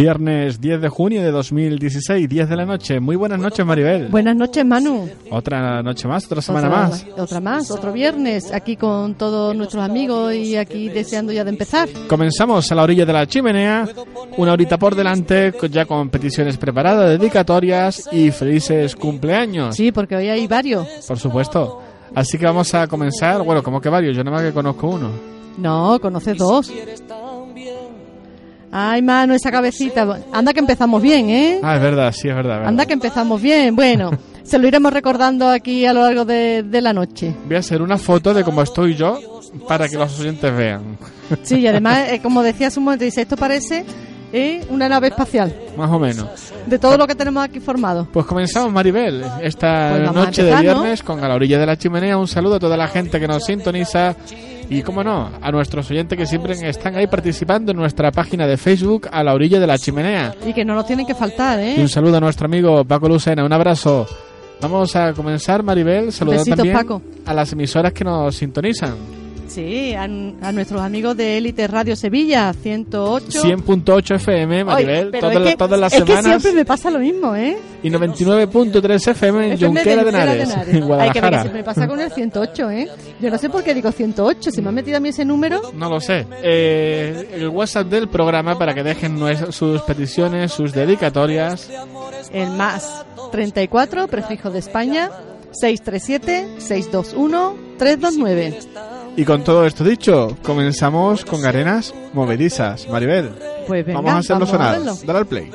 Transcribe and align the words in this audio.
Viernes 0.00 0.62
10 0.62 0.80
de 0.80 0.88
junio 0.88 1.22
de 1.22 1.30
2016, 1.30 2.26
10 2.26 2.48
de 2.48 2.56
la 2.56 2.64
noche. 2.64 3.00
Muy 3.00 3.16
buenas 3.16 3.38
noches, 3.38 3.66
Maribel. 3.66 4.08
Buenas 4.08 4.34
noches, 4.34 4.64
Manu. 4.64 5.06
Otra 5.30 5.82
noche 5.82 6.08
más, 6.08 6.24
otra 6.24 6.40
semana 6.40 6.68
otra, 6.68 6.80
más. 6.80 7.06
Otra 7.18 7.40
más, 7.40 7.70
otro 7.70 7.92
viernes, 7.92 8.50
aquí 8.50 8.76
con 8.76 9.14
todos 9.16 9.54
nuestros 9.54 9.84
amigos 9.84 10.32
y 10.34 10.56
aquí 10.56 10.88
deseando 10.88 11.34
ya 11.34 11.44
de 11.44 11.50
empezar. 11.50 11.86
Comenzamos 12.08 12.72
a 12.72 12.74
la 12.76 12.82
orilla 12.82 13.04
de 13.04 13.12
la 13.12 13.26
chimenea, 13.26 13.86
una 14.38 14.54
horita 14.54 14.78
por 14.78 14.94
delante, 14.94 15.52
ya 15.70 15.84
con 15.84 16.08
peticiones 16.08 16.56
preparadas, 16.56 17.18
dedicatorias 17.18 18.08
y 18.10 18.30
felices 18.30 18.96
cumpleaños. 18.96 19.76
Sí, 19.76 19.92
porque 19.92 20.16
hoy 20.16 20.30
hay 20.30 20.46
varios. 20.46 20.86
Por 21.06 21.18
supuesto. 21.18 21.82
Así 22.14 22.38
que 22.38 22.46
vamos 22.46 22.72
a 22.72 22.86
comenzar, 22.86 23.42
bueno, 23.42 23.62
como 23.62 23.82
que 23.82 23.90
varios, 23.90 24.16
yo 24.16 24.24
nada 24.24 24.38
más 24.38 24.46
que 24.46 24.54
conozco 24.54 24.88
uno. 24.88 25.10
No, 25.58 25.98
conoces 26.00 26.38
dos. 26.38 26.72
Ay, 28.72 29.02
mano, 29.02 29.34
esa 29.34 29.50
cabecita. 29.50 30.06
Anda 30.32 30.52
que 30.52 30.60
empezamos 30.60 31.02
bien, 31.02 31.28
¿eh? 31.30 31.60
Ah, 31.62 31.76
es 31.76 31.82
verdad, 31.82 32.12
sí, 32.12 32.28
es 32.28 32.34
verdad. 32.34 32.54
verdad. 32.56 32.68
Anda 32.68 32.86
que 32.86 32.92
empezamos 32.92 33.42
bien. 33.42 33.74
Bueno, 33.74 34.10
se 34.42 34.58
lo 34.58 34.68
iremos 34.68 34.92
recordando 34.92 35.48
aquí 35.48 35.86
a 35.86 35.92
lo 35.92 36.02
largo 36.02 36.24
de, 36.24 36.62
de, 36.62 36.80
la 36.80 36.92
noche. 36.92 37.34
Voy 37.46 37.56
a 37.56 37.60
hacer 37.60 37.82
una 37.82 37.98
foto 37.98 38.32
de 38.32 38.44
cómo 38.44 38.62
estoy 38.62 38.94
yo 38.94 39.18
para 39.66 39.88
que 39.88 39.96
los 39.96 40.18
oyentes 40.20 40.54
vean. 40.56 40.96
Sí, 41.42 41.58
y 41.60 41.66
además, 41.66 41.98
eh, 42.10 42.20
como 42.22 42.42
decías 42.42 42.76
un 42.76 42.84
momento, 42.84 43.04
dice, 43.04 43.22
esto 43.22 43.36
parece 43.36 43.84
eh, 44.32 44.64
una 44.70 44.88
nave 44.88 45.08
espacial. 45.08 45.52
Más 45.76 45.90
o 45.90 45.98
menos. 45.98 46.28
De 46.66 46.78
todo 46.78 46.96
lo 46.96 47.06
que 47.08 47.16
tenemos 47.16 47.42
aquí 47.42 47.58
formado. 47.58 48.06
Pues 48.12 48.24
comenzamos, 48.26 48.72
Maribel, 48.72 49.24
esta 49.42 49.90
Pues 49.96 50.12
noche 50.12 50.42
empezar, 50.42 50.62
de 50.64 50.68
¿no? 50.74 50.80
viernes 50.82 51.02
con 51.02 51.24
a 51.24 51.28
la 51.28 51.34
orilla 51.34 51.58
de 51.58 51.66
la 51.66 51.76
chimenea. 51.76 52.16
Un 52.16 52.28
saludo 52.28 52.54
a 52.56 52.60
toda 52.60 52.76
la 52.76 52.86
gente 52.86 53.18
que 53.18 53.26
nos 53.26 53.44
sintoniza. 53.44 54.14
Y, 54.70 54.82
como 54.82 55.02
no, 55.02 55.30
a 55.42 55.50
nuestros 55.50 55.90
oyentes 55.90 56.16
que 56.16 56.26
siempre 56.26 56.54
están 56.68 56.94
ahí 56.96 57.06
participando 57.08 57.72
en 57.72 57.78
nuestra 57.78 58.12
página 58.12 58.46
de 58.46 58.56
Facebook 58.56 59.08
a 59.10 59.22
la 59.24 59.34
orilla 59.34 59.58
de 59.58 59.66
la 59.66 59.76
chimenea. 59.76 60.34
Y 60.46 60.52
que 60.52 60.64
no 60.64 60.74
nos 60.74 60.86
tienen 60.86 61.04
que 61.04 61.14
faltar, 61.14 61.58
Y 61.58 61.62
¿eh? 61.62 61.74
un 61.78 61.88
saludo 61.88 62.16
a 62.18 62.20
nuestro 62.20 62.46
amigo 62.46 62.84
Paco 62.84 63.08
Lucena, 63.08 63.44
un 63.44 63.52
abrazo. 63.52 64.06
Vamos 64.60 64.94
a 64.94 65.12
comenzar, 65.12 65.62
Maribel, 65.62 66.12
saludando 66.12 66.42
Besitos, 66.42 66.56
también 66.58 66.76
Paco. 66.76 67.02
a 67.26 67.34
las 67.34 67.52
emisoras 67.52 67.92
que 67.92 68.04
nos 68.04 68.36
sintonizan. 68.36 68.94
Sí, 69.52 69.94
a, 69.94 70.04
a 70.04 70.52
nuestros 70.52 70.80
amigos 70.80 71.16
de 71.16 71.36
Élite 71.38 71.66
Radio 71.66 71.96
Sevilla, 71.96 72.52
108. 72.52 73.42
100.8 73.42 74.14
FM, 74.14 74.62
Maribel, 74.64 75.10
pero 75.10 75.22
todas, 75.28 75.34
es 75.36 75.40
las- 75.42 75.50
que- 75.50 75.56
todas 75.56 75.80
las 75.80 75.92
es 75.92 75.98
que 76.00 76.06
semanas. 76.06 76.24
siempre 76.42 76.52
me 76.52 76.64
pasa 76.64 76.88
lo 76.90 76.98
mismo, 77.00 77.34
¿eh? 77.34 77.58
Y 77.82 77.90
99.3 77.90 79.08
FM 79.08 79.52
en 79.54 79.60
Junquera 79.60 80.04
de 80.04 80.10
Henares, 80.10 80.50
en 80.50 80.58
Hay 80.60 80.64
que 80.66 80.70
ver 80.70 80.72
que 80.72 80.80
Guadalajara. 80.86 81.40
siempre 81.40 81.60
me 81.60 81.64
pasa 81.64 81.88
con 81.88 82.00
el 82.00 82.12
108, 82.12 82.70
¿eh? 82.70 82.88
Yo 83.20 83.28
no 83.30 83.38
sé 83.38 83.50
por 83.50 83.64
qué 83.64 83.74
digo 83.74 83.90
108. 83.90 84.50
Si 84.52 84.62
me 84.62 84.68
han 84.68 84.74
metido 84.76 84.98
a 84.98 85.00
mí 85.00 85.08
ese 85.08 85.24
número, 85.24 85.60
No 85.74 85.90
lo 85.90 86.00
sé. 86.00 86.26
Eh, 86.44 87.30
el 87.34 87.48
WhatsApp 87.48 87.88
del 87.88 88.08
programa 88.08 88.56
para 88.56 88.72
que 88.72 88.84
dejen 88.84 89.18
sus 89.52 89.82
peticiones, 89.82 90.52
sus 90.52 90.72
dedicatorias. 90.72 91.68
el 92.32 92.50
más 92.50 93.04
34, 93.32 94.06
prefijo 94.06 94.48
de 94.50 94.60
España, 94.60 95.10
637-621-329. 95.60 98.54
Y 99.20 99.24
con 99.26 99.44
todo 99.44 99.66
esto 99.66 99.84
dicho, 99.84 100.34
comenzamos 100.42 101.26
con 101.26 101.44
arenas 101.44 101.92
movedizas. 102.14 102.88
Maribel, 102.88 103.28
Pues 103.66 103.84
venga, 103.84 104.00
vamos 104.00 104.14
a 104.14 104.18
hacerlo 104.20 104.46
vamos 104.46 104.48
a 104.48 104.56
sonar. 104.56 104.78
verlo. 104.78 104.98
Dale 105.04 105.18
al 105.18 105.26
play. 105.26 105.50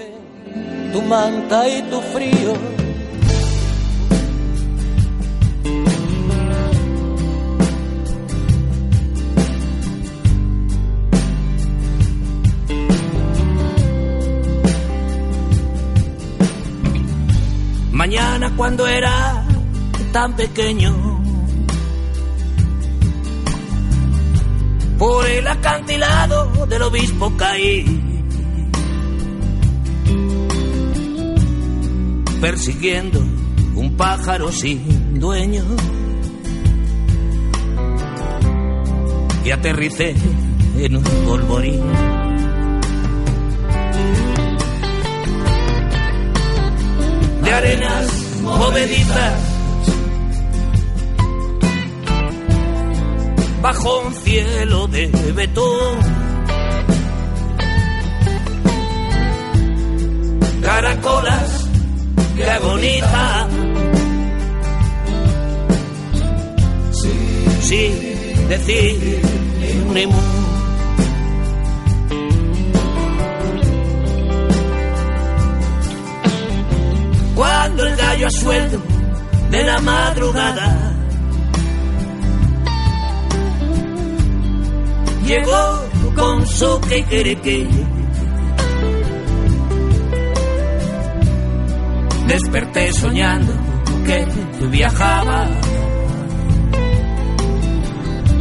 tu 0.93 1.01
manta 1.01 1.67
y 1.67 1.81
tu 1.89 1.99
frío. 1.99 2.53
Mañana 17.91 18.53
cuando 18.55 18.85
era 18.87 19.43
tan 20.11 20.35
pequeño, 20.35 21.14
por 24.97 25.27
el 25.27 25.47
acantilado 25.47 26.65
del 26.67 26.81
obispo 26.81 27.31
caí. 27.37 28.05
persiguiendo 32.45 33.19
un 33.73 33.97
pájaro 33.97 34.51
sin 34.51 35.19
dueño. 35.19 35.63
Y 39.43 39.49
aterricé 39.49 40.15
en 40.77 40.97
un 40.97 41.03
polvorín. 41.25 41.81
De 47.43 47.51
arenas 47.51 48.07
movedizas. 48.43 49.54
Bajo 53.65 53.99
un 54.01 54.13
cielo 54.13 54.85
de 54.89 55.07
betón. 55.33 55.97
Caracolas 60.61 61.67
que 62.35 62.45
agonizan. 62.47 63.49
Sí, 67.61 67.91
decir 68.49 69.21
ni 69.95 70.05
mu. 70.05 70.21
Cuando 77.33 77.87
el 77.87 77.95
gallo 77.95 78.27
a 78.27 78.29
sueldo 78.29 78.79
de 79.49 79.63
la 79.63 79.81
madrugada 79.81 80.94
llegó 85.25 85.89
con 86.15 86.45
su 86.45 86.79
que 86.81 87.05
Desperté 92.27 92.93
soñando 92.93 93.53
que 94.05 94.25
viajaba 94.67 95.47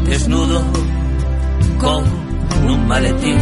desnudo 0.05 0.62
con 1.78 2.05
un 2.67 2.87
maletín. 2.87 3.39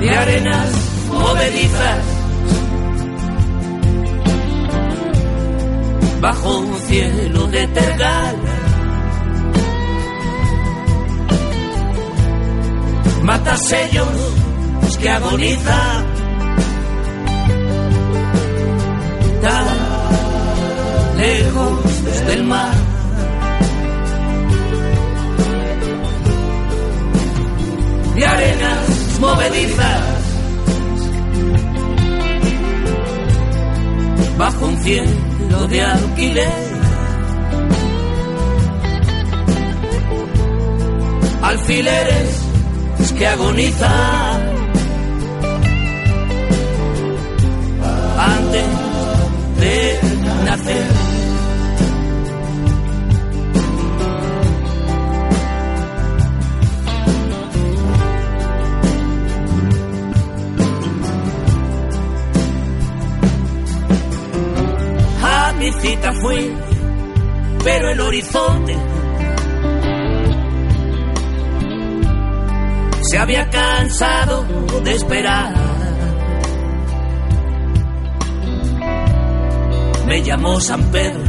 De 0.00 0.10
arenas 0.10 0.70
movedizas 1.08 2.13
bajo 6.24 6.58
un 6.58 6.74
cielo 6.88 7.46
de 7.48 7.66
tergal. 7.68 8.36
Matasellos 13.22 14.08
que 14.98 15.10
agonizan 15.10 16.06
tan 19.42 19.66
lejos 21.18 22.04
desde 22.06 22.32
el 22.32 22.44
mar. 22.44 22.74
De 28.14 28.24
arenas 28.24 29.18
movedizas 29.20 30.02
bajo 34.38 34.66
un 34.66 34.82
cielo 34.82 35.23
de 35.68 35.82
alquiler. 35.82 36.74
Alfileres 41.42 42.44
que 43.18 43.26
agonizan 43.26 44.40
antes 48.18 48.64
de 49.60 49.98
amanecer. 50.30 51.03
A 65.84 65.86
mi 65.86 65.90
cita 65.90 66.12
fui, 66.14 66.50
pero 67.62 67.90
el 67.90 68.00
horizonte 68.00 68.74
se 73.02 73.18
había 73.18 73.50
cansado 73.50 74.46
de 74.82 74.94
esperar. 74.94 75.54
Me 80.06 80.22
llamó 80.22 80.58
San 80.58 80.90
Pedro 80.90 81.22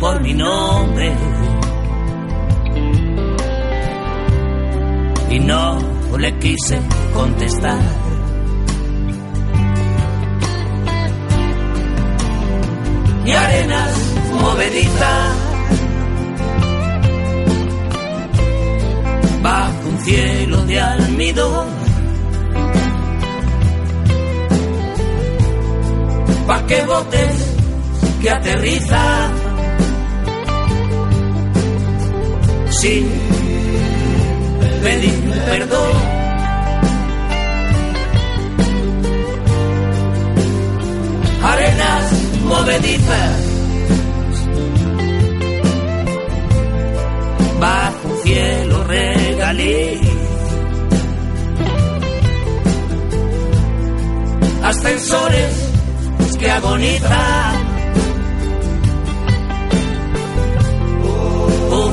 por 0.00 0.22
mi 0.22 0.32
nombre. 0.32 1.14
Y 5.30 5.38
no 5.40 5.78
le 6.16 6.38
quise 6.38 6.80
contestar. 7.12 8.09
Y 13.30 13.32
arenas 13.32 13.96
movedizas 14.40 15.36
bajo 19.40 19.88
un 19.88 19.98
cielo 20.00 20.56
de 20.64 20.80
almidón. 20.80 21.68
Pa' 26.48 26.66
que 26.66 26.82
botes 26.82 27.36
que 28.20 28.30
aterriza 28.30 29.30
sin 32.80 33.08
pedir 34.82 35.30
perdón. 35.46 35.92
Arenas 41.44 42.19
movedizas 42.50 43.50
bajo 47.60 48.08
un 48.08 48.22
cielo 48.24 48.84
regalí. 48.84 50.00
Ascensores 54.64 55.52
que 56.38 56.50
agonizan. 56.50 57.54
Por 61.70 61.92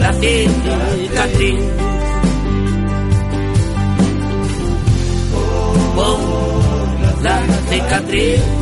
la 0.00 0.12
cicatriz. 0.14 1.60
Por 5.96 7.22
la 7.22 7.40
cicatriz. 7.70 8.61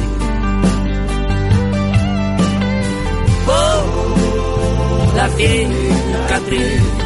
Por 5.36 6.30
la 6.30 6.99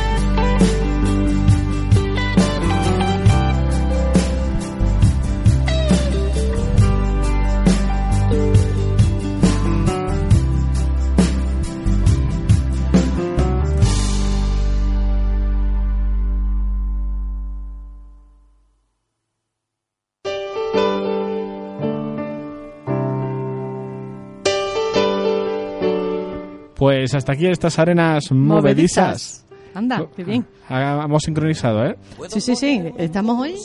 Pues 27.04 27.14
hasta 27.16 27.32
aquí 27.34 27.46
estas 27.46 27.78
arenas 27.78 28.32
movedizas. 28.32 29.44
Anda, 29.74 30.06
qué 30.16 30.24
bien. 30.24 30.46
Ah, 30.70 31.02
Hemos 31.04 31.22
sincronizado, 31.22 31.84
¿eh? 31.84 31.98
Sí, 32.28 32.40
sí, 32.40 32.56
sí. 32.56 32.80
Estamos 32.96 33.38
hoy. 33.38 33.56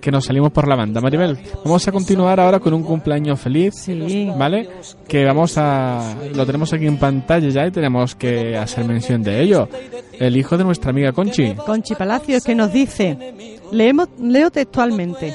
Que 0.00 0.12
nos 0.12 0.26
salimos 0.26 0.52
por 0.52 0.68
la 0.68 0.76
banda. 0.76 1.00
Maribel, 1.00 1.36
vamos 1.64 1.88
a 1.88 1.90
continuar 1.90 2.38
ahora 2.38 2.60
con 2.60 2.72
un 2.72 2.84
cumpleaños 2.84 3.40
feliz. 3.40 3.74
Sí. 3.74 4.30
¿Vale? 4.38 4.68
Que 5.08 5.24
vamos 5.24 5.58
a... 5.58 6.14
Lo 6.36 6.46
tenemos 6.46 6.72
aquí 6.72 6.86
en 6.86 6.98
pantalla 6.98 7.48
ya 7.48 7.66
y 7.66 7.72
tenemos 7.72 8.14
que 8.14 8.56
hacer 8.56 8.84
mención 8.84 9.24
de 9.24 9.42
ello. 9.42 9.68
El 10.12 10.36
hijo 10.36 10.56
de 10.56 10.62
nuestra 10.62 10.90
amiga 10.90 11.10
Conchi. 11.10 11.56
Conchi 11.56 11.96
Palacios 11.96 12.44
que 12.44 12.54
nos 12.54 12.72
dice, 12.72 13.34
leemos, 13.72 14.06
leo 14.20 14.52
textualmente. 14.52 15.34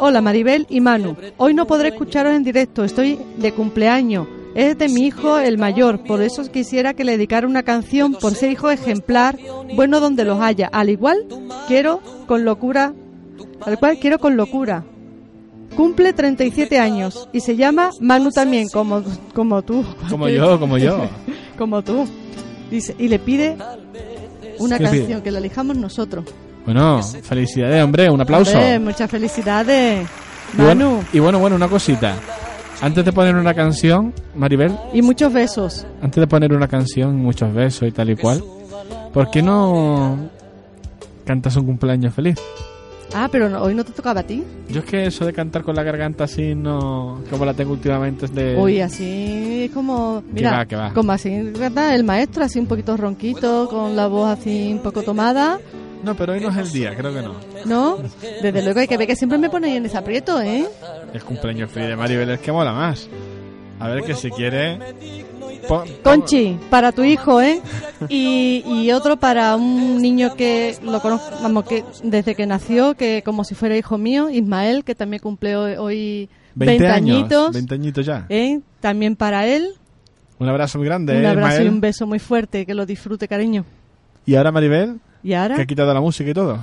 Hola 0.00 0.22
Maribel 0.22 0.66
y 0.70 0.80
Manu, 0.80 1.16
hoy 1.36 1.52
no 1.52 1.66
podré 1.66 1.88
escucharos 1.88 2.32
en 2.32 2.42
directo, 2.44 2.82
estoy 2.82 3.18
de 3.36 3.52
cumpleaños. 3.52 4.26
Es 4.54 4.76
de 4.76 4.88
mi 4.88 5.06
hijo 5.06 5.38
el 5.38 5.56
mayor, 5.56 6.04
por 6.04 6.20
eso 6.22 6.42
quisiera 6.50 6.92
que 6.92 7.04
le 7.04 7.12
dedicara 7.12 7.46
una 7.46 7.62
canción 7.62 8.14
por 8.14 8.34
ser 8.34 8.50
hijo 8.50 8.70
ejemplar, 8.70 9.38
bueno 9.74 9.98
donde 10.00 10.24
los 10.24 10.40
haya. 10.40 10.68
Al 10.72 10.90
igual 10.90 11.24
quiero 11.68 12.00
con 12.26 12.44
locura, 12.44 12.92
al 13.64 13.78
cual 13.78 13.98
quiero 13.98 14.18
con 14.18 14.36
locura. 14.36 14.84
Cumple 15.74 16.12
37 16.12 16.78
años 16.78 17.30
y 17.32 17.40
se 17.40 17.56
llama 17.56 17.90
Manu 17.98 18.30
también, 18.30 18.68
como, 18.68 19.02
como 19.34 19.62
tú. 19.62 19.82
Como 20.10 20.28
yo, 20.28 20.60
como 20.60 20.76
yo. 20.76 21.08
como 21.56 21.82
tú. 21.82 22.06
Dice, 22.70 22.94
y 22.98 23.08
le 23.08 23.18
pide 23.18 23.56
una 24.58 24.78
canción 24.78 25.22
que 25.22 25.30
la 25.30 25.38
elijamos 25.38 25.76
nosotros. 25.76 26.26
Bueno, 26.66 27.02
felicidades, 27.02 27.82
hombre. 27.82 28.10
Un 28.10 28.20
aplauso. 28.20 28.52
Hombre, 28.52 28.78
muchas 28.78 29.10
felicidades, 29.10 30.06
Y 30.52 30.56
bueno, 30.62 30.90
Manu. 30.92 31.04
y 31.12 31.18
bueno, 31.18 31.38
bueno, 31.38 31.56
una 31.56 31.68
cosita. 31.68 32.16
Antes 32.82 33.04
de 33.04 33.12
poner 33.12 33.36
una 33.36 33.54
canción, 33.54 34.12
Maribel, 34.34 34.72
Y 34.92 35.02
muchos 35.02 35.32
besos. 35.32 35.86
antes 36.02 36.20
de 36.20 36.26
poner 36.26 36.52
una 36.52 36.66
canción, 36.68 37.16
muchos 37.16 37.54
besos 37.54 37.88
y 37.88 37.92
tal 37.92 38.10
y 38.10 38.16
cual, 38.16 38.42
¿por 39.14 39.30
qué 39.30 39.40
no 39.40 40.18
cantas 41.24 41.54
un 41.56 41.64
cumpleaños 41.66 42.12
feliz? 42.12 42.36
Ah, 43.14 43.28
pero 43.30 43.48
no- 43.50 43.62
hoy 43.62 43.74
no 43.74 43.84
te 43.84 43.92
tocaba 43.92 44.20
a 44.20 44.22
ti. 44.22 44.42
Yo 44.70 44.80
es 44.80 44.86
que 44.86 45.06
eso 45.06 45.26
de 45.26 45.32
cantar 45.34 45.62
con 45.62 45.76
la 45.76 45.82
garganta 45.82 46.24
así, 46.24 46.54
no. 46.54 47.20
como 47.30 47.44
la 47.44 47.52
tengo 47.54 47.72
últimamente, 47.72 48.24
es 48.24 48.34
de. 48.34 48.56
Uy, 48.58 48.80
así 48.80 49.64
es 49.64 49.70
como. 49.70 50.22
Mira, 50.32 50.50
va, 50.52 50.64
que 50.66 50.76
va. 50.76 50.92
como 50.94 51.12
así 51.12 51.52
canta 51.58 51.94
el 51.94 52.04
maestro, 52.04 52.42
así 52.42 52.58
un 52.58 52.66
poquito 52.66 52.96
ronquito, 52.96 53.68
con 53.68 53.94
la 53.94 54.06
voz 54.08 54.30
así 54.38 54.72
un 54.72 54.78
poco 54.80 55.02
tomada. 55.02 55.60
No, 56.02 56.14
pero 56.16 56.32
hoy 56.32 56.40
no 56.40 56.50
es 56.50 56.56
el 56.56 56.72
día, 56.72 56.94
creo 56.96 57.12
que 57.14 57.22
no. 57.22 57.34
¿No? 57.64 57.98
Desde 58.42 58.62
luego 58.62 58.80
hay 58.80 58.88
que 58.88 58.96
ver 58.96 59.06
que 59.06 59.16
siempre 59.16 59.38
me 59.38 59.48
ponéis 59.50 59.76
en 59.76 59.86
ese 59.86 59.96
aprieto, 59.96 60.40
¿eh? 60.40 60.66
El 61.12 61.22
cumpleaños 61.22 61.70
feliz 61.70 61.88
de 61.90 61.96
Maribel 61.96 62.30
es 62.30 62.40
que 62.40 62.50
mola 62.52 62.72
más. 62.72 63.08
A 63.78 63.88
ver 63.88 64.02
que 64.02 64.14
si 64.14 64.30
quiere. 64.30 64.78
pon- 65.68 65.88
Conchi, 66.02 66.58
para 66.70 66.92
tu 66.92 67.02
hijo, 67.04 67.40
¿eh? 67.40 67.60
Y, 68.08 68.62
y 68.66 68.92
otro 68.92 69.16
para 69.16 69.54
un 69.56 70.00
niño 70.02 70.34
que 70.34 70.76
lo 70.82 71.00
conozco, 71.00 71.30
vamos, 71.42 71.64
que 71.64 71.84
desde 72.02 72.34
que 72.34 72.46
nació, 72.46 72.94
que 72.94 73.22
como 73.24 73.44
si 73.44 73.54
fuera 73.54 73.76
hijo 73.76 73.98
mío, 73.98 74.28
Ismael, 74.28 74.84
que 74.84 74.94
también 74.94 75.20
cumple 75.22 75.56
hoy, 75.56 75.74
hoy 75.78 76.28
20 76.54 76.86
años. 76.88 77.16
añitos. 77.18 77.52
20 77.54 77.74
añitos 77.74 78.06
ya. 78.06 78.26
¿eh? 78.28 78.60
También 78.80 79.14
para 79.16 79.46
él, 79.46 79.68
Un 80.38 80.48
abrazo 80.48 80.78
muy 80.78 80.86
grande, 80.86 81.16
un 81.16 81.24
¿eh, 81.24 81.28
abrazo 81.28 81.62
y 81.62 81.68
un 81.68 81.80
beso 81.80 82.06
muy 82.06 82.18
fuerte, 82.18 82.66
que 82.66 82.74
lo 82.74 82.86
disfrute, 82.86 83.26
cariño. 83.28 83.64
Y 84.26 84.34
ahora 84.36 84.52
Maribel, 84.52 85.00
Y 85.22 85.32
ahora 85.34 85.56
que 85.56 85.62
ha 85.62 85.66
quitado 85.66 85.92
la 85.94 86.00
música 86.00 86.30
y 86.30 86.34
todo. 86.34 86.58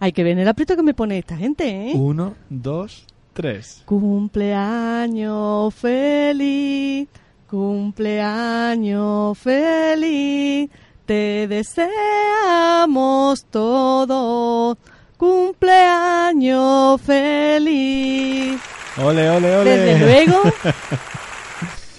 hay 0.00 0.12
que 0.12 0.22
ver 0.24 0.38
el 0.38 0.46
aprieto 0.48 0.76
que 0.76 0.82
me 0.82 0.94
pone 0.94 1.18
esta 1.18 1.36
gente, 1.36 1.90
¿eh? 1.90 1.92
Uno, 1.94 2.34
dos, 2.50 3.06
tres. 3.32 3.82
Cumpleaños 3.86 5.74
feliz, 5.74 7.08
cumpleaños 7.48 9.38
feliz, 9.38 10.70
te 11.06 11.46
deseamos 11.48 13.44
todos. 13.46 14.76
Cumpleaños 15.16 17.00
feliz. 17.00 18.60
Ole, 19.02 19.30
ole, 19.30 19.56
ole. 19.56 19.70
Desde 19.76 20.04
luego, 20.04 20.40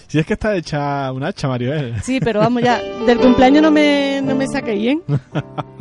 Si 0.08 0.20
es 0.20 0.25
que 0.27 0.34
está 0.34 0.55
hecha 0.55 1.12
un 1.12 1.24
hacha, 1.24 1.48
Maribel. 1.48 2.00
sí, 2.03 2.20
pero 2.20 2.39
vamos 2.41 2.62
ya, 2.62 2.79
del 3.08 3.17
cumpleaños 3.17 3.63
no 3.63 3.72
me, 3.72 4.22
no 4.24 4.36
me 4.36 4.46
saquéis, 4.46 4.98
¿eh? 4.98 5.00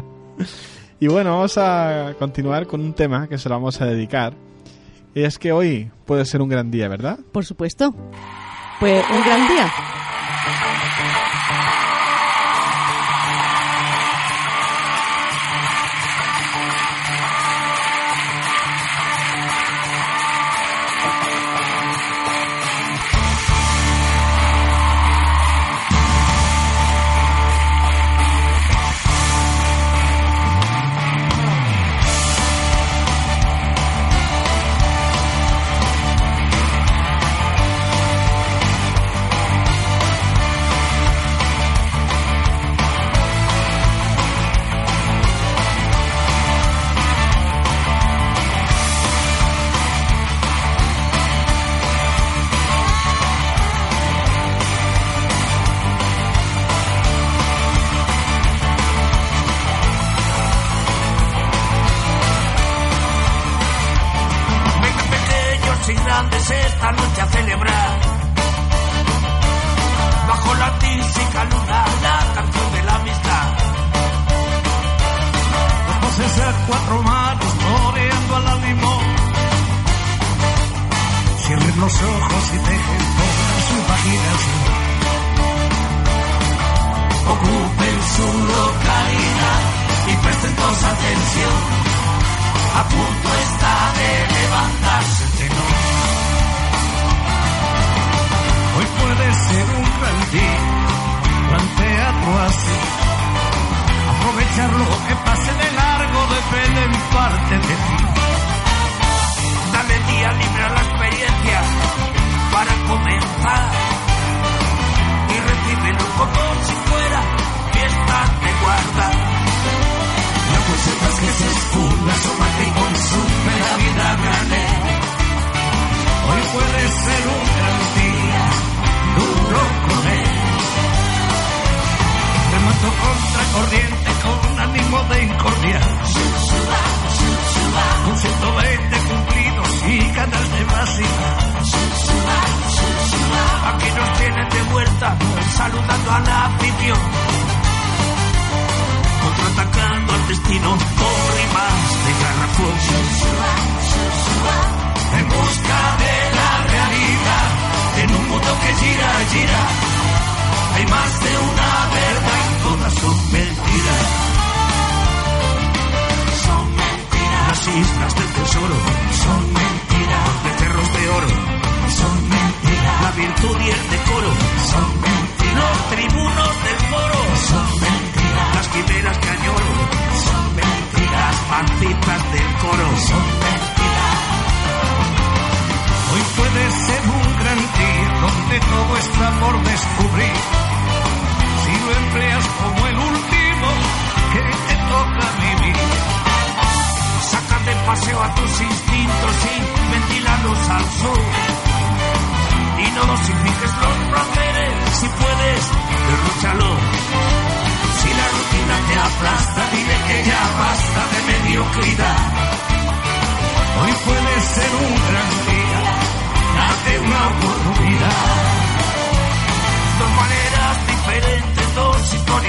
Y 1.02 1.08
bueno, 1.08 1.32
vamos 1.32 1.58
a 1.58 2.14
continuar 2.16 2.68
con 2.68 2.80
un 2.80 2.92
tema 2.92 3.26
que 3.26 3.36
se 3.36 3.48
lo 3.48 3.56
vamos 3.56 3.80
a 3.80 3.86
dedicar. 3.86 4.34
Y 5.12 5.24
es 5.24 5.36
que 5.36 5.50
hoy 5.50 5.90
puede 6.06 6.24
ser 6.24 6.40
un 6.40 6.48
gran 6.48 6.70
día, 6.70 6.86
¿verdad? 6.86 7.18
Por 7.32 7.44
supuesto. 7.44 7.92
Pues 8.78 9.04
un 9.10 9.20
gran 9.24 9.48
día. 9.48 9.72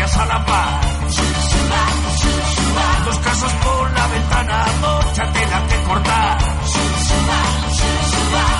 Historias 0.03 0.17
a 0.17 0.25
la 0.25 0.45
par. 0.45 0.81
Dos 3.05 3.17
casos 3.19 3.51
por 3.53 3.91
la 3.91 4.07
ventana, 4.07 4.65
mucha 4.81 5.31
tela 5.31 5.67
que 5.67 5.83
cortar. 5.83 6.37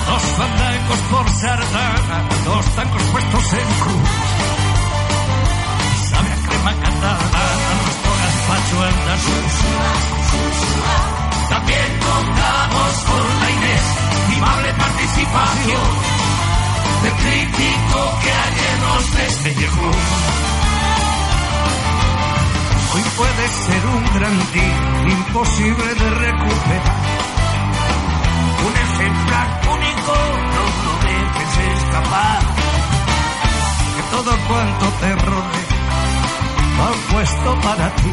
Dos 0.07 0.23
fandangos 0.37 0.99
por 1.11 1.29
sardana, 1.29 2.27
dos 2.45 2.65
tacos 2.75 3.03
puestos 3.03 3.53
en 3.53 3.67
cruz. 3.83 4.09
Sabe 6.09 6.29
a 6.29 6.47
crema 6.47 6.73
catalana, 6.81 7.75
gazpacho 8.21 8.83
andaluz. 8.83 9.53
También 11.49 11.99
contamos 11.99 12.93
con 13.09 13.39
la 13.41 13.51
inestimable 13.51 14.73
participación 14.73 15.89
del 17.03 17.13
crítico 17.13 18.19
que 18.21 18.31
ayer 18.31 18.79
nos 18.81 19.15
despellejó. 19.15 20.62
Hoy 22.95 23.01
puede 23.17 23.47
ser 23.47 23.85
un 23.87 24.03
gran 24.13 24.37
día, 24.53 25.13
imposible 25.17 25.95
de 25.95 26.09
recuperar. 26.11 26.97
Un 28.67 28.73
ejemplar 28.85 29.61
único, 29.73 30.13
no 30.53 30.63
lo 30.85 30.93
dejes 31.01 31.53
escapar. 31.73 32.39
Que 33.95 34.03
todo 34.11 34.37
cuanto 34.47 34.85
te 35.01 35.15
rodea 35.15 35.73
va 36.79 36.91
puesto 37.13 37.61
para 37.61 37.95
ti. 37.95 38.11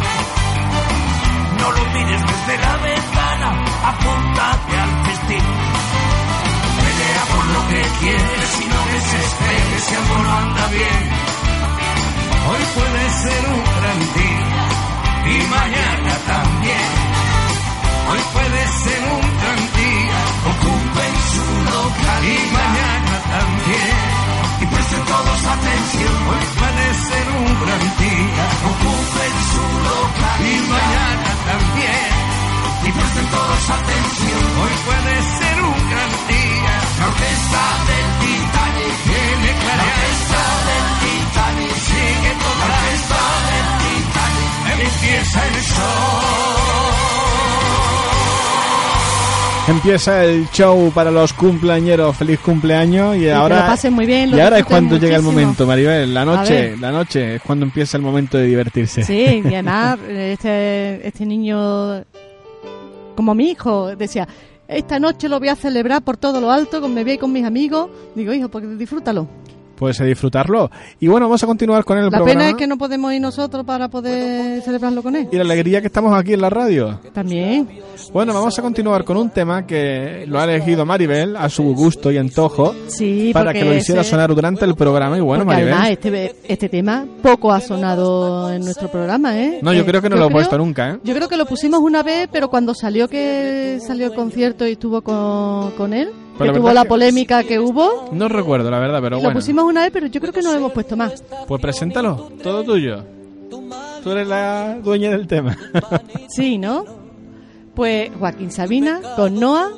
No 1.60 1.70
lo 1.72 1.84
mires 1.92 2.22
desde 2.30 2.58
la 2.64 2.76
ventana, 2.78 3.64
apúntate 3.84 4.78
al 4.78 5.04
festín. 5.04 5.46
Pelea 6.80 7.22
por 7.34 7.44
lo 7.54 7.68
que 7.68 7.82
quieres 8.00 8.60
y 8.62 8.64
no 8.64 8.80
desesperes 8.94 9.84
si 9.84 9.94
algo 9.94 10.18
no 10.22 10.38
anda 10.38 10.66
bien. 10.68 11.02
Hoy 12.48 12.62
puede 12.74 13.10
ser 13.10 13.44
un 13.50 13.64
gran 13.76 13.98
día 14.14 14.49
y 15.26 15.36
mañana 15.46 16.12
también. 16.26 16.90
Hoy 18.10 18.20
puede 18.32 18.60
ser 18.84 19.00
un 19.16 19.26
gran 19.40 19.60
día, 19.80 20.18
ocupen 20.50 21.14
su 21.32 21.46
local 21.70 22.22
y 22.24 22.40
mañana 22.58 23.14
también. 23.34 24.20
Y 24.60 24.66
presten 24.66 25.04
todos 25.04 25.40
atención, 25.56 26.14
hoy 26.30 26.44
puede 26.60 26.86
ser 27.08 27.26
un 27.40 27.50
gran 27.62 27.84
día, 28.04 28.44
ocupen 28.70 29.34
su 29.52 29.64
local 29.88 30.40
y 30.40 30.56
mañana 30.74 31.30
también. 31.50 32.10
Y 32.82 32.90
presten 32.92 33.26
todos 33.26 33.70
atención, 33.70 34.42
hoy 34.60 34.74
puede 34.88 35.14
ser 35.38 35.56
un 35.62 35.80
gran 35.90 36.10
día. 36.32 36.74
La 36.98 37.06
orquesta 37.06 37.62
del 37.88 38.08
Titanic 38.20 38.94
tiene 39.04 39.50
clara. 39.60 40.59
Empieza 49.68 50.24
el 50.24 50.50
show. 50.50 50.90
Para 50.92 51.10
los 51.10 51.32
cumpleañeros. 51.32 52.16
Feliz 52.16 52.40
cumpleaños 52.40 53.16
y 53.16 53.20
que 53.20 53.32
ahora 53.32 53.60
lo 53.60 53.66
pasen 53.66 53.92
muy 53.92 54.04
bien, 54.04 54.30
lo 54.30 54.36
y 54.36 54.40
ahora 54.40 54.58
es 54.58 54.64
cuando 54.64 54.96
llega 54.96 55.16
el 55.16 55.22
momento, 55.22 55.66
Maribel. 55.66 56.12
La 56.12 56.24
noche, 56.24 56.76
la 56.76 56.90
noche 56.90 57.36
es 57.36 57.42
cuando 57.42 57.64
empieza 57.66 57.96
el 57.96 58.02
momento 58.02 58.36
de 58.36 58.46
divertirse. 58.46 59.04
Sí, 59.04 59.42
y 59.44 59.54
este, 59.54 61.06
este 61.06 61.24
niño, 61.24 62.02
como 63.14 63.34
mi 63.34 63.50
hijo, 63.50 63.94
decía, 63.94 64.26
esta 64.66 64.98
noche 64.98 65.28
lo 65.28 65.38
voy 65.38 65.48
a 65.48 65.56
celebrar 65.56 66.02
por 66.02 66.16
todo 66.16 66.40
lo 66.40 66.50
alto, 66.50 66.80
con 66.80 66.92
me 66.92 67.04
voy 67.04 67.18
con 67.18 67.32
mis 67.32 67.44
amigos. 67.44 67.90
Digo, 68.14 68.32
hijo, 68.32 68.48
pues 68.48 68.76
disfrútalo. 68.78 69.28
Puedes 69.80 69.98
disfrutarlo. 69.98 70.70
Y 71.00 71.08
bueno, 71.08 71.24
vamos 71.26 71.42
a 71.42 71.46
continuar 71.46 71.84
con 71.86 71.96
el 71.96 72.04
La 72.04 72.10
programa. 72.10 72.30
pena 72.38 72.50
es 72.50 72.54
que 72.56 72.66
no 72.66 72.76
podemos 72.76 73.14
ir 73.14 73.20
nosotros 73.22 73.64
para 73.64 73.88
poder 73.88 74.60
celebrarlo 74.60 75.02
con 75.02 75.16
él. 75.16 75.26
Y 75.32 75.36
la 75.36 75.42
alegría 75.42 75.80
que 75.80 75.86
estamos 75.86 76.12
aquí 76.14 76.34
en 76.34 76.42
la 76.42 76.50
radio. 76.50 77.00
También. 77.14 77.66
Bueno, 78.12 78.34
vamos 78.34 78.58
a 78.58 78.60
continuar 78.62 79.04
con 79.04 79.16
un 79.16 79.30
tema 79.30 79.66
que 79.66 80.24
lo 80.28 80.38
ha 80.38 80.44
elegido 80.44 80.84
Maribel 80.84 81.34
a 81.34 81.48
su 81.48 81.62
gusto 81.74 82.12
y 82.12 82.18
antojo 82.18 82.74
Sí, 82.88 83.30
para 83.32 83.54
que 83.54 83.64
lo 83.64 83.74
hiciera 83.74 84.02
ese- 84.02 84.10
sonar 84.10 84.34
durante 84.34 84.66
el 84.66 84.74
programa. 84.74 85.16
Y 85.16 85.22
bueno, 85.22 85.46
Maribel. 85.46 85.72
además 85.72 85.90
este, 85.92 86.36
este 86.46 86.68
tema 86.68 87.06
poco 87.22 87.50
ha 87.50 87.60
sonado 87.62 88.52
en 88.52 88.60
nuestro 88.62 88.88
programa, 88.90 89.38
¿eh? 89.40 89.60
No, 89.62 89.72
yo 89.72 89.80
Eh, 89.80 89.84
creo 89.86 90.02
que 90.02 90.10
no 90.10 90.16
lo 90.16 90.26
he 90.26 90.30
puesto 90.30 90.58
nunca, 90.58 90.90
¿eh? 90.90 90.98
Yo 91.04 91.14
creo 91.14 91.26
que 91.26 91.38
lo 91.38 91.46
pusimos 91.46 91.80
una 91.80 92.02
vez, 92.02 92.28
pero 92.30 92.50
cuando 92.50 92.74
salió 92.74 93.08
que 93.08 93.78
salió 93.86 94.08
el 94.08 94.14
concierto 94.14 94.66
y 94.68 94.72
estuvo 94.72 95.00
con, 95.00 95.70
con 95.72 95.94
él, 95.94 96.10
Pero 96.44 96.52
que 96.52 96.58
la 96.58 96.62
tuvo 96.64 96.72
la 96.72 96.84
polémica 96.84 97.44
que 97.44 97.58
hubo, 97.58 98.08
No 98.12 98.28
recuerdo, 98.28 98.70
la 98.70 98.78
verdad, 98.78 99.00
pero 99.02 99.16
lo 99.16 99.22
bueno. 99.22 99.38
pusimos 99.38 99.64
una 99.64 99.82
vez, 99.82 99.90
pero 99.92 100.06
yo 100.06 100.20
creo 100.20 100.32
que 100.32 100.42
no 100.42 100.50
lo 100.52 100.58
hemos 100.58 100.72
puesto 100.72 100.96
más. 100.96 101.22
Pues 101.46 101.60
preséntalo, 101.60 102.30
todo 102.42 102.62
tuyo. 102.64 103.04
Tú 104.02 104.10
eres 104.12 104.26
la 104.26 104.78
dueña 104.82 105.10
del 105.10 105.26
tema. 105.26 105.56
Sí, 106.28 106.58
¿no? 106.58 106.84
Pues 107.74 108.10
Joaquín 108.18 108.50
Sabina 108.50 109.00
con 109.16 109.38
Noah, 109.38 109.70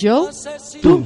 Joe, 0.00 0.28
tú. 0.82 1.04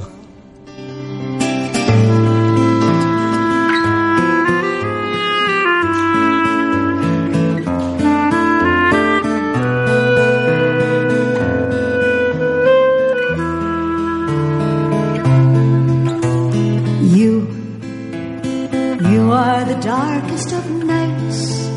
The 19.66 19.80
darkest 19.80 20.52
of 20.52 20.70
nights, 20.84 21.68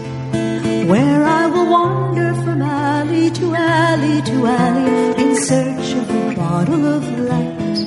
where 0.91 1.23
I 1.23 1.47
will 1.47 1.69
wander 1.69 2.33
from 2.43 2.61
alley 2.61 3.31
to 3.31 3.55
alley 3.55 4.21
to 4.23 4.45
alley 4.45 5.23
in 5.23 5.35
search 5.35 5.93
of 5.93 6.09
a 6.09 6.35
bottle 6.35 6.85
of 6.85 7.03
light. 7.31 7.77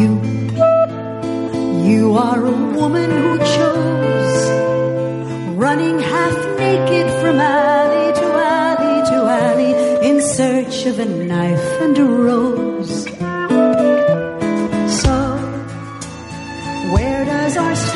You, 0.00 0.12
you 1.90 2.16
are 2.16 2.46
a 2.46 2.56
woman 2.80 3.10
who 3.10 3.38
chose 3.38 4.50
running 5.54 5.98
half 5.98 6.58
naked 6.58 7.06
from 7.20 7.36
alley 7.38 8.12
to 8.20 8.26
alley 8.60 8.98
to 9.10 9.16
alley 9.42 10.08
in 10.08 10.22
search 10.22 10.86
of 10.86 10.98
a 10.98 11.04
knife 11.04 11.82
and 11.82 11.98
a 11.98 12.04
rose. 12.04 12.75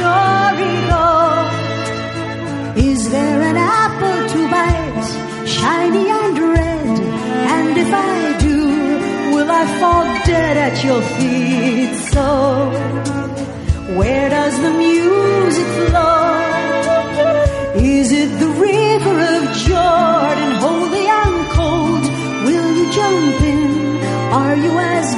Story 0.00 0.74
go? 0.92 1.08
Is 2.90 3.00
there 3.14 3.40
an 3.50 3.56
apple 3.56 4.20
to 4.32 4.40
bite, 4.54 5.08
shiny 5.56 6.06
and 6.22 6.36
red? 6.56 6.96
And 7.56 7.72
if 7.84 7.90
I 7.92 8.16
do, 8.46 8.58
will 9.34 9.50
I 9.62 9.64
fall 9.80 10.06
dead 10.32 10.56
at 10.68 10.76
your 10.86 11.02
feet? 11.14 11.94
So, 12.14 12.26
where 13.98 14.28
does 14.36 14.54
the 14.66 14.72
music 14.86 15.68
flow? 15.88 16.20
Is 17.98 18.08
it 18.22 18.30
the 18.44 18.50
river 18.68 19.16
of 19.36 19.42
Jordan, 19.66 20.52
holy 20.66 21.06
and 21.22 21.36
cold? 21.56 22.04
Will 22.46 22.68
you 22.78 22.86
jump 22.98 23.40
in? 23.54 23.70
Are 24.40 24.56
you 24.64 24.72
as 24.96 25.08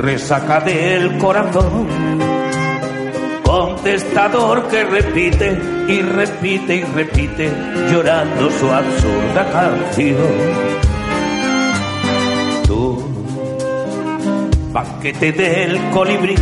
resaca 0.00 0.60
del 0.60 1.18
corazón, 1.18 1.86
contestador 3.44 4.66
que 4.68 4.82
repite 4.84 5.58
y 5.88 6.00
repite 6.00 6.76
y 6.76 6.82
repite, 6.84 7.52
llorando 7.90 8.50
su 8.50 8.70
absurda 8.70 9.50
canción. 9.52 10.16
Tú, 12.66 13.04
banquete 14.72 15.32
del 15.32 15.78
colibrí, 15.90 16.36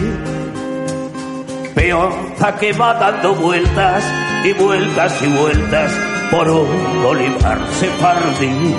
peonza 1.75 2.57
que 2.57 2.73
va 2.73 2.95
dando 2.95 3.35
vueltas 3.35 4.05
y 4.45 4.53
vueltas 4.53 5.21
y 5.23 5.27
vueltas 5.37 5.93
por 6.31 6.49
un 6.49 7.05
olivar 7.05 7.59
sefardí. 7.73 8.75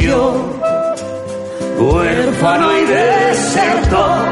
Yo, 0.00 0.58
huérfano 1.78 2.78
y 2.78 2.84
desertor, 2.84 4.24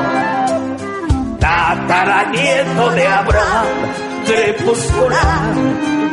tataranieto 1.38 2.90
de 2.90 3.06
Abraham, 3.06 3.66
crepuscular, 4.26 5.54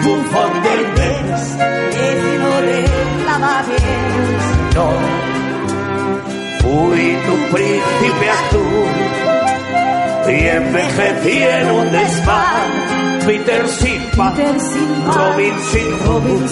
bufón 0.04 0.64
del 0.64 0.82
mes, 0.94 1.58
Vecino 1.90 2.62
de 2.62 2.80
lavapiés. 3.26 4.44
no, 4.76 4.88
fui 6.62 7.18
tu 7.26 7.36
príncipe 7.56 8.30
azul 8.30 9.14
y 10.26 10.48
envejecí 10.48 11.44
en 11.44 11.72
un 11.72 11.92
desván, 11.92 12.70
Peter 13.26 13.68
Silva, 13.68 14.34
Peter 14.36 14.60
Silva, 14.60 15.14
Robin 15.14 15.54
sin 15.72 15.90
Robin 16.06 16.48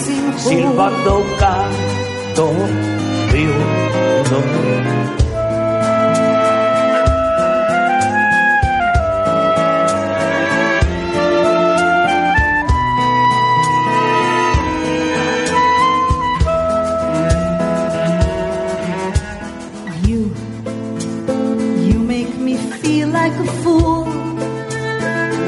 un 0.67 1.37
canto 1.37 3.10
You, 3.33 3.47
make 21.99 22.35
me 22.37 22.57
feel 22.57 23.07
like 23.07 23.31
a 23.31 23.45
fool. 23.63 24.03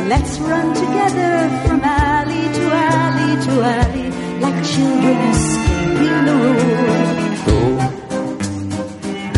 Let's 0.08 0.40
run 0.40 0.74
together 0.74 1.50
from 1.66 1.82
alley 1.84 2.48
to 2.58 2.72
alley 2.72 3.36
to 3.46 3.62
alley, 3.62 4.10
like 4.40 4.64
children 4.64 5.18
escaping 5.32 6.26
the 6.26 6.34
rule. 6.34 7.23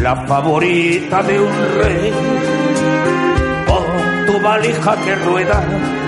La 0.05 0.15
favorita 0.27 1.23
de 1.23 1.39
un 1.39 1.51
rey, 1.81 2.13
con 3.65 4.25
tu 4.27 4.39
valija 4.39 4.95
que 5.03 5.15
rueda, 5.15 5.63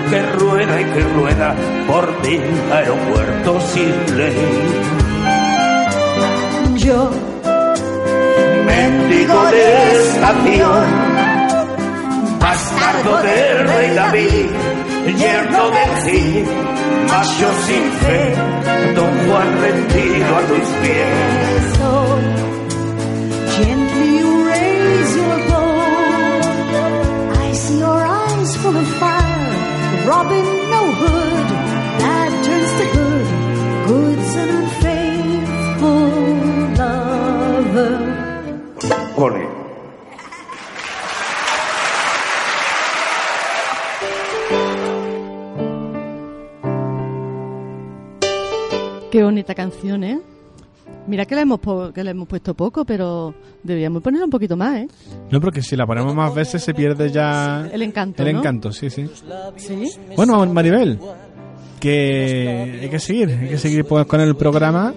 que 0.08 0.22
rueda 0.38 0.80
y 0.80 0.84
que 0.84 1.02
rueda 1.16 1.52
por 1.88 2.22
mil 2.22 2.40
aeropuertos 2.72 3.64
sin 3.64 4.16
ley. 4.16 4.36
Yo, 6.76 7.10
Mendigo 8.66 9.44
de 9.50 10.02
estación, 10.04 10.86
bastardo 12.38 13.16
del 13.16 13.68
rey 13.68 13.94
David, 13.96 14.46
yerno 15.18 15.70
del 15.70 16.02
Cid, 16.04 16.46
macho 17.08 17.50
sin 17.66 17.90
fe, 18.04 18.34
don 18.94 19.10
Juan 19.26 19.60
rendido 19.60 20.36
a 20.36 20.40
tus 20.42 20.68
pies. 20.82 22.47
Robin 30.08 30.46
no 30.72 30.82
hood, 31.00 31.48
bad 32.00 32.32
turns 32.46 32.72
to 32.78 32.84
good. 32.96 33.28
Good's 33.88 34.32
an 34.42 34.48
unfaithful 34.58 36.08
lover. 36.80 37.98
Ole. 39.18 39.44
Qué 49.10 49.22
bonita 49.22 49.54
canción, 49.54 50.04
¿eh? 50.04 50.20
Mira 51.06 51.24
que 51.24 51.34
le 51.34 51.40
hemos, 51.40 51.58
po- 51.58 51.90
que 51.92 52.04
le 52.04 52.10
hemos 52.10 52.28
puesto 52.28 52.52
poco, 52.54 52.84
pero 52.84 53.34
deberíamos 53.62 54.02
ponerla 54.02 54.26
un 54.26 54.30
poquito 54.30 54.56
más, 54.58 54.76
¿eh? 54.76 54.88
No, 55.30 55.40
porque 55.40 55.62
si 55.62 55.74
la 55.74 55.86
ponemos 55.86 56.14
más 56.14 56.34
veces 56.34 56.62
se 56.62 56.74
pierde 56.74 57.10
ya 57.10 57.66
El 57.72 57.80
encanto, 57.82 58.22
el 58.22 58.32
¿no? 58.34 58.38
encanto, 58.40 58.72
sí, 58.72 58.90
sí. 58.90 59.08
Sí. 59.56 59.90
Bueno, 60.16 60.44
Maribel, 60.46 60.98
que 61.80 62.78
hay 62.82 62.88
que 62.88 62.98
seguir, 62.98 63.30
hay 63.40 63.48
que 63.48 63.58
seguir 63.58 63.84
pues, 63.84 64.06
con 64.06 64.20
el 64.20 64.36
programa 64.36 64.92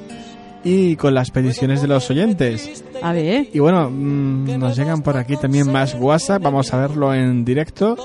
y 0.63 0.95
con 0.95 1.13
las 1.13 1.31
peticiones 1.31 1.81
de 1.81 1.87
los 1.87 2.09
oyentes. 2.09 2.83
A 3.01 3.13
ver, 3.13 3.47
Y 3.51 3.59
bueno, 3.59 3.89
mm, 3.89 4.59
nos 4.59 4.75
llegan 4.77 5.01
por 5.01 5.17
aquí 5.17 5.35
también 5.37 5.71
más 5.71 5.95
WhatsApp, 5.99 6.41
vamos 6.43 6.71
a 6.73 6.77
verlo 6.77 7.13
en 7.13 7.43
directo, 7.45 7.95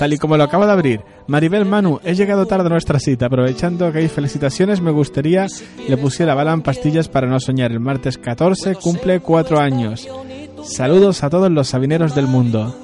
tal 0.00 0.14
y 0.14 0.16
como 0.16 0.38
lo 0.38 0.44
acabo 0.44 0.64
de 0.64 0.72
abrir. 0.72 1.02
Maribel 1.26 1.66
Manu, 1.66 2.00
he 2.02 2.14
llegado 2.14 2.46
tarde 2.46 2.68
a 2.68 2.70
nuestra 2.70 2.98
cita, 2.98 3.26
aprovechando 3.26 3.92
que 3.92 3.98
hay 3.98 4.08
felicitaciones, 4.08 4.80
me 4.80 4.90
gustaría 4.92 5.46
le 5.86 5.96
pusiera 5.98 6.34
bala 6.34 6.54
en 6.54 6.62
pastillas 6.62 7.08
para 7.10 7.26
no 7.26 7.38
soñar. 7.38 7.70
El 7.70 7.80
martes 7.80 8.16
14 8.16 8.76
cumple 8.76 9.20
cuatro 9.20 9.60
años. 9.60 10.08
Saludos 10.64 11.22
a 11.22 11.28
todos 11.28 11.50
los 11.50 11.68
sabineros 11.68 12.14
del 12.14 12.28
mundo. 12.28 12.74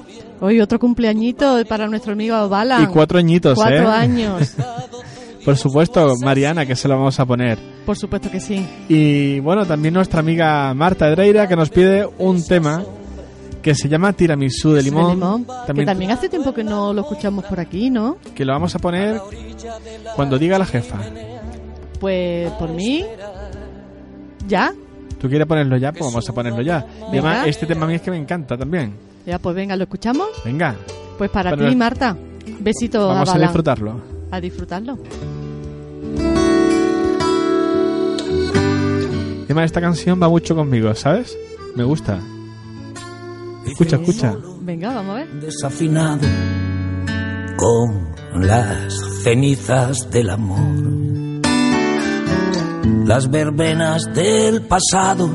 hoy 0.41 0.61
otro 0.61 0.77
cumpleañito 0.77 1.57
para 1.67 1.87
nuestro 1.87 2.13
amigo 2.13 2.47
Bala. 2.49 2.83
Y 2.83 2.85
cuatro 2.85 3.17
añitos, 3.17 3.55
Cuatro 3.55 3.89
¿eh? 3.89 3.95
años. 3.95 4.53
Por 5.43 5.57
supuesto, 5.57 6.13
Mariana, 6.23 6.67
que 6.67 6.75
se 6.75 6.87
lo 6.87 6.97
vamos 6.97 7.19
a 7.19 7.25
poner. 7.25 7.57
Por 7.83 7.97
supuesto 7.97 8.29
que 8.29 8.39
sí. 8.39 8.63
Y 8.89 9.39
bueno, 9.39 9.65
también 9.65 9.95
nuestra 9.95 10.19
amiga 10.19 10.71
Marta 10.75 11.07
Edreira, 11.07 11.47
que 11.47 11.55
nos 11.55 11.71
pide 11.71 12.07
un 12.19 12.45
tema 12.45 12.83
que 13.67 13.75
se 13.75 13.89
llama 13.89 14.13
Tiramisú 14.13 14.71
de 14.71 14.81
limón. 14.81 15.07
De 15.07 15.13
limón, 15.15 15.45
También, 15.45 15.75
que 15.75 15.85
también 15.91 16.11
hace 16.11 16.29
tiempo 16.29 16.53
que 16.53 16.63
no 16.63 16.93
lo 16.93 17.01
escuchamos 17.01 17.43
por 17.43 17.59
aquí, 17.59 17.89
¿no? 17.89 18.17
que 18.33 18.45
lo 18.45 18.53
vamos 18.53 18.73
a 18.73 18.79
poner 18.79 19.19
cuando 20.15 20.39
diga 20.39 20.57
la 20.57 20.65
jefa. 20.65 20.97
Pues 21.99 22.49
por 22.53 22.69
mí, 22.69 23.03
ya. 24.47 24.73
¿Tú 25.19 25.27
quieres 25.27 25.45
ponerlo 25.45 25.75
ya? 25.75 25.91
Pues 25.91 26.05
vamos 26.05 26.29
a 26.29 26.33
ponerlo 26.33 26.61
ya. 26.61 26.87
Y 27.11 27.17
además, 27.17 27.45
este 27.45 27.65
tema 27.65 27.83
a 27.83 27.89
mí 27.89 27.95
es 27.95 28.01
que 28.01 28.09
me 28.09 28.15
encanta 28.15 28.57
también. 28.57 28.93
Ya, 29.25 29.37
pues 29.37 29.53
venga, 29.53 29.75
¿lo 29.75 29.83
escuchamos? 29.83 30.29
Venga, 30.45 30.73
Pues 31.17 31.29
para 31.29 31.53
ti, 31.57 31.75
Marta. 31.75 32.15
Besito 32.61 33.05
vamos 33.05 33.27
a 33.27 33.35
a 33.35 33.39
disfrutarlo. 33.39 33.99
A 34.31 34.39
disfrutarlo. 34.39 34.97
Además, 39.43 39.65
esta 39.65 39.81
canción 39.81 40.23
va 40.23 40.29
mucho 40.29 40.55
conmigo, 40.55 40.95
¿sabes? 40.95 41.37
Me 41.75 41.83
gusta. 41.83 42.21
Escucha, 43.67 43.97
escucha. 43.97 44.35
Venga, 44.61 44.93
vamos 44.93 45.11
a 45.11 45.19
ver. 45.19 45.27
desafinado 45.41 46.27
con 47.57 48.45
las 48.47 48.93
cenizas 49.23 50.09
del 50.11 50.29
amor. 50.29 50.59
Las 53.05 53.29
verbenas 53.29 54.03
del 54.13 54.61
pasado 54.61 55.29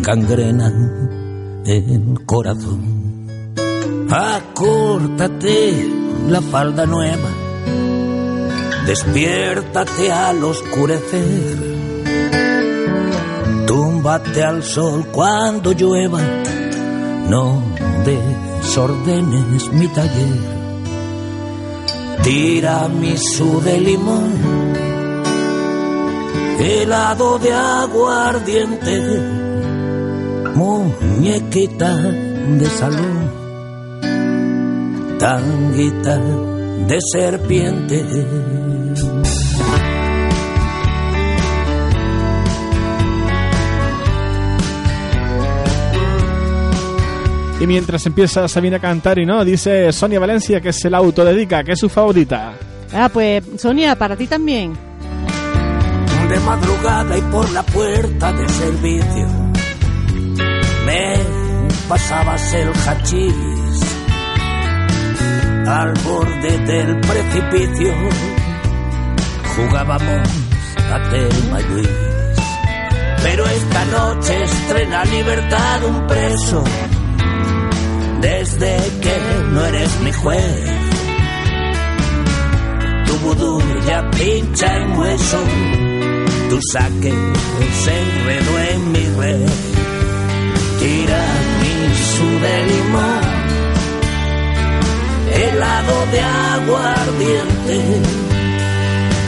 gangrenan 0.00 1.62
el 1.66 2.24
corazón. 2.26 3.28
Acórtate 4.10 5.88
la 6.28 6.40
falda 6.40 6.84
nueva, 6.86 7.28
despiértate 8.86 10.10
al 10.10 10.42
oscurecer, 10.42 11.56
túmbate 13.66 14.42
al 14.42 14.62
sol 14.64 15.06
cuando 15.12 15.72
llueva, 15.72 16.20
no 17.30 17.62
desordenes 18.04 19.72
mi 19.72 19.86
taller. 19.88 20.38
Tira 22.24 22.88
mi 22.88 23.16
su 23.16 23.60
de 23.62 23.80
limón, 23.80 24.32
helado 26.58 27.38
de 27.38 27.52
aguardiente, 27.52 28.96
muñequita 30.56 31.96
de 32.60 32.66
salón, 32.78 33.18
tanguita 35.18 36.16
de 36.88 36.98
serpiente. 37.12 38.59
Y 47.60 47.66
mientras 47.66 48.06
empieza 48.06 48.48
Sabina 48.48 48.78
a 48.78 48.80
cantar 48.80 49.18
y 49.18 49.26
no, 49.26 49.44
dice 49.44 49.92
Sonia 49.92 50.18
Valencia 50.18 50.60
que 50.60 50.72
se 50.72 50.88
la 50.88 50.98
autodedica, 50.98 51.62
que 51.62 51.72
es 51.72 51.78
su 51.78 51.88
favorita. 51.88 52.54
Ah, 52.92 53.10
pues 53.12 53.44
Sonia, 53.58 53.94
para 53.96 54.16
ti 54.16 54.26
también. 54.26 54.72
de 56.28 56.40
madrugada 56.40 57.18
y 57.18 57.20
por 57.22 57.50
la 57.52 57.62
puerta 57.64 58.32
de 58.32 58.48
servicio 58.48 59.26
me 60.86 61.16
pasabas 61.88 62.54
el 62.54 62.68
hachís 62.86 63.80
al 65.66 65.92
borde 66.04 66.58
del 66.58 67.00
precipicio 67.00 67.92
jugábamos 69.56 70.28
a 70.92 71.10
Telma 71.10 71.60
y 71.60 71.64
Luis 71.64 71.88
pero 73.22 73.44
esta 73.46 73.84
noche 73.86 74.44
estrena 74.44 75.04
libertad 75.04 75.84
un 75.84 76.06
preso 76.06 76.64
desde 78.20 78.76
que 79.02 79.14
no 79.52 79.64
eres 79.66 80.00
mi 80.00 80.12
juez. 80.12 80.70
Tu 83.06 83.16
vudú 83.18 83.62
ya 83.86 84.10
pincha 84.10 84.76
en 84.76 84.98
hueso. 84.98 85.38
Tu 86.50 86.58
saque 86.72 87.12
se 87.82 88.00
enredó 88.02 88.58
en 88.72 88.92
mi 88.92 89.04
red. 89.18 89.48
Tira 90.80 91.22
mi 91.60 91.80
de 92.42 92.60
helado 95.32 96.06
de 96.12 96.20
aguardiente, 96.20 97.76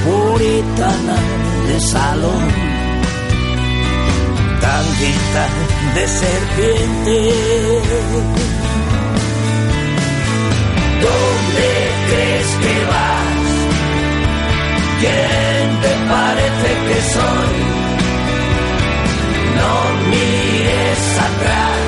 puritana 0.05 1.19
de 1.69 1.81
salón, 1.81 2.49
tanguita 4.61 5.45
de 5.95 6.09
serpiente. 6.09 7.33
¿Dónde 11.07 11.71
crees 12.09 12.51
que 12.63 12.75
vas? 12.93 13.53
¿Quién 15.01 15.67
te 15.85 15.93
parece 16.13 16.71
que 16.89 16.99
soy? 17.17 17.57
No 19.59 19.73
mires 20.11 21.05
atrás, 21.29 21.81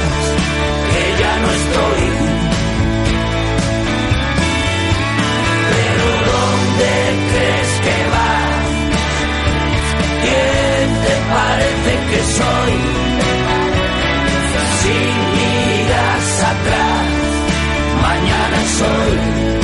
que 0.90 1.03
ya 1.22 1.33
no 1.42 1.48
estoy. 1.61 2.05
Pero 5.70 6.07
¿dónde 6.33 6.92
crees 7.31 7.72
que 7.87 7.96
vas? 8.14 8.68
¿Quién 10.24 10.87
te 11.07 11.14
parece 11.35 11.92
que 12.11 12.20
soy? 12.38 12.74
Si 14.81 14.96
miras 15.35 15.55
atrás, 15.55 15.73
mañana 18.14 18.64
soy. 18.79 19.55
¿Dónde 19.55 19.63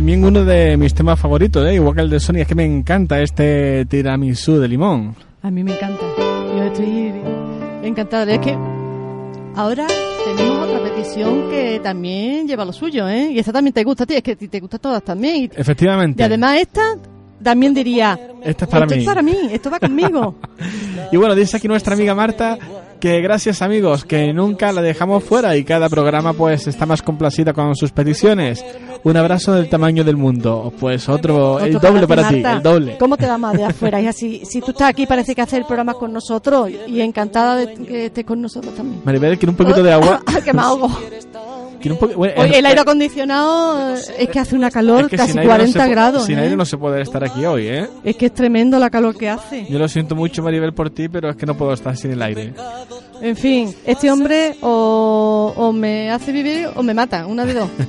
también 0.00 0.24
uno 0.24 0.46
de 0.46 0.78
mis 0.78 0.94
temas 0.94 1.20
favoritos, 1.20 1.66
¿eh? 1.66 1.74
igual 1.74 1.94
que 1.94 2.00
el 2.00 2.08
de 2.08 2.20
Sonia, 2.20 2.40
es 2.40 2.48
que 2.48 2.54
me 2.54 2.64
encanta 2.64 3.20
este 3.20 3.84
tiramisú 3.84 4.58
de 4.58 4.66
limón. 4.66 5.14
A 5.42 5.50
mí 5.50 5.62
me 5.62 5.74
encanta. 5.74 6.00
Yo 6.56 6.62
estoy 6.62 7.12
encantada. 7.82 8.32
Es 8.32 8.38
que 8.40 8.56
ahora 9.56 9.86
tenemos 10.24 10.66
otra 10.66 10.82
petición 10.84 11.50
que 11.50 11.80
también 11.82 12.48
lleva 12.48 12.64
lo 12.64 12.72
suyo, 12.72 13.06
¿eh? 13.10 13.28
Y 13.30 13.38
esta 13.40 13.52
también 13.52 13.74
te 13.74 13.84
gusta 13.84 14.04
a 14.04 14.06
ti, 14.06 14.14
es 14.14 14.22
que 14.22 14.36
te 14.36 14.58
gustan 14.58 14.80
todas 14.80 15.02
también. 15.02 15.50
Efectivamente. 15.54 16.22
y 16.22 16.24
además 16.24 16.56
esta 16.60 16.96
también 17.42 17.74
diría, 17.74 18.18
Esta 18.42 18.64
es 18.64 18.70
para 18.70 18.86
esto 18.86 18.94
mí. 18.96 19.00
es 19.02 19.06
para 19.06 19.22
mí, 19.22 19.36
esto 19.52 19.70
va 19.70 19.78
conmigo. 19.80 20.34
Y 21.12 21.16
bueno, 21.18 21.34
dice 21.34 21.56
aquí 21.58 21.66
nuestra 21.68 21.92
amiga 21.94 22.14
Marta 22.14 22.56
que 23.00 23.20
gracias 23.20 23.62
amigos, 23.62 24.04
que 24.04 24.32
nunca 24.32 24.72
la 24.72 24.82
dejamos 24.82 25.24
fuera 25.24 25.56
y 25.56 25.64
cada 25.64 25.88
programa 25.88 26.34
pues 26.34 26.66
está 26.66 26.86
más 26.86 27.02
complacida 27.02 27.52
con 27.52 27.74
sus 27.74 27.90
peticiones. 27.90 28.64
Un 29.02 29.16
abrazo 29.16 29.54
del 29.54 29.68
tamaño 29.68 30.04
del 30.04 30.16
mundo. 30.16 30.72
Pues 30.78 31.08
otro, 31.08 31.58
el 31.58 31.78
doble 31.78 32.06
para 32.06 32.28
ti, 32.28 32.36
Marta. 32.36 32.52
el 32.52 32.62
doble. 32.62 32.98
¿Cómo 32.98 33.16
te 33.16 33.26
va 33.26 33.38
más 33.38 33.56
de 33.56 33.64
afuera? 33.64 34.00
Y 34.00 34.06
así, 34.06 34.42
si 34.44 34.60
tú 34.60 34.72
estás 34.72 34.90
aquí 34.90 35.06
parece 35.06 35.34
que 35.34 35.40
haces 35.40 35.58
el 35.60 35.64
programa 35.64 35.94
con 35.94 36.12
nosotros 36.12 36.70
y 36.86 37.00
encantada 37.00 37.56
de 37.56 37.74
que 37.74 38.06
estés 38.06 38.24
con 38.24 38.40
nosotros 38.40 38.74
también. 38.74 39.00
Maribel, 39.04 39.38
¿quiere 39.38 39.50
un 39.50 39.56
poquito 39.56 39.82
de 39.82 39.92
agua? 39.92 40.22
que 40.44 40.52
me 40.52 40.60
ahogo. 40.60 40.90
¿Quiere 41.80 41.94
un 41.94 41.98
poqui- 41.98 42.14
bueno, 42.14 42.34
Oye, 42.36 42.54
eh, 42.56 42.58
el 42.58 42.66
aire 42.66 42.80
acondicionado 42.80 43.94
eh, 43.96 44.00
es 44.18 44.28
que 44.28 44.38
hace 44.38 44.54
una 44.54 44.70
calor 44.70 45.04
es 45.04 45.08
que 45.08 45.16
casi 45.16 45.32
sin 45.32 45.38
aire 45.40 45.48
no 45.50 45.56
40 45.56 45.80
se 45.80 45.84
po- 45.86 45.90
grados. 45.90 46.24
Sin 46.26 46.38
¿eh? 46.38 46.42
aire 46.42 46.56
no 46.56 46.64
se 46.64 46.76
puede 46.76 47.00
estar 47.02 47.24
aquí 47.24 47.44
hoy, 47.46 47.66
¿eh? 47.68 47.88
Es 48.04 48.16
que 48.16 48.26
es 48.26 48.34
tremendo 48.34 48.78
la 48.78 48.90
calor 48.90 49.16
que 49.16 49.28
hace. 49.28 49.66
Yo 49.68 49.78
lo 49.78 49.88
siento 49.88 50.14
mucho, 50.14 50.42
Maribel, 50.42 50.72
por 50.74 50.90
ti, 50.90 51.08
pero 51.08 51.30
es 51.30 51.36
que 51.36 51.46
no 51.46 51.56
puedo 51.56 51.72
estar 51.72 51.96
sin 51.96 52.10
el 52.12 52.22
aire. 52.22 52.52
En 53.22 53.36
fin, 53.36 53.74
este 53.86 54.10
hombre 54.10 54.56
o, 54.60 55.52
o 55.56 55.72
me 55.72 56.10
hace 56.10 56.32
vivir 56.32 56.68
o 56.76 56.82
me 56.82 56.94
mata, 56.94 57.26
una 57.26 57.44
de 57.44 57.54
dos. 57.54 57.70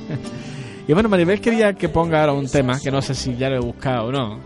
Y 0.88 0.94
bueno, 0.94 1.08
Maribel 1.08 1.40
quería 1.40 1.74
que 1.74 1.88
ponga 1.88 2.20
ahora 2.20 2.32
un 2.32 2.48
tema, 2.48 2.78
que 2.80 2.90
no 2.90 3.00
sé 3.00 3.14
si 3.14 3.36
ya 3.36 3.48
lo 3.48 3.56
he 3.56 3.60
buscado 3.60 4.06
o 4.06 4.12
no. 4.12 4.40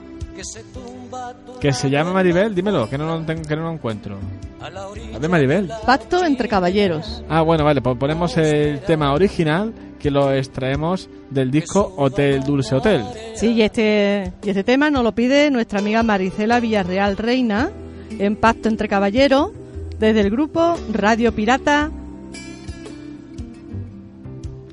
Que 1.61 1.73
se 1.73 1.89
llama 1.89 2.13
Maribel, 2.13 2.55
dímelo, 2.55 2.89
que 2.89 2.99
no 2.99 3.07
lo, 3.07 3.25
tengo, 3.25 3.43
que 3.43 3.57
no 3.57 3.63
lo 3.63 3.73
encuentro. 3.73 4.19
A 4.61 5.19
ver, 5.19 5.31
Maribel. 5.31 5.71
Pacto 5.85 6.25
entre 6.25 6.49
caballeros. 6.49 7.23
Ah, 7.29 7.43
bueno, 7.43 7.65
vale, 7.65 7.81
pues 7.81 7.97
ponemos 7.97 8.37
el 8.37 8.81
tema 8.81 9.13
original 9.13 9.73
que 9.99 10.11
lo 10.11 10.33
extraemos 10.33 11.09
del 11.31 11.51
disco 11.51 11.95
Hotel 11.97 12.43
Dulce 12.43 12.75
Hotel. 12.75 13.03
Sí, 13.35 13.53
y 13.53 13.63
este, 13.63 14.33
y 14.43 14.51
este 14.51 14.65
tema 14.65 14.91
nos 14.91 15.03
lo 15.03 15.13
pide 15.13 15.51
nuestra 15.51 15.79
amiga 15.79 16.03
Maricela 16.03 16.61
Villarreal 16.61 17.17
Reina 17.17 17.71
en 18.19 18.37
Pacto 18.37 18.69
entre 18.69 18.89
Caballeros 18.89 19.51
desde 19.99 20.21
el 20.21 20.31
grupo 20.31 20.77
Radio 20.93 21.33
Pirata 21.33 21.91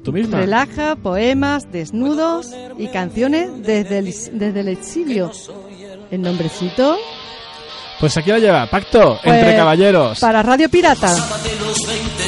¿Tú 0.03 0.11
misma? 0.11 0.39
Relaja, 0.39 0.97
poemas, 0.97 1.71
desnudos 1.71 2.53
y 2.77 2.87
canciones 2.87 3.49
desde 3.63 3.99
el, 3.99 4.05
desde 4.05 4.59
el 4.59 4.67
exilio. 4.67 5.31
El 6.13 6.21
nombrecito 6.21 6.95
Pues 7.99 8.15
aquí 8.17 8.29
lo 8.29 8.37
lleva, 8.37 8.67
Pacto 8.67 9.19
Pues, 9.23 9.35
entre 9.35 9.55
Caballeros. 9.55 10.19
para 10.19 10.43
Radio 10.43 10.69
Pirata. 10.69 11.11
de 11.11 11.19
los 11.19 11.77
20, 11.87 12.23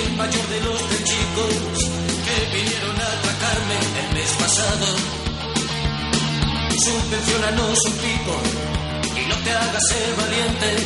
el 0.00 0.16
mayor 0.16 0.46
de 0.48 0.60
los 0.62 0.80
de 0.90 1.04
chicos 1.04 1.90
que 2.24 2.56
vinieron 2.56 2.96
a 2.96 3.06
atracarme 3.12 3.76
el 4.00 4.14
mes 4.16 4.30
pasado. 4.40 4.86
Subvencionanos 6.72 7.78
un 7.84 7.92
pico 7.92 8.34
y 9.20 9.28
no 9.28 9.36
te 9.44 9.50
hagas 9.50 9.86
el 9.92 10.14
valiente, 10.16 10.76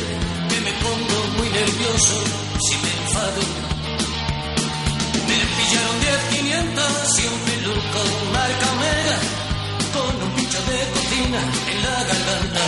que 0.49 0.61
me 0.67 0.73
pongo 0.83 1.17
muy 1.37 1.47
nervioso 1.47 2.15
si 2.59 2.75
me 2.75 2.91
enfado. 2.91 3.41
Me 5.31 5.39
pillaron 5.55 5.95
10 6.01 6.41
500 6.41 7.19
y 7.19 7.27
un 7.27 7.39
peluco 7.47 8.01
marca 8.33 8.67
Omega 8.75 9.40
en 11.39 11.83
la 11.83 12.03
garganta. 12.03 12.63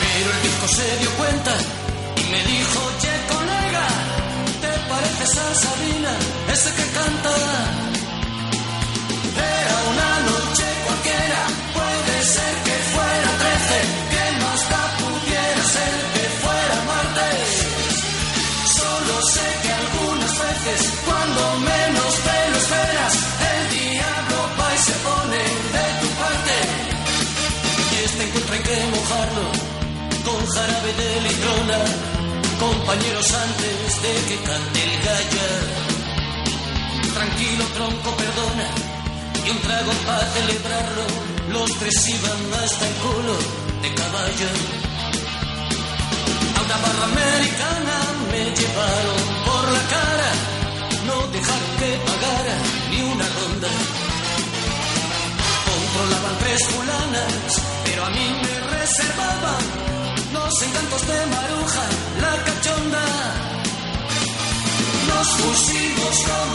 Pero 0.00 0.30
el 0.32 0.42
disco 0.42 0.68
se 0.68 0.96
dio 1.00 1.10
cuenta 1.16 1.52
y 2.16 2.24
me 2.32 2.40
dijo, 2.44 2.80
che 3.00 3.12
colega, 3.34 3.86
¿te 4.62 4.72
pareces 4.88 5.38
a 5.38 5.54
Sabina, 5.54 6.12
ese 6.52 6.70
que 6.74 6.86
canta? 6.98 7.34
Era 9.36 9.76
una 9.92 10.10
noche 10.30 10.64
cualquiera, 10.86 11.40
puede 11.76 12.16
ser 12.24 12.54
que 12.64 12.71
compañeros 32.82 33.32
antes 33.32 34.02
de 34.02 34.12
que 34.28 34.36
cante 34.42 34.82
el 34.82 34.94
gallo. 35.06 35.46
Tranquilo 37.14 37.64
tronco, 37.74 38.10
perdona, 38.16 38.68
y 39.46 39.50
un 39.50 39.58
trago 39.58 39.92
para 40.06 40.26
celebrarlo. 40.34 41.04
Los 41.50 41.70
tres 41.78 42.08
iban 42.08 42.42
hasta 42.62 42.88
el 42.88 42.94
culo 43.04 43.36
de 43.82 43.94
caballo. 43.94 44.50
A 46.56 46.60
una 46.64 46.76
barra 46.84 47.04
americana 47.12 47.96
me 48.32 48.42
llevaron 48.58 49.20
por 49.46 49.64
la 49.76 49.82
cara, 49.96 50.30
no 51.06 51.16
dejaron 51.28 51.72
que 51.78 51.90
pagara 52.08 52.56
ni 52.90 53.00
una 53.02 53.26
ronda. 53.38 53.68
Controlaban 55.68 56.38
tres 56.40 56.60
fulanas, 56.66 57.62
pero 57.84 58.04
a 58.06 58.10
mí 58.10 58.26
me 58.42 58.54
reservaban 58.76 59.91
los 60.52 60.62
encantos 60.62 61.06
de 61.06 61.26
Maruja, 61.26 61.84
la 62.20 62.44
cachonda. 62.44 63.04
Nos 65.08 65.28
pusimos 65.40 66.16
como 66.28 66.51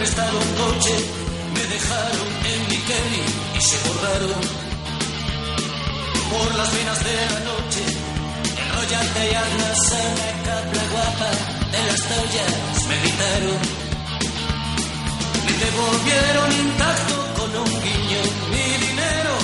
prestado 0.00 0.38
un 0.38 0.52
coche, 0.56 0.96
me 1.52 1.62
dejaron 1.74 2.28
en 2.52 2.60
mi 2.70 2.78
Kelly 2.88 3.24
y 3.58 3.60
se 3.60 3.76
borraron 3.86 4.40
por 6.32 6.54
las 6.56 6.68
venas 6.72 7.04
de 7.04 7.16
la 7.32 7.40
noche. 7.50 7.82
El 8.60 8.70
y 9.30 9.34
Agnes 9.44 9.78
se 9.90 10.02
me 10.18 10.30
capla 10.46 10.82
guapa 10.92 11.30
de 11.72 11.80
las 11.88 12.00
toallas, 12.08 12.86
me 12.88 12.96
gritaron. 13.02 13.60
Me 15.44 15.52
devolvieron 15.64 16.48
intacto 16.64 17.16
con 17.36 17.50
un 17.64 17.70
guiño 17.84 18.22
mi 18.52 18.66
dinero, 18.86 19.34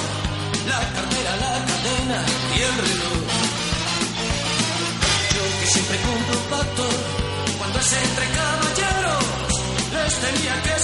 la 0.72 0.80
cartera, 0.94 1.32
la 1.44 1.54
cadena 1.68 2.18
y 2.56 2.62
el 2.62 2.74
reloj. 2.86 3.25
Les 10.06 10.18
tenía 10.20 10.62
que 10.62 10.75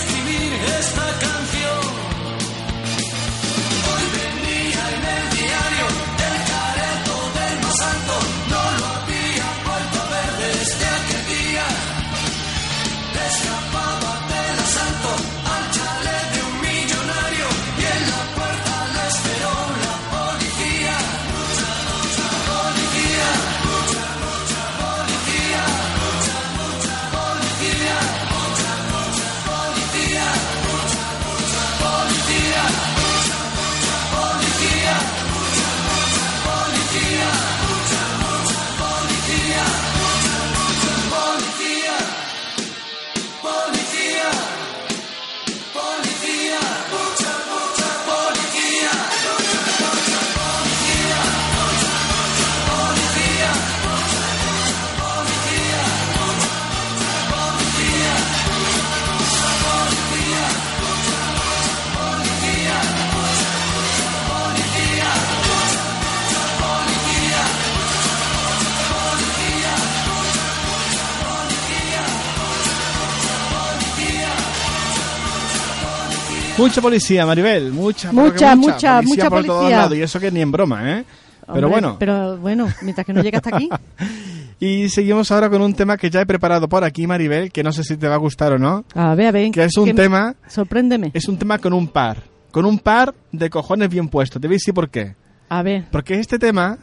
Mucha 76.62 76.81
policía, 76.81 77.27
Maribel, 77.27 77.72
mucha, 77.72 78.11
pero 78.11 78.22
Mucha, 78.22 78.51
que 78.51 78.57
mucha, 78.57 79.03
mucha 79.03 79.29
por 79.31 79.44
todos 79.44 79.59
policía. 79.62 79.77
lados, 79.79 79.96
y 79.98 80.03
eso 80.03 80.20
que 80.20 80.31
ni 80.31 80.40
en 80.40 80.53
broma, 80.53 80.98
¿eh? 80.98 81.05
Pero 81.40 81.53
Hombre, 81.55 81.66
bueno, 81.70 81.96
Pero 81.98 82.37
bueno, 82.38 82.68
mientras 82.83 83.05
que 83.07 83.12
no 83.12 83.20
llegue 83.22 83.37
hasta 83.37 83.55
aquí. 83.57 83.68
y 84.61 84.88
seguimos 84.88 85.31
ahora 85.33 85.51
con 85.51 85.61
un 85.61 85.75
tema 85.75 85.96
que 85.96 86.09
ya 86.09 86.20
he 86.20 86.27
preparado 86.27 86.68
por 86.68 86.85
aquí, 86.85 87.07
Maribel, 87.07 87.51
que 87.51 87.62
no 87.64 87.72
sé 87.72 87.83
si 87.83 87.96
te 87.96 88.07
va 88.09 88.14
a 88.14 88.18
gustar 88.18 88.53
o 88.53 88.59
no, 88.59 88.85
A 88.94 89.14
ver, 89.14 89.27
a 89.27 89.33
ver. 89.33 89.51
que 89.51 89.64
es 89.64 89.77
un 89.77 89.87
¿qué- 89.87 89.94
tema, 89.94 90.35
Sorpréndeme. 90.46 91.11
es 91.14 91.27
un 91.29 91.37
tema 91.37 91.59
con 91.59 91.72
un 91.72 91.88
par, 91.88 92.22
con 92.53 92.64
un 92.64 92.79
par 92.79 93.12
de 93.33 93.51
cojones 93.51 93.88
bien 93.88 94.09
puestos. 94.09 94.40
¿Te 94.40 94.46
veis 94.48 94.62
sí 94.64 94.72
por 94.72 94.88
qué? 94.88 95.16
A 95.48 95.62
ver. 95.62 95.87
Porque 95.90 96.14
este 96.20 96.38
tema, 96.38 96.79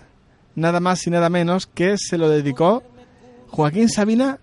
nada 0.56 0.80
más 0.82 1.08
y 1.08 1.10
nada 1.10 1.30
menos 1.30 1.68
que 1.68 1.96
se 1.98 2.18
lo 2.18 2.30
dedicó 2.30 2.84
Joaquín 3.48 3.88
Sabina 3.89 4.39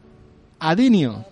a 0.59 0.75
Dinio. 0.75 1.25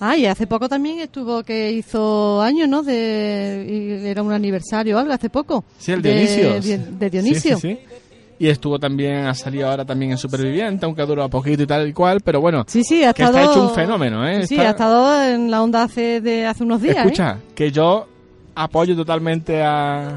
Ah, 0.00 0.16
y 0.16 0.26
hace 0.26 0.46
poco 0.46 0.68
también 0.68 1.00
estuvo 1.00 1.42
que 1.42 1.72
hizo 1.72 2.40
años, 2.42 2.68
¿no? 2.68 2.82
De, 2.82 4.00
y 4.02 4.06
era 4.06 4.22
un 4.22 4.32
aniversario 4.32 4.98
algo, 4.98 5.12
hace 5.12 5.30
poco. 5.30 5.64
Sí, 5.78 5.92
el 5.92 6.02
Dionisio. 6.02 6.60
De, 6.60 6.78
de 6.78 7.10
Dionisio. 7.10 7.56
Sí, 7.58 7.68
sí, 7.68 7.78
sí. 7.88 7.96
Y 8.38 8.48
estuvo 8.48 8.78
también, 8.78 9.24
ha 9.24 9.32
salido 9.34 9.70
ahora 9.70 9.86
también 9.86 10.10
en 10.10 10.18
Superviviente, 10.18 10.84
aunque 10.84 11.00
ha 11.00 11.06
durado 11.06 11.30
poquito 11.30 11.62
y 11.62 11.66
tal 11.66 11.88
y 11.88 11.92
cual, 11.94 12.20
pero 12.20 12.38
bueno, 12.42 12.64
Sí, 12.68 12.84
sí, 12.84 13.02
ha 13.02 13.14
que 13.14 13.22
estado... 13.22 13.38
está 13.38 13.50
hecho 13.52 13.62
un 13.68 13.74
fenómeno, 13.74 14.28
¿eh? 14.28 14.46
Sí, 14.46 14.56
Está- 14.56 14.66
ha 14.66 14.70
estado 14.72 15.22
en 15.24 15.50
la 15.50 15.62
onda 15.62 15.84
hace, 15.84 16.20
de 16.20 16.44
hace 16.44 16.62
unos 16.62 16.82
días, 16.82 16.96
¿eh? 16.96 17.00
Escucha, 17.00 17.38
que 17.54 17.72
yo 17.72 18.06
apoyo 18.54 18.94
totalmente 18.94 19.62
a... 19.62 20.08
a 20.08 20.12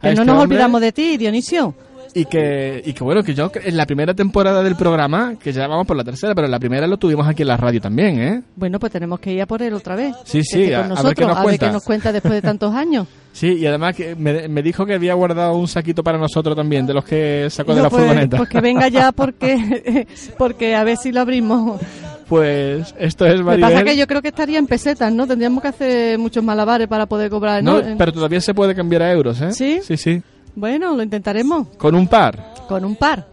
Que 0.00 0.08
este 0.08 0.14
no 0.16 0.24
nos 0.32 0.42
hombre 0.42 0.56
olvidamos 0.56 0.80
de 0.80 0.90
ti, 0.90 1.16
Dionisio. 1.16 1.72
Y 2.14 2.26
que, 2.26 2.82
y 2.84 2.92
que 2.92 3.02
bueno, 3.04 3.22
que 3.22 3.34
yo 3.34 3.50
en 3.54 3.76
la 3.76 3.86
primera 3.86 4.12
temporada 4.12 4.62
del 4.62 4.76
programa, 4.76 5.36
que 5.42 5.50
ya 5.52 5.66
vamos 5.66 5.86
por 5.86 5.96
la 5.96 6.04
tercera, 6.04 6.34
pero 6.34 6.44
en 6.46 6.50
la 6.50 6.58
primera 6.58 6.86
lo 6.86 6.98
tuvimos 6.98 7.26
aquí 7.26 7.40
en 7.42 7.48
la 7.48 7.56
radio 7.56 7.80
también, 7.80 8.20
¿eh? 8.20 8.42
Bueno, 8.54 8.78
pues 8.78 8.92
tenemos 8.92 9.18
que 9.18 9.32
ir 9.32 9.40
a 9.40 9.46
por 9.46 9.62
él 9.62 9.72
otra 9.72 9.96
vez. 9.96 10.14
Sí, 10.24 10.42
sí, 10.44 10.64
esté 10.64 10.74
a- 10.74 10.82
ver 11.02 11.14
qué 11.14 11.24
nos 11.24 11.40
cuenta. 11.40 11.66
qué 11.66 11.72
nos 11.72 11.82
cuenta 11.84 12.12
después 12.12 12.34
de 12.34 12.42
tantos 12.42 12.74
años. 12.74 13.06
Sí, 13.32 13.46
y 13.54 13.66
además 13.66 13.96
que 13.96 14.14
me, 14.14 14.46
me 14.46 14.62
dijo 14.62 14.84
que 14.84 14.92
había 14.92 15.14
guardado 15.14 15.54
un 15.54 15.66
saquito 15.66 16.04
para 16.04 16.18
nosotros 16.18 16.54
también, 16.54 16.84
de 16.84 16.92
los 16.92 17.02
que 17.02 17.46
sacó 17.48 17.74
de 17.74 17.80
la 17.80 17.88
pues, 17.88 18.02
furgoneta. 18.02 18.36
pues 18.36 18.46
que 18.50 18.60
venga 18.60 18.88
ya 18.88 19.10
porque, 19.16 20.06
porque 20.38 20.74
a 20.76 20.84
ver 20.84 20.98
si 20.98 21.12
lo 21.12 21.22
abrimos. 21.22 21.80
Pues 22.28 22.94
esto 22.98 23.24
es 23.24 23.32
Lo 23.32 23.38
que 23.38 23.44
Maribel. 23.44 23.70
pasa 23.72 23.84
que 23.84 23.96
yo 23.96 24.06
creo 24.06 24.20
que 24.20 24.28
estaría 24.28 24.58
en 24.58 24.66
pesetas, 24.66 25.10
¿no? 25.14 25.26
Tendríamos 25.26 25.62
que 25.62 25.68
hacer 25.68 26.18
muchos 26.18 26.44
malabares 26.44 26.88
para 26.88 27.06
poder 27.06 27.30
cobrar. 27.30 27.62
No, 27.62 27.80
¿no? 27.80 27.96
pero 27.96 28.12
todavía 28.12 28.40
se 28.42 28.52
puede 28.52 28.74
cambiar 28.74 29.02
a 29.02 29.12
euros, 29.12 29.40
¿eh? 29.40 29.52
¿Sí? 29.52 29.80
Sí, 29.82 29.96
sí. 29.96 30.22
Bueno, 30.54 30.94
lo 30.94 31.02
intentaremos 31.02 31.68
Con 31.78 31.94
un 31.94 32.06
par. 32.08 32.54
con 32.68 32.84
un 32.84 32.96
par. 32.96 33.26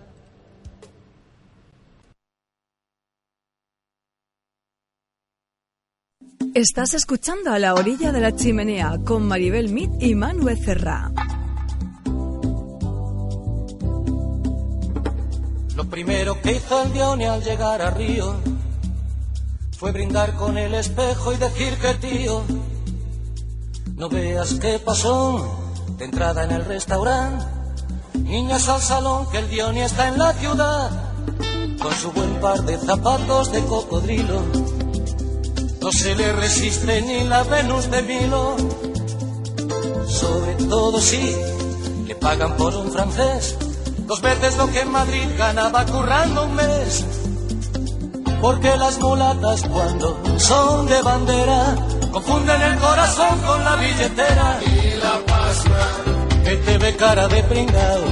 Estás 6.54 6.94
escuchando 6.94 7.52
a 7.52 7.60
la 7.60 7.74
orilla 7.76 8.12
de 8.12 8.22
la 8.22 8.36
chimenea 8.36 8.98
con 9.06 9.28
Maribel 9.28 9.70
Mit 9.70 9.92
y 10.02 10.16
Manuel 10.16 10.58
Cerrá. 10.58 11.12
Lo 15.76 15.86
primero 15.86 16.42
que 16.42 16.54
hizo 16.54 16.84
el 16.84 16.92
Dione 16.94 17.28
al 17.28 17.44
llegar 17.44 17.82
a 17.82 17.92
Río 17.92 18.36
fue 19.78 19.92
brindar 19.92 20.36
con 20.36 20.58
el 20.58 20.74
espejo 20.74 21.34
y 21.34 21.38
decir 21.38 21.74
que 21.78 22.08
tío, 22.08 22.44
no 23.96 24.10
veas 24.10 24.56
qué 24.56 24.80
pasó 24.80 25.59
de 26.00 26.06
entrada 26.06 26.46
en 26.46 26.52
el 26.52 26.66
restaurante. 26.66 27.46
Niñas 28.14 28.68
al 28.70 28.82
salón 28.82 29.30
que 29.30 29.38
el 29.40 29.50
Dione 29.50 29.84
está 29.84 30.08
en 30.08 30.18
la 30.18 30.34
ciudad 30.34 30.90
con 31.80 31.94
su 31.94 32.12
buen 32.12 32.40
par 32.42 32.64
de 32.64 32.78
zapatos 32.78 33.52
de 33.52 33.64
cocodrilo. 33.66 34.42
No 35.82 35.92
se 35.92 36.16
le 36.16 36.34
resiste 36.34 37.02
ni 37.02 37.24
la 37.24 37.44
Venus 37.44 37.92
de 37.92 38.02
Milo, 38.02 38.56
sobre 40.08 40.54
todo 40.68 41.00
si 41.00 41.36
le 42.08 42.16
pagan 42.16 42.58
por 42.58 42.76
un 42.76 42.92
francés 42.92 43.58
dos 44.10 44.22
veces 44.22 44.58
lo 44.58 44.68
que 44.72 44.82
en 44.82 44.92
Madrid 44.92 45.28
ganaba 45.38 45.86
currando 45.86 46.46
un 46.46 46.56
mes. 46.56 47.06
Porque 48.42 48.76
las 48.76 49.00
mulatas 49.00 49.62
cuando 49.70 50.20
son 50.40 50.88
de 50.88 51.00
bandera 51.04 51.76
confunden 52.12 52.62
el 52.62 52.80
corazón 52.80 53.40
con 53.46 53.64
la 53.64 53.76
billetera. 53.76 54.60
La 55.02 55.16
pasma 55.26 55.84
que 56.44 56.56
te 56.58 56.78
ve 56.78 56.96
cara 56.96 57.28
de 57.28 57.44
pringao, 57.44 58.04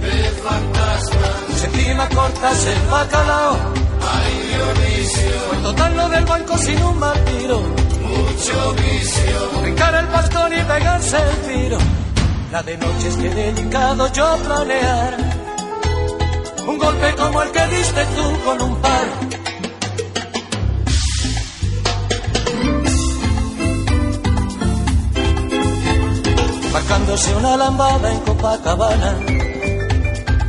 de 0.00 0.30
fantasma. 0.44 1.28
Si 1.56 1.64
encima 1.66 2.08
cortas 2.08 2.66
el 2.66 2.80
bacalao, 2.90 3.56
ay 4.12 4.32
Dionisio. 4.48 5.40
Fue 5.48 5.58
total 5.58 5.96
lo 5.96 6.08
del 6.08 6.24
banco 6.24 6.58
sin 6.58 6.82
un 6.82 6.98
mal 6.98 7.24
tiro. 7.24 7.60
Mucho 7.60 8.74
vicio. 8.74 9.60
Brincar 9.62 9.94
el 9.94 10.06
bastón 10.06 10.52
y 10.52 10.62
pegarse 10.62 11.16
el 11.16 11.36
tiro. 11.48 11.78
La 12.50 12.62
de 12.62 12.76
noche 12.78 13.08
es 13.08 13.16
que 13.16 13.30
delicado 13.30 14.12
yo 14.12 14.36
planear 14.44 15.16
un 16.66 16.78
golpe 16.78 17.14
como 17.16 17.42
el 17.42 17.50
que 17.50 17.66
diste 17.68 18.04
tú 18.16 18.44
con 18.44 18.62
un 18.62 18.76
par. 18.80 19.31
Marcándose 26.92 27.34
una 27.36 27.56
lambada 27.56 28.12
en 28.12 28.20
Copacabana, 28.20 29.16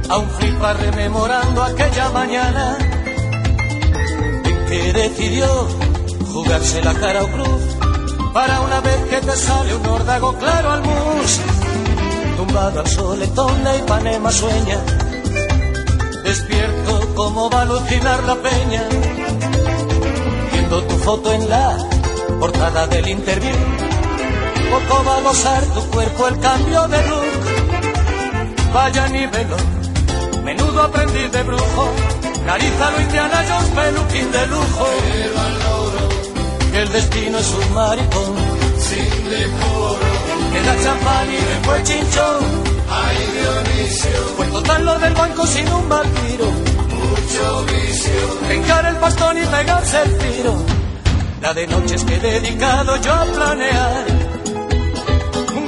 a 0.10 0.18
un 0.18 0.30
flipa 0.32 0.74
rememorando 0.74 1.64
aquella 1.64 2.10
mañana 2.10 2.78
en 4.44 4.66
que 4.66 4.92
decidió 4.92 5.48
jugarse 6.34 6.84
la 6.84 6.94
cara 6.96 7.24
o 7.24 7.28
cruz 7.30 7.78
para 8.34 8.60
una 8.60 8.82
vez 8.82 8.98
que 9.10 9.22
te 9.22 9.32
sale 9.38 9.74
un 9.74 9.86
órdago 9.86 10.34
claro 10.38 10.72
al 10.72 10.82
mus. 10.82 11.40
Tumbado 12.36 12.82
al 12.82 12.88
soletón 12.88 13.64
de 13.64 13.78
Ipanema 13.78 14.30
sueña 14.30 14.80
Despierto 16.26 17.14
como 17.16 17.50
va 17.50 17.60
a 17.60 17.62
alucinar 17.62 18.22
la 18.24 18.36
peña 18.36 18.84
Viendo 20.52 20.84
tu 20.84 20.98
foto 20.98 21.32
en 21.32 21.50
la 21.50 21.78
portada 22.38 22.86
del 22.88 23.08
interview 23.08 23.73
Poco 24.74 25.04
va 25.04 25.18
a 25.18 25.22
gozar 25.22 25.64
tu 25.66 25.82
cuerpo 25.92 26.28
el 26.30 26.40
cambio 26.40 26.88
de 26.88 27.08
look. 27.08 27.44
Vaya 28.74 29.08
nivelo, 29.10 29.58
menudo 30.44 30.82
aprendiz 30.82 31.32
de 31.32 31.44
brujo. 31.44 31.94
Nariz 32.48 32.82
a 32.82 32.90
lo 32.90 33.02
Indiana 33.02 33.46
Jones, 33.48 33.70
peluquín 33.70 34.32
de 34.32 34.48
lujo. 34.48 34.88
Que 36.72 36.82
el 36.82 36.92
destino 36.92 37.38
es 37.38 37.54
un 37.54 37.74
maricón. 37.76 38.34
Sin 38.80 39.30
decoro. 39.30 40.08
Que 40.52 40.62
da 40.64 40.76
champán 40.84 41.28
y 41.32 41.38
después 41.52 41.84
chinchón. 41.84 42.40
Ay 42.90 43.18
Dionisio. 43.36 44.20
Fue 44.38 44.48
total 44.48 44.86
lo 44.86 44.98
del 44.98 45.14
banco 45.14 45.46
sin 45.46 45.72
un 45.72 45.88
mal 45.88 46.08
Mucho 46.08 47.66
vicio. 47.66 48.48
Brincar 48.48 48.86
el 48.88 48.96
bastón 48.96 49.38
y 49.38 49.46
pegarse 49.46 50.02
el 50.02 50.18
tiro. 50.18 50.56
La 51.42 51.54
de 51.54 51.68
noches 51.68 52.04
que 52.06 52.16
he 52.16 52.20
dedicado 52.20 52.98
yo 52.98 53.14
a 53.14 53.26
planear 53.26 54.23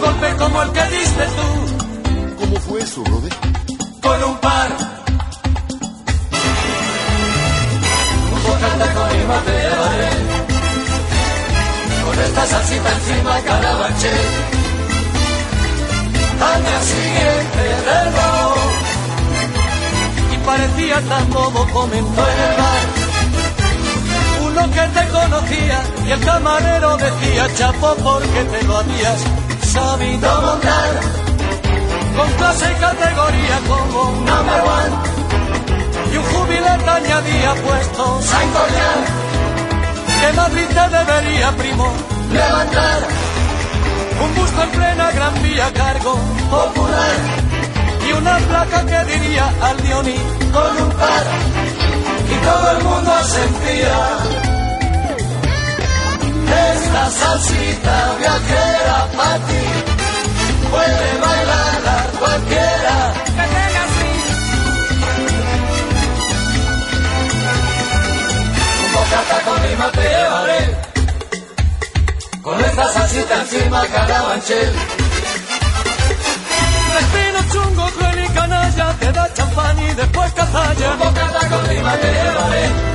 golpe 0.06 0.36
como 0.38 0.62
el 0.64 0.72
que 0.72 0.84
diste 0.96 1.26
tú. 1.38 1.48
¿Cómo 2.40 2.56
fue 2.62 2.80
eso, 2.82 3.04
Rode? 3.06 3.30
Con 4.02 4.24
un 4.24 4.38
par. 4.38 4.70
Un 8.34 8.44
bocata 8.44 8.94
con 8.94 9.18
mi 9.18 9.24
mateare 9.32 10.10
Con 12.06 12.20
esta 12.26 12.46
salsita 12.46 12.92
encima 12.98 13.40
carabanchel 13.42 14.28
al 16.38 16.64
día 16.64 16.82
siguiente 16.82 17.64
robo 18.18 18.62
y 20.34 20.38
parecía 20.46 21.02
tan 21.02 21.30
bobo 21.30 21.68
comentó 21.74 22.22
en 22.32 22.40
el 22.48 22.56
bar 22.60 22.86
uno 24.48 24.62
que 24.76 24.82
te 24.96 25.08
conocía 25.18 25.82
y 26.06 26.12
el 26.12 26.20
camarero 26.20 26.98
decía 26.98 27.48
chapo 27.56 27.96
porque 28.04 28.44
te 28.52 28.64
lo 28.64 28.78
habías 28.78 29.45
sabido 29.76 30.42
montar 30.42 30.92
con 32.16 32.30
clase 32.38 32.68
categoría 32.80 33.58
como 33.68 34.00
number 34.30 34.62
one. 34.80 34.96
Y 36.14 36.18
un 36.18 36.24
jubilete 36.24 36.90
añadía 36.90 37.54
puesto 37.66 38.22
Saint 38.22 38.54
que 40.20 40.34
Madrid 40.34 40.68
te 40.78 40.86
debería 40.98 41.52
primo 41.58 41.88
levantar. 42.32 43.00
Un 44.24 44.36
busto 44.36 44.64
en 44.64 44.70
plena 44.70 45.12
gran 45.12 45.44
vía 45.44 45.68
cargo 45.74 46.14
popular. 46.50 47.18
Y 48.08 48.12
una 48.14 48.38
placa 48.38 48.86
que 48.86 49.00
diría 49.12 49.54
al 49.62 49.78
Dioni 49.84 50.20
con 50.54 50.84
un 50.84 50.92
par. 50.92 51.26
Y 52.34 52.36
todo 52.48 52.72
el 52.72 52.84
mundo 52.84 53.12
sentía 53.24 54.45
esta 56.48 57.12
salsita 57.12 58.16
viajera 58.20 59.08
para 59.16 59.38
ti 59.48 59.64
puede 60.72 61.18
bailar 61.22 62.12
cualquiera 62.20 63.14
un 68.86 68.94
bocata 68.94 69.42
con 69.46 69.62
mi 69.62 69.76
mate 69.76 70.02
llevaré 70.02 70.96
con 72.46 72.64
esta 72.64 72.88
salsita 72.94 73.42
encima 73.42 73.88
carabanchel. 73.88 74.72
Respino 76.94 77.40
chungo, 77.52 77.90
cruel 77.90 78.24
y 78.24 78.30
canalla, 78.36 78.94
te 79.00 79.12
da 79.12 79.34
champán 79.34 79.80
y 79.80 79.94
después 79.96 80.32
cazalla. 80.34 80.92
Un 80.92 81.00
bocata 81.00 81.50
con 81.50 81.68
lima 81.68 81.98
te 81.98 82.12
llevaré. 82.14 82.95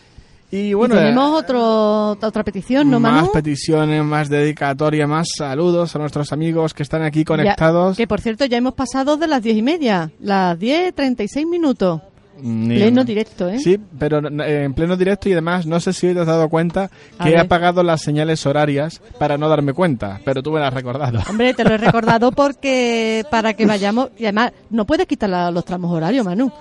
Y 0.51 0.73
bueno, 0.73 0.95
y 0.95 0.97
tenemos 0.97 1.39
otro, 1.41 2.11
otra 2.11 2.43
petición, 2.43 2.89
¿no, 2.91 2.99
más 2.99 3.29
peticiones, 3.29 4.03
más 4.03 4.27
dedicatoria, 4.29 5.07
más 5.07 5.27
saludos 5.37 5.95
a 5.95 5.99
nuestros 5.99 6.33
amigos 6.33 6.73
que 6.73 6.83
están 6.83 7.03
aquí 7.03 7.19
Ya- 7.19 7.25
conectados. 7.25 7.95
que 7.95 8.05
por 8.07 8.19
cierto, 8.19 8.43
ya 8.45 8.57
hemos 8.57 8.73
pasado 8.73 9.15
de 9.17 9.27
las 9.27 9.41
diez 9.41 9.55
y 9.57 9.61
media. 9.61 10.11
Las 10.19 10.59
diez, 10.59 10.93
treinta 10.93 11.23
y 11.23 11.27
seis 11.29 11.47
minutos. 11.47 12.01
Ni- 12.43 12.75
Pleno 12.77 13.03
directo, 13.03 13.47
¿eh? 13.47 13.59
Sí, 13.59 13.77
pero 13.99 14.17
eh, 14.43 14.63
en 14.63 14.73
pleno 14.73 14.97
directo 14.97 15.29
y 15.29 15.33
además, 15.33 15.65
no 15.67 15.79
sé 15.79 15.93
si 15.93 16.07
hoy 16.07 16.15
te 16.15 16.21
has 16.21 16.27
dado 16.27 16.49
cuenta 16.49 16.89
que 17.21 17.29
he 17.29 17.37
apagado 17.37 17.83
las 17.83 18.01
señales 18.01 18.45
horarias 18.47 18.99
para 19.19 19.37
no 19.37 19.47
darme 19.47 19.73
cuenta, 19.73 20.19
pero 20.25 20.41
tú 20.41 20.51
me 20.51 20.59
las 20.59 20.69
has 20.69 20.73
recordado. 20.73 21.19
Hombre, 21.29 21.53
te 21.53 21.63
lo 21.63 21.75
he 21.75 21.77
recordado 21.77 22.31
porque 22.31 23.23
para 23.29 23.53
que 23.53 23.65
vayamos. 23.67 24.09
Y 24.17 24.23
además, 24.23 24.53
no 24.71 24.85
puedes 24.85 25.05
quitar 25.05 25.29
la- 25.29 25.51
los 25.51 25.63
tramos 25.65 25.91
horarios, 25.91 26.25
Manu. 26.25 26.51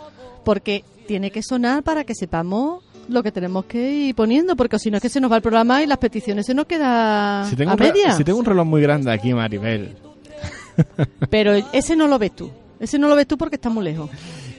Porque 0.45 0.85
tiene 1.09 1.31
que 1.31 1.43
sonar 1.43 1.83
para 1.83 2.05
que 2.05 2.15
sepamos 2.15 2.83
lo 3.09 3.23
que 3.23 3.33
tenemos 3.33 3.65
que 3.67 3.91
ir 3.91 4.15
poniendo. 4.15 4.57
Porque 4.57 4.79
si 4.79 4.91
no 4.91 4.97
es 4.99 5.03
que 5.03 5.09
se 5.09 5.21
nos 5.21 5.31
va 5.31 5.37
el 5.37 5.43
programa 5.43 5.83
y 5.83 5.87
las 5.87 5.99
peticiones 5.99 6.47
se 6.47 6.55
nos 6.55 6.67
queda 6.67 7.45
Si 7.49 7.57
tengo, 7.57 7.73
a 7.73 7.77
media. 7.77 8.13
si 8.13 8.25
tengo 8.25 8.39
un 8.39 8.45
reloj 8.45 8.67
muy 8.67 8.83
grande 8.83 9.13
aquí, 9.13 9.33
Maribel. 9.35 9.97
Pero 11.31 11.53
ese 11.73 11.97
no 11.97 12.07
lo 12.09 12.19
ves 12.19 12.35
tú. 12.35 12.51
Ese 12.79 12.99
no 12.99 13.09
lo 13.09 13.17
ves 13.17 13.27
tú 13.27 13.37
porque 13.37 13.57
está 13.57 13.69
muy 13.69 13.85
lejos. 13.85 14.11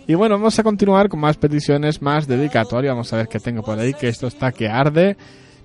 Y 0.08 0.14
bueno, 0.16 0.36
vamos 0.36 0.58
a 0.60 0.64
continuar 0.64 1.10
con 1.10 1.20
más 1.20 1.38
peticiones, 1.38 2.02
más 2.02 2.28
dedicatorias. 2.28 2.92
Vamos 2.94 3.12
a 3.14 3.18
ver 3.18 3.28
qué 3.28 3.40
tengo 3.40 3.64
por 3.64 3.80
ahí, 3.80 3.94
que 3.94 4.08
esto 4.10 4.28
está 4.28 4.52
que 4.52 4.68
arde. 4.68 5.16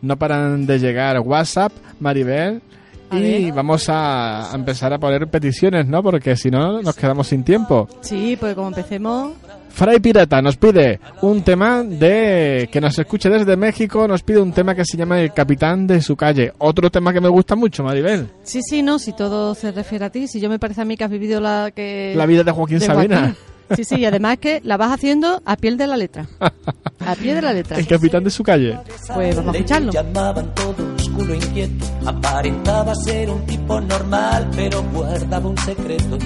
No 0.02 0.16
paran 0.16 0.66
de 0.66 0.78
llegar 0.78 1.18
WhatsApp, 1.20 1.72
Maribel. 2.00 2.62
A 3.10 3.18
y 3.18 3.44
ver. 3.44 3.52
vamos 3.52 3.88
a 3.88 4.52
a 4.52 4.54
empezar 4.54 4.92
a 4.92 4.98
poner 4.98 5.28
peticiones, 5.28 5.86
¿no? 5.86 6.02
Porque 6.02 6.36
si 6.36 6.50
no, 6.50 6.82
nos 6.82 6.94
quedamos 6.96 7.28
sin 7.28 7.44
tiempo. 7.44 7.88
Sí, 8.00 8.36
pues 8.38 8.54
como 8.54 8.68
empecemos. 8.68 9.32
Fray 9.76 10.00
Pirata 10.00 10.40
nos 10.40 10.56
pide 10.56 11.00
un 11.20 11.42
tema 11.42 11.82
de 11.82 12.66
que 12.72 12.80
nos 12.80 12.98
escuche 12.98 13.28
desde 13.28 13.58
México, 13.58 14.08
nos 14.08 14.22
pide 14.22 14.40
un 14.40 14.50
tema 14.50 14.74
que 14.74 14.86
se 14.86 14.96
llama 14.96 15.20
El 15.20 15.34
Capitán 15.34 15.86
de 15.86 16.00
su 16.00 16.16
calle. 16.16 16.54
Otro 16.56 16.90
tema 16.90 17.12
que 17.12 17.20
me 17.20 17.28
gusta 17.28 17.56
mucho, 17.56 17.84
Maribel. 17.84 18.26
Sí, 18.42 18.62
sí, 18.62 18.82
no, 18.82 18.98
si 18.98 19.12
todo 19.12 19.54
se 19.54 19.72
refiere 19.72 20.06
a 20.06 20.10
ti. 20.10 20.28
Si 20.28 20.40
yo 20.40 20.48
me 20.48 20.58
parece 20.58 20.80
a 20.80 20.86
mí 20.86 20.96
que 20.96 21.04
has 21.04 21.10
vivido 21.10 21.42
la 21.42 21.72
que. 21.76 22.14
La 22.16 22.24
vida 22.24 22.42
de 22.42 22.52
Joaquín 22.52 22.80
Sabina. 22.80 23.18
Joaquín. 23.18 23.36
Sí, 23.76 23.84
sí, 23.84 23.96
y 23.96 24.06
además 24.06 24.38
que 24.38 24.62
la 24.64 24.78
vas 24.78 24.92
haciendo 24.92 25.42
a 25.44 25.56
piel 25.56 25.76
de 25.76 25.86
la 25.86 25.98
letra. 25.98 26.26
A 26.40 27.14
pie 27.14 27.34
de 27.34 27.42
la 27.42 27.52
letra. 27.52 27.76
El 27.76 27.86
Capitán 27.86 28.24
de 28.24 28.30
su 28.30 28.42
calle. 28.42 28.78
Pues 29.12 29.36
vamos 29.36 29.54
a 29.54 29.58
escucharlo. 29.58 29.92
llamaban 29.92 30.54
todos 30.54 31.08
culo 31.10 31.34
inquieto. 31.34 31.84
Aparentaba 32.06 32.94
ser 32.94 33.28
un 33.28 33.44
tipo 33.44 33.78
normal, 33.78 34.48
pero 34.56 34.82
guardaba 34.84 35.48
un 35.50 35.58
secreto. 35.58 36.16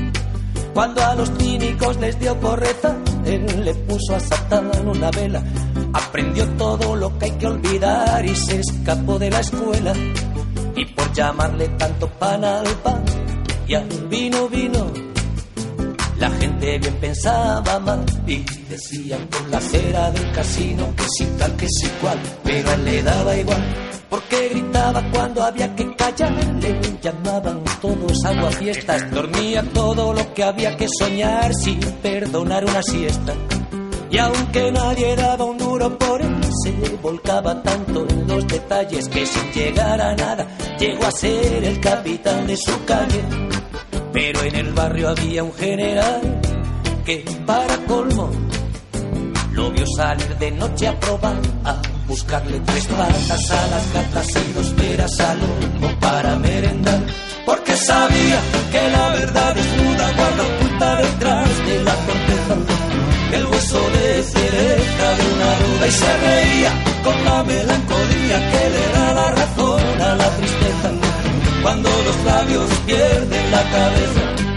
Cuando 0.72 1.04
a 1.04 1.16
los 1.16 1.32
cínicos 1.36 1.98
les 1.98 2.18
dio 2.20 2.38
correza, 2.38 2.96
él 3.24 3.64
le 3.64 3.74
puso 3.74 4.14
a 4.14 4.20
Satán 4.20 4.70
una 4.86 5.10
vela. 5.10 5.42
Aprendió 5.92 6.46
todo 6.50 6.96
lo 6.96 7.18
que 7.18 7.26
hay 7.26 7.32
que 7.32 7.46
olvidar 7.46 8.24
y 8.24 8.34
se 8.34 8.60
escapó 8.60 9.18
de 9.18 9.30
la 9.30 9.40
escuela. 9.40 9.92
Y 10.76 10.84
por 10.86 11.12
llamarle 11.12 11.68
tanto 11.70 12.08
pan 12.08 12.44
al 12.44 12.66
pan 12.82 13.04
y 13.66 13.74
al 13.74 13.88
vino 14.08 14.48
vino, 14.48 14.86
la 16.20 16.30
gente 16.30 16.78
bien 16.78 16.94
pensaba 17.00 17.78
mal 17.80 18.04
y 18.26 18.44
decían 18.68 19.26
por 19.28 19.48
la 19.48 19.58
acera 19.58 20.10
del 20.10 20.30
casino 20.32 20.94
que 20.96 21.04
sí 21.16 21.26
tal 21.38 21.56
que 21.56 21.66
sí 21.68 21.88
cual, 22.00 22.18
pero 22.44 22.76
le 22.76 23.02
daba 23.02 23.36
igual 23.36 23.90
porque 24.10 24.48
gritaba 24.48 25.02
cuando 25.12 25.42
había 25.42 25.74
que 25.76 25.94
callar, 25.94 26.32
le 26.60 26.98
llamaban 27.00 27.62
todos 27.80 28.24
agua 28.24 28.50
fiestas, 28.50 29.08
dormía 29.12 29.62
todo 29.72 30.12
lo 30.12 30.34
que 30.34 30.42
había 30.42 30.76
que 30.76 30.88
soñar 30.98 31.54
sin 31.54 31.80
perdonar 32.02 32.64
una 32.64 32.82
siesta. 32.82 33.32
Y 34.10 34.18
aunque 34.18 34.72
nadie 34.72 35.14
daba 35.14 35.44
un 35.44 35.56
duro 35.56 35.96
por 35.96 36.20
él, 36.20 36.40
se 36.64 36.96
volcaba 36.96 37.62
tanto 37.62 38.04
en 38.08 38.26
los 38.26 38.44
detalles 38.48 39.08
que 39.08 39.24
sin 39.24 39.52
llegar 39.52 40.00
a 40.00 40.16
nada 40.16 40.44
llegó 40.76 41.06
a 41.06 41.12
ser 41.12 41.62
el 41.62 41.80
capitán 41.80 42.48
de 42.48 42.56
su 42.56 42.84
calle. 42.84 43.22
Pero 44.12 44.42
en 44.42 44.54
el 44.56 44.72
barrio 44.72 45.08
había 45.10 45.42
un 45.44 45.52
general 45.54 46.40
que 47.04 47.24
para 47.46 47.76
colmo 47.86 48.30
lo 49.52 49.70
vio 49.70 49.84
salir 49.96 50.36
de 50.38 50.50
noche 50.52 50.88
a 50.88 50.98
probar 50.98 51.36
a 51.64 51.80
buscarle 52.06 52.60
tres 52.60 52.86
patas 52.86 53.50
a 53.50 53.66
las 53.66 53.92
gatas 53.92 54.28
y 54.36 54.52
dos 54.52 54.68
peras 54.70 55.20
al 55.20 55.38
olmo 55.42 56.00
para 56.00 56.36
merendar. 56.36 57.00
Porque 57.46 57.76
sabía 57.76 58.40
que 58.72 58.90
la 58.90 59.08
verdad 59.10 59.54
desnuda 59.54 60.12
guarda 60.16 60.42
oculta 60.44 60.96
detrás 60.96 61.66
de 61.66 61.84
la 61.84 61.94
corteza 61.94 62.80
el 63.32 63.46
hueso 63.46 63.78
de 63.90 64.22
cereza 64.22 65.06
de 65.16 65.34
una 65.34 65.50
duda 65.60 65.86
y 65.86 65.90
se 65.90 66.16
reía 66.16 66.72
con 67.04 67.24
la 67.24 67.44
melancolía 67.44 68.50
que 68.50 68.70
le 68.70 68.92
da 68.92 69.12
la 69.14 69.30
razón 69.30 70.00
a 70.00 70.14
la 70.16 70.36
tristeza 70.36 70.99
cuando 71.62 71.88
los 71.88 72.24
labios 72.24 72.70
pierden 72.86 73.50
la 73.50 73.62
cabeza 73.70 74.50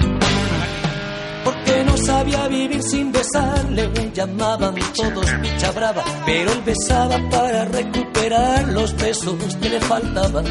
porque 1.43 1.84
no 1.84 1.97
sabía 1.97 2.47
vivir 2.47 2.82
sin 2.82 3.12
besarle. 3.12 3.89
Llamaban 4.14 4.76
todos 4.95 5.26
picha 5.41 5.72
brava, 5.72 6.04
pero 6.26 6.51
él 6.51 6.62
besaba 6.66 7.18
para 7.30 7.66
recuperar 7.66 8.68
los 8.70 8.95
besos 8.95 9.36
que 9.62 9.70
le 9.70 9.80
faltaban. 9.82 10.45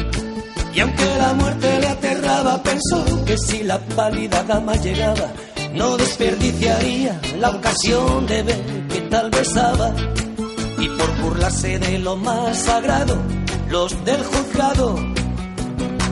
Y 0.73 0.79
aunque 0.79 1.05
la 1.17 1.33
muerte 1.33 1.79
le 1.79 1.87
aterraba, 1.87 2.61
pensó 2.63 3.25
que 3.25 3.37
si 3.37 3.63
la 3.63 3.79
pálida 3.79 4.43
dama 4.43 4.75
llegaba, 4.75 5.31
no 5.73 5.97
desperdiciaría 5.97 7.19
la 7.39 7.49
ocasión 7.49 8.25
de 8.25 8.43
ver 8.43 8.87
que 8.87 9.01
tal 9.01 9.29
besaba. 9.29 9.93
Y 10.79 10.89
por 10.89 11.21
burlarse 11.21 11.79
de 11.79 11.99
lo 11.99 12.17
más 12.17 12.57
sagrado, 12.57 13.15
los 13.69 14.03
del 14.03 14.23
juzgado 14.23 15.22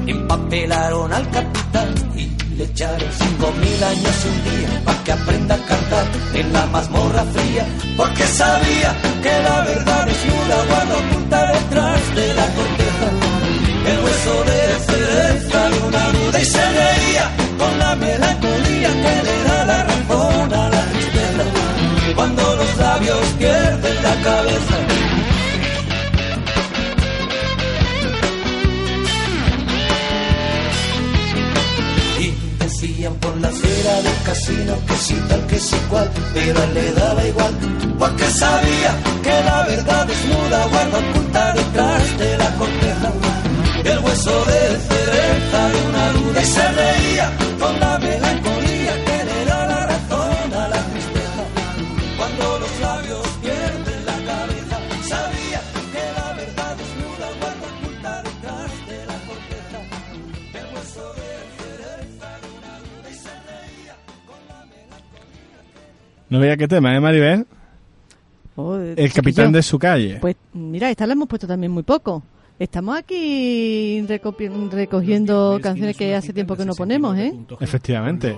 empapelaron 0.08 1.14
al 1.14 1.30
capitán 1.30 1.94
y 2.16 2.30
le 2.56 2.64
echaron 2.66 3.10
cinco 3.18 3.52
mil 3.60 3.84
años 3.84 4.16
un 4.26 4.38
día 4.52 4.82
para 4.86 5.04
que 5.04 5.12
aprenda 5.12 5.56
a 5.56 5.66
cantar 5.66 6.06
en 6.34 6.54
la 6.54 6.66
mazmorra 6.68 7.24
fría 7.34 7.66
porque 7.98 8.24
sabía 8.26 8.96
que 9.22 9.34
la 9.44 9.62
verdad 9.62 10.06
desnuda 10.06 10.66
guarda 10.70 10.98
oculta 10.98 11.52
detrás 11.54 12.16
de 12.16 12.34
la 12.34 12.46
corteza. 12.58 13.08
El 13.92 14.00
hueso 14.04 14.44
de 14.44 14.62
cereza 14.92 15.70
de 15.70 15.80
una 15.88 16.12
duda 16.12 16.40
y 16.40 16.46
se 16.46 16.66
reía 16.72 17.32
con 17.58 17.80
la 17.80 17.96
melancolía 17.96 18.90
que 19.04 19.24
le 19.28 19.44
da 19.44 19.66
la 19.66 19.84
razón 19.84 20.54
a 20.54 20.70
la 20.70 20.84
tristeza. 20.92 21.44
Cuando 22.16 22.56
los 22.56 22.78
labios 22.78 23.26
pierden 23.40 24.04
la 24.04 24.16
cabeza 24.24 25.11
por 33.10 33.36
la 33.38 33.48
acera 33.48 34.02
del 34.02 34.24
casino 34.24 34.76
que 34.88 34.96
sí 34.96 35.16
tal 35.28 35.48
que 35.48 35.60
sí 35.60 35.76
cual, 35.90 36.10
pero 36.34 36.60
le 36.74 36.92
daba 36.92 37.26
igual, 37.26 37.54
porque 37.98 38.26
sabía 38.26 38.96
que 39.24 39.44
la 39.44 39.64
verdad 39.64 40.06
desnuda 40.06 40.68
guarda 40.68 41.00
oculta 41.00 41.54
detrás 41.54 42.18
de 42.20 42.38
la 42.38 42.56
corteza 42.56 43.12
el 43.84 44.00
hueso 44.00 44.46
de 44.46 44.62
cereza 44.90 45.70
de 45.70 45.82
una 45.90 46.12
duda 46.12 46.42
y 46.42 46.46
se 46.46 46.72
reía 46.72 47.32
No 66.32 66.40
veía 66.40 66.56
qué 66.56 66.66
tema, 66.66 66.96
¿eh, 66.96 67.00
Maribel? 67.02 67.46
Oh, 68.56 68.78
El 68.78 69.12
capitán 69.12 69.52
de 69.52 69.62
su 69.62 69.78
calle. 69.78 70.18
Pues 70.22 70.38
mira, 70.54 70.90
esta 70.90 71.06
la 71.06 71.12
hemos 71.12 71.28
puesto 71.28 71.46
también 71.46 71.74
muy 71.74 71.84
poco. 71.84 72.24
Estamos 72.58 72.98
aquí 72.98 74.02
recogiendo 74.08 75.60
canciones 75.62 75.98
que 75.98 76.16
hace 76.16 76.32
tiempo 76.32 76.56
que 76.56 76.64
no 76.64 76.74
ponemos, 76.74 77.18
¿eh? 77.18 77.34
Efectivamente. 77.60 78.34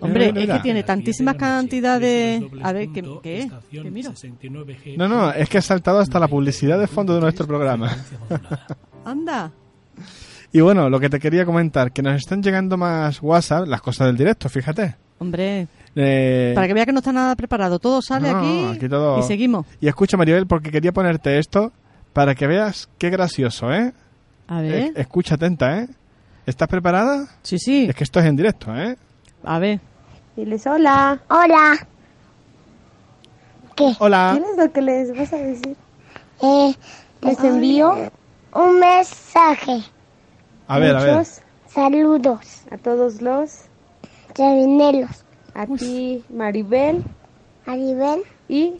Hombre, 0.00 0.32
Mira, 0.32 0.54
es 0.54 0.58
que 0.58 0.62
tiene 0.64 0.82
tantísimas 0.82 1.36
cantidades... 1.36 2.42
A 2.62 2.72
ver, 2.72 2.88
¿qué, 2.88 3.04
qué 3.22 3.38
es? 3.42 3.52
¿Qué 3.70 3.84
miro? 3.84 4.12
No, 4.96 5.06
no, 5.06 5.30
es 5.32 5.48
que 5.48 5.58
ha 5.58 5.62
saltado 5.62 6.00
hasta 6.00 6.18
la 6.18 6.26
publicidad 6.26 6.80
de 6.80 6.88
fondo 6.88 7.14
de 7.14 7.20
nuestro 7.20 7.46
programa. 7.46 7.96
Anda. 9.04 9.52
Y 10.52 10.60
bueno, 10.62 10.90
lo 10.90 10.98
que 10.98 11.10
te 11.10 11.20
quería 11.20 11.44
comentar, 11.44 11.92
que 11.92 12.02
nos 12.02 12.16
están 12.16 12.42
llegando 12.42 12.76
más 12.76 13.22
WhatsApp, 13.22 13.68
las 13.68 13.82
cosas 13.82 14.08
del 14.08 14.16
directo, 14.16 14.48
fíjate. 14.48 14.96
Hombre, 15.18 15.68
Eh, 15.98 16.52
para 16.54 16.66
que 16.66 16.74
vea 16.74 16.84
que 16.86 16.92
no 16.92 16.98
está 16.98 17.10
nada 17.12 17.34
preparado. 17.36 17.78
Todo 17.78 18.02
sale 18.02 18.30
no, 18.30 18.38
aquí, 18.38 18.64
aquí 18.76 18.88
todo- 18.88 19.18
y 19.18 19.22
seguimos. 19.22 19.66
Y 19.80 19.88
escucha, 19.88 20.16
Maribel, 20.18 20.46
porque 20.46 20.70
quería 20.70 20.92
ponerte 20.92 21.38
esto 21.38 21.72
para 22.12 22.34
que 22.34 22.46
veas 22.46 22.88
qué 22.98 23.08
gracioso, 23.10 23.72
¿eh? 23.72 23.92
A 24.48 24.62
Eh, 24.62 24.68
ver. 24.68 24.92
escucha 24.96 25.34
atenta, 25.36 25.78
¿eh? 25.80 25.88
¿Estás 26.44 26.68
preparada? 26.68 27.26
Sí, 27.42 27.58
sí. 27.58 27.86
Es 27.88 27.96
que 27.96 28.04
esto 28.04 28.20
es 28.20 28.26
en 28.26 28.36
directo, 28.36 28.74
¿eh? 28.76 28.96
A 29.42 29.58
ver. 29.58 29.80
Diles 30.36 30.66
hola. 30.66 31.18
Hola. 31.30 31.86
¿Qué? 33.74 33.92
Hola. 33.98 34.38
¿Qué 34.38 34.50
es 34.50 34.56
lo 34.56 34.72
que 34.72 34.82
les 34.82 35.16
vas 35.16 35.32
a 35.32 35.36
decir? 35.38 35.76
Eh, 36.42 36.74
les 37.22 37.40
envío 37.40 38.10
un 38.54 38.78
mensaje. 38.78 39.82
A 40.68 40.78
ver, 40.78 40.96
a 40.96 41.02
ver. 41.02 41.26
Saludos. 41.68 42.62
a 42.70 42.78
todos 42.78 43.20
los, 43.20 43.62
Chavinelos. 44.34 45.24
A 45.62 45.66
ti, 45.66 46.22
Maribel 46.30 47.02
Maribel. 47.66 48.20
y 48.48 48.74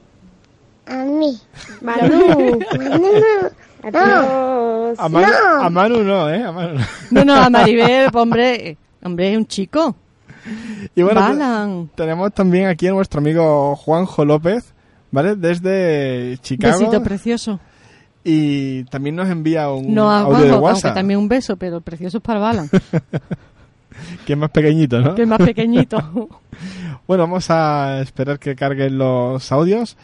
A 0.86 0.96
mí. 1.04 1.38
Manu. 1.80 2.58
Manu. 2.78 3.12
Adiós. 3.82 4.98
A 4.98 5.08
Manu, 5.08 5.26
No. 5.26 5.62
a 5.62 5.70
Manu 5.70 6.02
no, 6.04 6.30
¿eh? 6.30 6.42
A 6.42 6.52
Manu 6.52 6.74
no. 6.74 6.84
No, 7.10 7.24
no, 7.24 7.34
a 7.34 7.50
Maribel, 7.50 8.08
hombre, 8.14 8.76
hombre, 9.02 9.32
es 9.32 9.38
un 9.38 9.46
chico. 9.46 9.94
Y 10.94 11.02
bueno, 11.02 11.20
pues, 11.26 11.38
Balan. 11.38 11.90
tenemos 11.94 12.32
también 12.32 12.66
aquí 12.68 12.86
a 12.86 12.92
nuestro 12.92 13.18
amigo 13.20 13.74
Juanjo 13.76 14.24
López, 14.24 14.72
¿vale? 15.10 15.34
Desde 15.36 16.38
Chicago. 16.40 16.78
Besito 16.78 17.02
precioso. 17.02 17.58
y 18.22 18.84
también 18.84 19.16
nos 19.16 19.28
envía 19.28 19.70
un 19.70 19.92
No 19.94 20.10
audio 20.10 20.36
Juanjo, 20.36 20.58
WhatsApp, 20.58 20.94
también 20.94 21.18
un 21.18 21.28
beso, 21.28 21.56
pero 21.56 21.76
el 21.78 21.82
precioso 21.82 22.18
es 22.18 22.22
para 22.22 22.38
Balan, 22.40 22.68
que 24.26 24.32
es 24.32 24.38
más 24.38 24.50
pequeñito, 24.50 25.00
¿no? 25.00 25.14
que 25.14 25.22
es 25.22 25.28
más 25.28 25.38
pequeñito. 25.38 26.30
Bueno, 27.06 27.22
vamos 27.22 27.50
a 27.50 28.00
esperar 28.00 28.40
que 28.40 28.56
carguen 28.56 28.98
los 28.98 29.52
audios. 29.52 29.96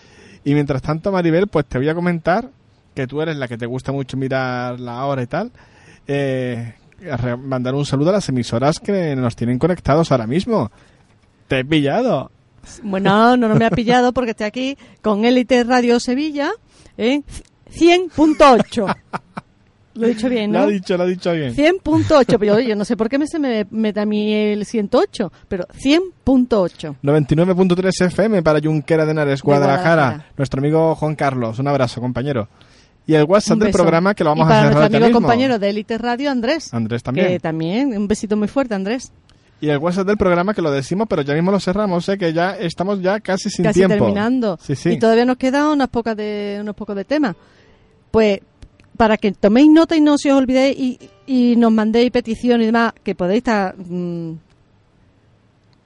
Y 0.44 0.54
mientras 0.54 0.82
tanto, 0.82 1.10
Maribel, 1.10 1.48
pues 1.48 1.66
te 1.66 1.78
voy 1.78 1.88
a 1.88 1.96
comentar 1.96 2.48
que 2.94 3.08
tú 3.08 3.20
eres 3.20 3.36
la 3.36 3.48
que 3.48 3.58
te 3.58 3.66
gusta 3.66 3.90
mucho 3.90 4.16
mirar 4.16 4.78
la 4.78 5.04
hora 5.06 5.20
y 5.22 5.26
tal. 5.26 5.50
Eh, 6.06 6.74
mandar 7.42 7.74
un 7.74 7.84
saludo 7.84 8.10
a 8.10 8.12
las 8.12 8.28
emisoras 8.28 8.78
que 8.78 9.16
nos 9.16 9.34
tienen 9.34 9.58
conectados 9.58 10.12
ahora 10.12 10.28
mismo. 10.28 10.70
Te 11.48 11.60
he 11.60 11.64
pillado. 11.64 12.30
Bueno, 12.82 13.36
no, 13.36 13.48
no 13.48 13.56
me 13.56 13.64
ha 13.64 13.70
pillado 13.70 14.12
porque 14.12 14.30
estoy 14.30 14.46
aquí 14.46 14.78
con 15.00 15.24
Élite 15.24 15.64
Radio 15.64 15.98
Sevilla, 15.98 16.52
¿eh? 16.96 17.22
100.8. 17.74 18.96
Lo 19.94 20.06
he 20.06 20.10
dicho 20.14 20.28
bien, 20.28 20.52
Lo 20.52 20.60
¿no? 20.60 20.64
ha 20.64 20.68
dicho, 20.68 20.96
lo 20.96 21.02
ha 21.02 21.06
dicho 21.06 21.32
bien. 21.32 21.54
100.8, 21.54 22.36
pero 22.38 22.58
yo 22.60 22.74
no 22.74 22.84
sé 22.84 22.96
por 22.96 23.08
qué 23.08 23.18
me 23.18 23.26
se 23.26 23.38
me 23.38 23.66
mete 23.70 24.00
a 24.00 24.06
mí 24.06 24.32
el 24.32 24.64
108, 24.64 25.32
pero 25.48 25.66
100.8. 25.66 26.96
99.3 27.02 28.06
FM 28.06 28.42
para 28.42 28.60
Junquera 28.60 29.04
de 29.04 29.10
Henares, 29.10 29.42
Guadalajara. 29.42 29.82
Guadalajara. 29.82 30.32
Nuestro 30.36 30.60
amigo 30.60 30.94
Juan 30.94 31.14
Carlos. 31.14 31.58
Un 31.58 31.68
abrazo, 31.68 32.00
compañero. 32.00 32.48
Y 33.06 33.14
el 33.14 33.24
WhatsApp 33.24 33.58
del 33.58 33.72
programa 33.72 34.14
que 34.14 34.24
lo 34.24 34.30
vamos 34.30 34.46
y 34.46 34.48
para 34.48 34.60
a 34.60 34.62
cerrar 34.62 34.78
nuestro 34.78 34.96
amigo 34.96 35.08
mismo. 35.08 35.20
compañero 35.20 35.58
de 35.58 35.70
Élite 35.70 35.98
Radio, 35.98 36.30
Andrés. 36.30 36.72
Andrés 36.72 37.02
también. 37.02 37.26
Que 37.28 37.40
también, 37.40 37.96
un 37.96 38.08
besito 38.08 38.36
muy 38.36 38.48
fuerte, 38.48 38.74
Andrés. 38.74 39.12
Y 39.60 39.68
el 39.68 39.78
WhatsApp 39.78 40.06
del 40.06 40.16
programa 40.16 40.54
que 40.54 40.62
lo 40.62 40.70
decimos, 40.72 41.06
pero 41.08 41.22
ya 41.22 41.34
mismo 41.34 41.52
lo 41.52 41.60
cerramos, 41.60 42.08
¿eh? 42.08 42.18
que 42.18 42.32
ya 42.32 42.56
estamos 42.56 43.00
ya 43.00 43.20
casi 43.20 43.48
sin 43.50 43.64
casi 43.64 43.80
tiempo. 43.80 43.96
terminando. 43.96 44.58
Sí, 44.60 44.74
sí. 44.74 44.90
Y 44.90 44.98
todavía 44.98 45.24
nos 45.24 45.36
quedan 45.36 45.66
unas 45.66 45.88
pocas 45.88 46.16
de, 46.16 46.58
unos 46.60 46.74
pocos 46.74 46.96
de 46.96 47.04
temas. 47.04 47.36
Pues 48.10 48.40
para 49.02 49.16
que 49.16 49.32
toméis 49.32 49.68
nota 49.68 49.96
y 49.96 50.00
no 50.00 50.16
se 50.16 50.30
os 50.30 50.38
olvidéis 50.38 50.78
y, 50.78 50.96
y 51.26 51.56
nos 51.56 51.72
mandéis 51.72 52.12
peticiones 52.12 52.62
y 52.62 52.66
demás, 52.66 52.92
que 53.02 53.16
podéis 53.16 53.38
estar... 53.38 53.74
mm, 53.76 54.38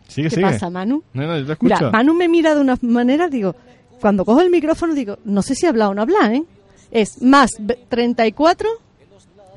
Sigue, 0.06 0.28
¿Qué 0.28 0.34
sigue. 0.34 0.42
pasa, 0.46 0.68
Manu? 0.68 1.02
No, 1.14 1.26
no, 1.26 1.38
yo 1.38 1.46
te 1.46 1.52
escucho. 1.52 1.74
Mira, 1.76 1.90
Manu 1.92 2.12
me 2.12 2.28
mira 2.28 2.54
de 2.54 2.60
una 2.60 2.76
manera, 2.82 3.28
digo, 3.28 3.54
cuando 4.02 4.26
cojo 4.26 4.42
el 4.42 4.50
micrófono 4.50 4.92
digo, 4.92 5.16
no 5.24 5.40
sé 5.40 5.54
si 5.54 5.64
habla 5.64 5.88
o 5.88 5.94
no 5.94 6.02
habla, 6.02 6.34
¿eh? 6.34 6.44
Es 6.90 7.22
más 7.22 7.52
ve- 7.58 7.78
34, 7.88 8.68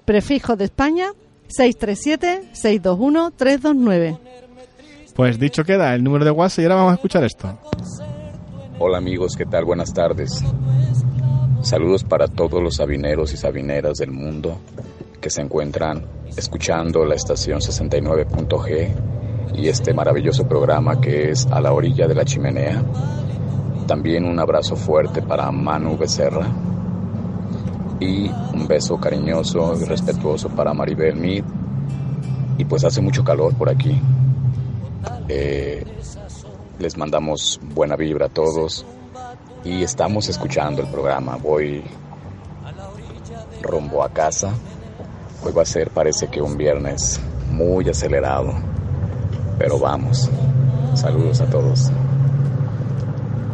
prefijo 0.05 0.55
de 0.55 0.63
España, 0.63 1.09
637-621-329. 1.49 4.19
Pues 5.15 5.37
dicho 5.37 5.65
queda 5.65 5.93
el 5.95 6.01
número 6.03 6.23
de 6.23 6.31
WhatsApp 6.31 6.59
y 6.59 6.63
ahora 6.63 6.75
vamos 6.75 6.91
a 6.91 6.95
escuchar 6.95 7.25
esto. 7.25 7.59
Hola 8.79 8.99
amigos, 8.99 9.33
¿qué 9.37 9.45
tal? 9.45 9.65
Buenas 9.65 9.93
tardes. 9.93 10.41
Saludos 11.61 12.05
para 12.05 12.29
todos 12.29 12.63
los 12.63 12.77
sabineros 12.77 13.33
y 13.33 13.37
sabineras 13.37 13.97
del 13.97 14.11
mundo 14.11 14.59
que 15.19 15.29
se 15.29 15.41
encuentran 15.41 16.05
escuchando 16.37 17.03
la 17.03 17.15
estación 17.15 17.59
69.g 17.59 18.93
y 19.55 19.67
este 19.67 19.93
maravilloso 19.93 20.47
programa 20.47 21.01
que 21.01 21.31
es 21.31 21.45
A 21.47 21.59
la 21.59 21.73
orilla 21.73 22.07
de 22.07 22.15
la 22.15 22.23
chimenea. 22.23 22.81
También 23.87 24.23
un 24.23 24.39
abrazo 24.39 24.77
fuerte 24.77 25.21
para 25.21 25.51
Manu 25.51 25.97
Becerra 25.97 26.47
y 27.99 28.29
un 28.53 28.65
beso 28.65 28.97
cariñoso 28.97 29.75
y 29.79 29.83
respetuoso 29.83 30.47
para 30.47 30.73
Maribel 30.73 31.17
Mead. 31.17 31.43
Y 32.57 32.63
pues 32.63 32.85
hace 32.85 33.01
mucho 33.01 33.21
calor 33.23 33.53
por 33.55 33.69
aquí. 33.69 33.99
Eh, 35.27 35.83
les 36.79 36.97
mandamos 36.97 37.59
buena 37.75 37.97
vibra 37.97 38.27
a 38.27 38.29
todos 38.29 38.85
y 39.63 39.83
estamos 39.83 40.29
escuchando 40.29 40.81
el 40.81 40.87
programa. 40.89 41.35
Voy 41.37 41.83
rumbo 43.61 44.03
a 44.03 44.09
casa. 44.09 44.53
Hoy 45.43 45.51
va 45.53 45.61
a 45.61 45.65
ser, 45.65 45.89
parece 45.89 46.27
que 46.27 46.41
un 46.41 46.57
viernes 46.57 47.19
muy 47.51 47.87
acelerado, 47.89 48.53
pero 49.57 49.79
vamos. 49.79 50.29
Saludos 50.95 51.41
a 51.41 51.45
todos. 51.45 51.91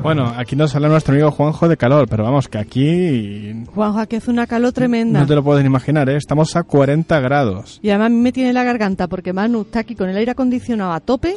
Bueno, 0.01 0.31
aquí 0.37 0.55
nos 0.55 0.75
habla 0.75 0.87
nuestro 0.87 1.13
amigo 1.13 1.31
Juanjo 1.31 1.67
de 1.67 1.77
calor, 1.77 2.07
pero 2.07 2.23
vamos, 2.23 2.47
que 2.47 2.59
aquí 2.59 3.63
Juanjo, 3.73 3.99
aquí 3.99 4.17
hace 4.17 4.29
una 4.29 4.45
calor 4.45 4.71
tremenda. 4.71 5.19
no 5.19 5.25
te 5.25 5.33
lo 5.33 5.43
puedes 5.43 5.65
imaginar, 5.65 6.07
¿eh? 6.09 6.17
Estamos 6.17 6.55
a 6.55 6.61
40 6.63 7.19
grados. 7.21 7.79
Y 7.81 7.89
además 7.89 8.07
a 8.07 8.09
mí 8.09 8.17
me 8.17 8.31
tiene 8.31 8.53
la 8.53 8.63
garganta 8.63 9.07
porque 9.07 9.33
Manu 9.33 9.61
está 9.61 9.79
aquí 9.79 9.95
con 9.95 10.09
el 10.09 10.17
aire 10.17 10.31
acondicionado 10.31 10.91
a 10.91 10.99
tope 10.99 11.35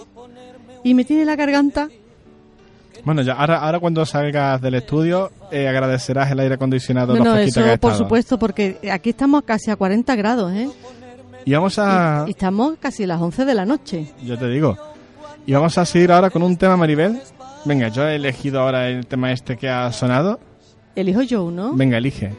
y 0.84 0.92
me 0.92 1.04
tiene 1.04 1.24
la 1.24 1.36
garganta. 1.36 1.88
Bueno, 3.04 3.22
ya 3.22 3.34
ahora, 3.34 3.58
ahora 3.58 3.80
cuando 3.80 4.04
salgas 4.04 4.60
del 4.60 4.74
estudio 4.74 5.30
eh, 5.50 5.68
agradecerás 5.68 6.30
el 6.30 6.40
aire 6.40 6.54
acondicionado, 6.54 7.14
lo 7.16 7.24
fresquito 7.24 7.60
eso 7.60 7.70
que 7.70 7.78
por 7.78 7.94
supuesto 7.94 8.38
porque 8.38 8.78
aquí 8.92 9.10
estamos 9.10 9.42
casi 9.44 9.70
a 9.70 9.76
40 9.76 10.16
grados, 10.16 10.52
¿eh? 10.52 10.68
Y 11.44 11.52
vamos 11.52 11.78
a... 11.78 12.24
Y 12.26 12.30
estamos 12.30 12.76
casi 12.78 13.04
a 13.04 13.06
las 13.06 13.20
11 13.20 13.44
de 13.46 13.54
la 13.54 13.64
noche. 13.64 14.12
Yo 14.22 14.36
te 14.36 14.48
digo. 14.48 14.76
Y 15.46 15.52
vamos 15.52 15.78
a 15.78 15.86
seguir 15.86 16.12
ahora 16.12 16.28
con 16.28 16.42
un 16.42 16.56
tema, 16.58 16.76
Maribel. 16.76 17.20
Venga, 17.64 17.88
yo 17.88 18.06
he 18.06 18.16
elegido 18.16 18.60
ahora 18.60 18.88
el 18.88 19.06
tema 19.06 19.32
este 19.32 19.56
que 19.56 19.68
ha 19.68 19.90
sonado. 19.92 20.38
Elijo 20.94 21.22
yo 21.22 21.44
uno. 21.44 21.72
Venga, 21.74 21.96
elige. 21.96 22.34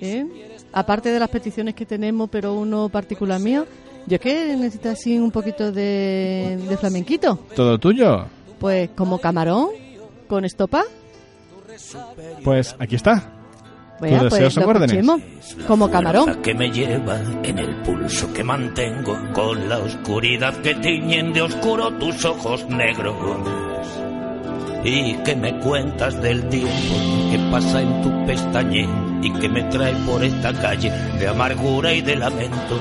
¿eh? 0.00 0.26
Aparte 0.72 1.08
de 1.08 1.18
las 1.18 1.30
peticiones 1.30 1.74
que 1.74 1.86
tenemos, 1.86 2.28
pero 2.28 2.54
uno 2.54 2.88
particular 2.88 3.40
mío, 3.40 3.64
yo 4.06 4.16
es 4.16 4.20
que 4.20 4.56
necesito 4.56 4.90
así 4.90 5.18
un 5.18 5.30
poquito 5.30 5.72
de, 5.72 6.58
de 6.68 6.76
flamenquito. 6.76 7.38
¿Todo 7.56 7.78
tuyo? 7.78 8.26
Pues 8.58 8.90
como 8.94 9.18
camarón, 9.18 9.68
con 10.26 10.44
estopa. 10.44 10.84
Pues 12.42 12.76
aquí 12.78 12.96
está. 12.96 13.32
Vea, 14.00 14.18
Tus 14.18 14.30
deseos 14.30 14.40
pues 14.40 14.54
son 14.54 14.62
lo 14.64 14.68
órdenes. 14.70 15.06
Como 15.66 15.90
camarón. 15.90 16.42
que 16.42 16.54
me 16.54 16.70
lleva 16.70 17.20
en 17.42 17.58
el 17.58 17.76
pulso 17.82 18.32
que 18.32 18.42
mantengo 18.42 19.16
con 19.32 19.68
la 19.68 19.78
oscuridad 19.78 20.54
que 20.62 20.74
tiñen 20.74 21.32
de 21.32 21.42
oscuro 21.42 21.92
tus 21.98 22.24
ojos 22.24 22.66
negros. 22.68 23.14
Y 24.84 25.14
que 25.22 25.34
me 25.34 25.58
cuentas 25.60 26.20
del 26.20 26.46
tiempo 26.48 26.94
que 27.30 27.38
pasa 27.50 27.80
en 27.80 28.02
tu 28.02 28.26
pestañe 28.26 28.86
y 29.22 29.32
que 29.32 29.48
me 29.48 29.62
trae 29.64 29.94
por 30.04 30.22
esta 30.22 30.52
calle 30.52 30.90
de 31.18 31.28
amargura 31.28 31.94
y 31.94 32.02
de 32.02 32.16
lamento. 32.16 32.78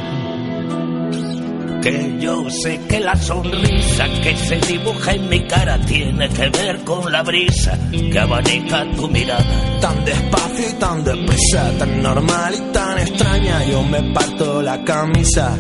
Que 1.84 2.16
yo 2.18 2.50
sé 2.50 2.80
que 2.88 3.02
la 3.02 3.14
sonrisa 3.18 4.06
que 4.24 4.38
se 4.38 4.56
dibuja 4.72 5.12
en 5.16 5.28
mi 5.28 5.46
cara 5.46 5.78
tiene 5.82 6.30
que 6.30 6.48
ver 6.48 6.78
con 6.86 7.12
la 7.12 7.22
brisa 7.24 7.78
que 7.92 8.20
abanica 8.20 8.90
tu 8.96 9.10
mirada. 9.10 9.44
Tan 9.82 10.06
despacio 10.06 10.70
y 10.70 10.74
tan 10.80 11.04
deprisa, 11.04 11.78
tan 11.78 12.02
normal 12.02 12.54
y 12.56 12.72
tan 12.72 13.00
extraña, 13.00 13.66
yo 13.66 13.84
me 13.84 14.02
parto 14.14 14.62
la 14.62 14.82
camisa. 14.86 15.58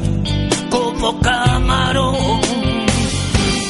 como 0.69 1.19
camarón. 1.19 2.15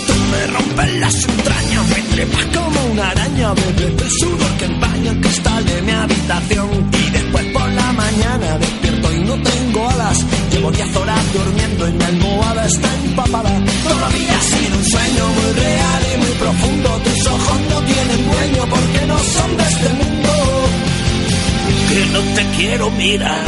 Tú 0.05 0.13
me 0.31 0.47
rompes 0.53 0.93
las 0.99 1.27
entrañas, 1.27 1.89
me 1.89 2.15
trepas 2.15 2.45
como 2.55 2.85
una 2.91 3.09
araña, 3.09 3.53
bebes 3.55 4.03
el 4.03 4.11
sudor 4.11 4.57
que 4.59 4.65
empaña 4.65 5.11
el 5.11 5.21
cristal 5.21 5.65
de 5.65 5.81
mi 5.81 5.91
habitación. 5.91 6.89
Y 6.93 7.09
después 7.09 7.45
por 7.47 7.71
la 7.71 7.93
mañana 7.93 8.59
y 8.61 8.82
no 9.37 9.43
tengo 9.43 9.89
alas. 9.89 10.25
Llevo 10.51 10.71
10 10.71 10.95
horas 10.95 11.33
durmiendo 11.33 11.87
y 11.87 11.91
mi 11.93 12.03
almohada 12.03 12.65
está 12.65 12.89
empapada. 13.05 13.49
Todavía 13.87 14.37
ha 14.37 14.41
sido 14.41 14.77
un 14.77 14.85
sueño 14.85 15.27
muy 15.27 15.53
real 15.53 16.03
y 16.13 16.17
muy 16.17 16.31
profundo. 16.39 16.89
Tus 17.03 17.27
ojos 17.27 17.59
no 17.69 17.81
tienen 17.81 18.31
dueño 18.31 18.63
porque 18.69 19.05
no 19.07 19.17
son 19.17 19.57
de 19.57 19.63
este 19.63 19.89
mundo. 19.89 20.29
que 21.89 22.05
no 22.13 22.35
te 22.35 22.57
quiero 22.57 22.91
mirar. 22.91 23.45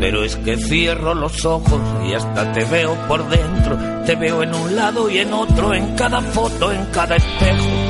Pero 0.00 0.24
es 0.24 0.36
que 0.36 0.56
cierro 0.56 1.14
los 1.14 1.44
ojos 1.44 1.80
y 2.08 2.14
hasta 2.14 2.52
te 2.52 2.64
veo 2.64 2.94
por 3.06 3.28
dentro. 3.28 3.76
Te 4.06 4.16
veo 4.16 4.42
en 4.42 4.54
un 4.54 4.74
lado 4.74 5.10
y 5.10 5.18
en 5.18 5.32
otro, 5.32 5.74
en 5.74 5.94
cada 5.94 6.22
foto, 6.22 6.72
en 6.72 6.86
cada 6.86 7.16
espejo. 7.16 7.89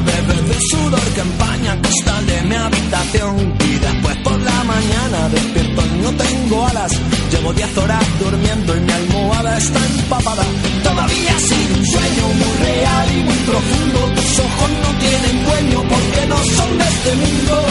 Bebes 0.00 0.48
del 0.48 0.62
sudor 0.70 1.00
que 1.14 1.20
empaña 1.20 1.82
cristal 1.82 2.26
de 2.26 2.42
mi 2.42 2.54
habitación. 2.54 3.54
Y 3.60 3.78
después 3.78 4.16
por 4.18 4.40
la 4.40 4.64
mañana 4.64 5.28
despierto 5.28 5.82
y 5.86 6.02
no 6.02 6.10
tengo 6.12 6.66
alas. 6.66 6.92
Llevo 7.30 7.52
10 7.52 7.78
horas 7.78 8.04
durmiendo 8.18 8.76
y 8.76 8.80
mi 8.80 8.92
almohada 8.92 9.58
está 9.58 9.78
empapada. 9.86 10.44
Todavía 10.82 11.38
sigue 11.38 11.74
un 11.78 11.86
sueño 11.86 12.24
muy 12.40 12.66
real 12.66 13.08
y 13.16 13.22
muy 13.22 13.38
profundo. 13.50 13.98
Tus 14.16 14.38
ojos 14.38 14.70
no 14.82 14.90
tienen 15.04 15.44
dueño 15.44 15.88
porque 15.88 16.26
no 16.28 16.36
son 16.56 16.78
de 16.78 16.84
este 16.84 17.14
mundo. 17.16 17.62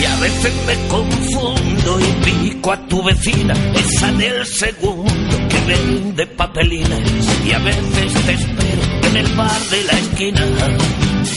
Y 0.00 0.04
a 0.04 0.16
veces 0.20 0.52
me 0.66 0.88
confundo 0.88 2.00
y 2.00 2.24
pico 2.24 2.72
a 2.72 2.86
tu 2.86 3.02
vecina, 3.02 3.54
esa 3.74 4.12
del 4.12 4.46
segundo 4.46 5.36
que 5.48 5.60
vende 5.66 6.26
papelinas. 6.26 7.00
Y 7.44 7.52
a 7.52 7.58
veces 7.58 8.12
te 8.26 8.32
espero 8.32 8.87
el 9.18 9.34
bar 9.34 9.60
de 9.70 9.84
la 9.84 9.92
esquina. 9.92 10.46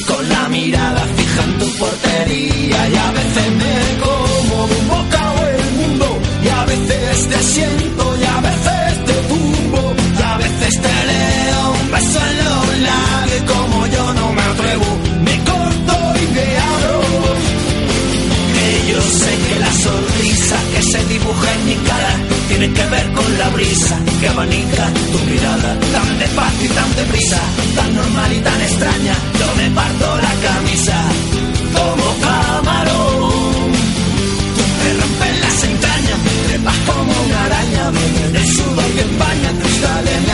Con 0.08 0.30
la 0.30 0.50
mirada 0.50 1.04
fija 1.18 1.44
tu 1.60 1.68
portería 1.80 2.90
y 2.90 2.96
a 2.96 3.12
veces 3.12 3.48
me 3.62 3.76
como 4.04 4.64
un 4.66 4.88
bocado 4.88 5.48
el 5.48 5.72
mundo 5.80 6.20
y 6.44 6.48
a 6.50 6.66
veces 6.66 7.30
te 7.30 7.44
siento 7.44 8.04
y 8.22 8.24
a 8.24 8.42
veces 8.42 9.06
te 9.08 9.14
tumbo 9.30 9.94
y 10.20 10.22
a 10.22 10.38
veces 10.38 10.82
te 10.86 10.96
leo 11.10 11.72
un 11.82 11.92
beso 11.92 12.20
en 12.30 12.38
los 12.46 12.71
tiene 22.62 22.76
que 22.76 22.86
ver 22.90 23.12
con 23.14 23.38
la 23.40 23.50
brisa 23.50 23.98
que 24.20 24.28
abanica 24.28 24.88
tu 25.12 25.18
mirada 25.26 25.80
tan 25.94 26.20
despacio 26.20 26.66
y 26.66 26.70
tan 26.70 26.96
deprisa 26.96 27.42
tan 27.76 27.96
normal 27.96 28.34
y 28.34 28.40
tan 28.40 28.62
extraña. 28.62 29.16
Yo 29.40 29.56
me 29.58 29.70
parto 29.72 30.18
la 30.18 30.34
camisa 30.48 30.98
como 31.74 32.06
camarón. 32.22 33.72
Tú 34.58 34.64
me 34.78 34.94
rompes 34.94 35.40
las 35.42 35.64
entrañas 35.64 36.20
trepas 36.48 36.78
como 36.86 37.12
una 37.26 37.46
araña. 37.46 37.92
Me 37.92 38.40
el 38.40 38.48
sudor 38.48 38.90
que 38.94 39.02
empaña 39.02 39.50
el 39.50 39.58
cristal 39.58 40.06
de 40.06 40.20
mi 40.22 40.32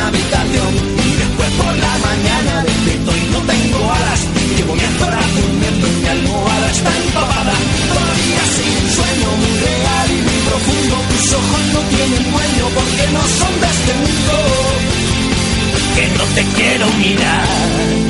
tienen 11.97 12.31
dueño 12.31 12.65
porque 12.75 13.07
no 13.11 13.21
son 13.21 13.59
de 13.59 13.67
este 13.67 13.93
mundo 13.95 14.33
que 15.95 16.07
no 16.17 16.23
te 16.35 16.43
quiero 16.55 16.87
mirar. 16.97 18.06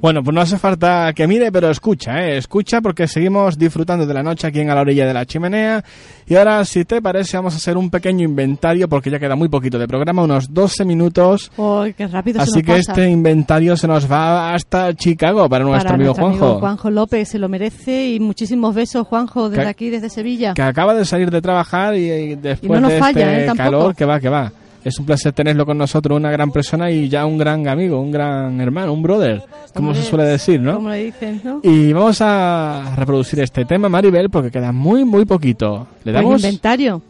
Bueno, 0.00 0.22
pues 0.24 0.34
no 0.34 0.40
hace 0.40 0.58
falta 0.58 1.12
que 1.14 1.26
mire, 1.26 1.52
pero 1.52 1.68
escucha, 1.68 2.24
¿eh? 2.24 2.38
Escucha 2.38 2.80
porque 2.80 3.06
seguimos 3.06 3.58
disfrutando 3.58 4.06
de 4.06 4.14
la 4.14 4.22
noche 4.22 4.46
aquí 4.46 4.60
en 4.60 4.70
a 4.70 4.74
la 4.74 4.80
orilla 4.80 5.06
de 5.06 5.12
la 5.12 5.26
chimenea. 5.26 5.84
Y 6.26 6.36
ahora, 6.36 6.64
si 6.64 6.86
te 6.86 7.02
parece, 7.02 7.36
vamos 7.36 7.52
a 7.52 7.58
hacer 7.58 7.76
un 7.76 7.90
pequeño 7.90 8.24
inventario 8.24 8.88
porque 8.88 9.10
ya 9.10 9.18
queda 9.18 9.36
muy 9.36 9.48
poquito 9.50 9.78
de 9.78 9.86
programa, 9.86 10.22
unos 10.22 10.54
12 10.54 10.86
minutos. 10.86 11.52
¡Ay, 11.58 11.92
qué 11.92 12.06
rápido 12.06 12.40
Así 12.40 12.50
se 12.52 12.56
nos 12.58 12.66
que 12.66 12.72
pasa! 12.78 12.92
este 12.92 13.10
inventario 13.10 13.76
se 13.76 13.86
nos 13.88 14.10
va 14.10 14.54
hasta 14.54 14.94
Chicago 14.94 15.46
para 15.50 15.64
nuestro 15.64 15.84
Para 15.88 15.94
amigo 15.96 16.08
nuestro 16.10 16.24
Juanjo. 16.28 16.44
amigo 16.46 16.60
Juanjo 16.60 16.90
López, 16.90 17.28
se 17.28 17.38
lo 17.38 17.48
merece 17.50 18.08
y 18.08 18.20
muchísimos 18.20 18.74
besos, 18.74 19.06
Juanjo, 19.06 19.50
desde 19.50 19.64
Que- 19.64 19.68
aquí, 19.68 19.90
desde 19.90 20.08
Sevilla. 20.08 20.54
Que 20.54 20.62
acaba 20.62 20.94
de 20.94 21.04
salir 21.04 21.30
de 21.30 21.42
trabajar 21.42 21.94
y, 21.94 22.10
y 22.10 22.34
después 22.36 22.72
no 22.72 22.80
nos 22.80 22.92
de 22.92 22.98
falla, 23.00 23.38
este 23.38 23.52
¿eh? 23.52 23.54
Calor, 23.54 23.94
que 23.94 24.06
va, 24.06 24.18
que 24.18 24.28
va. 24.30 24.50
Es 24.84 24.98
un 24.98 25.04
placer 25.06 25.32
tenerlo 25.32 25.66
con 25.66 25.76
nosotros, 25.76 26.16
una 26.16 26.30
gran 26.30 26.50
persona 26.50 26.90
y 26.90 27.08
ya 27.08 27.26
un 27.26 27.36
gran 27.36 27.68
amigo, 27.68 28.00
un 28.00 28.10
gran 28.10 28.60
hermano, 28.60 28.92
un 28.92 29.02
brother, 29.02 29.42
como 29.74 29.94
se 29.94 30.02
suele 30.02 30.24
decir, 30.24 30.60
¿no? 30.60 30.76
Como 30.76 30.88
le 30.90 31.04
dicen, 31.04 31.40
¿no? 31.44 31.60
Y 31.62 31.92
vamos 31.92 32.18
a 32.22 32.94
reproducir 32.96 33.40
este 33.40 33.64
tema, 33.66 33.88
Maribel, 33.90 34.30
porque 34.30 34.50
queda 34.50 34.72
muy, 34.72 35.04
muy 35.04 35.24
poquito. 35.26 35.86
¿Le 36.04 36.12
Pues 36.12 36.14
damos? 36.14 36.42
inventario. 36.44 37.02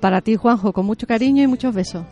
Para 0.00 0.20
ti, 0.20 0.36
Juanjo, 0.36 0.72
con 0.74 0.84
mucho 0.84 1.06
cariño 1.06 1.42
y 1.42 1.46
muchos 1.46 1.74
besos. 1.74 2.04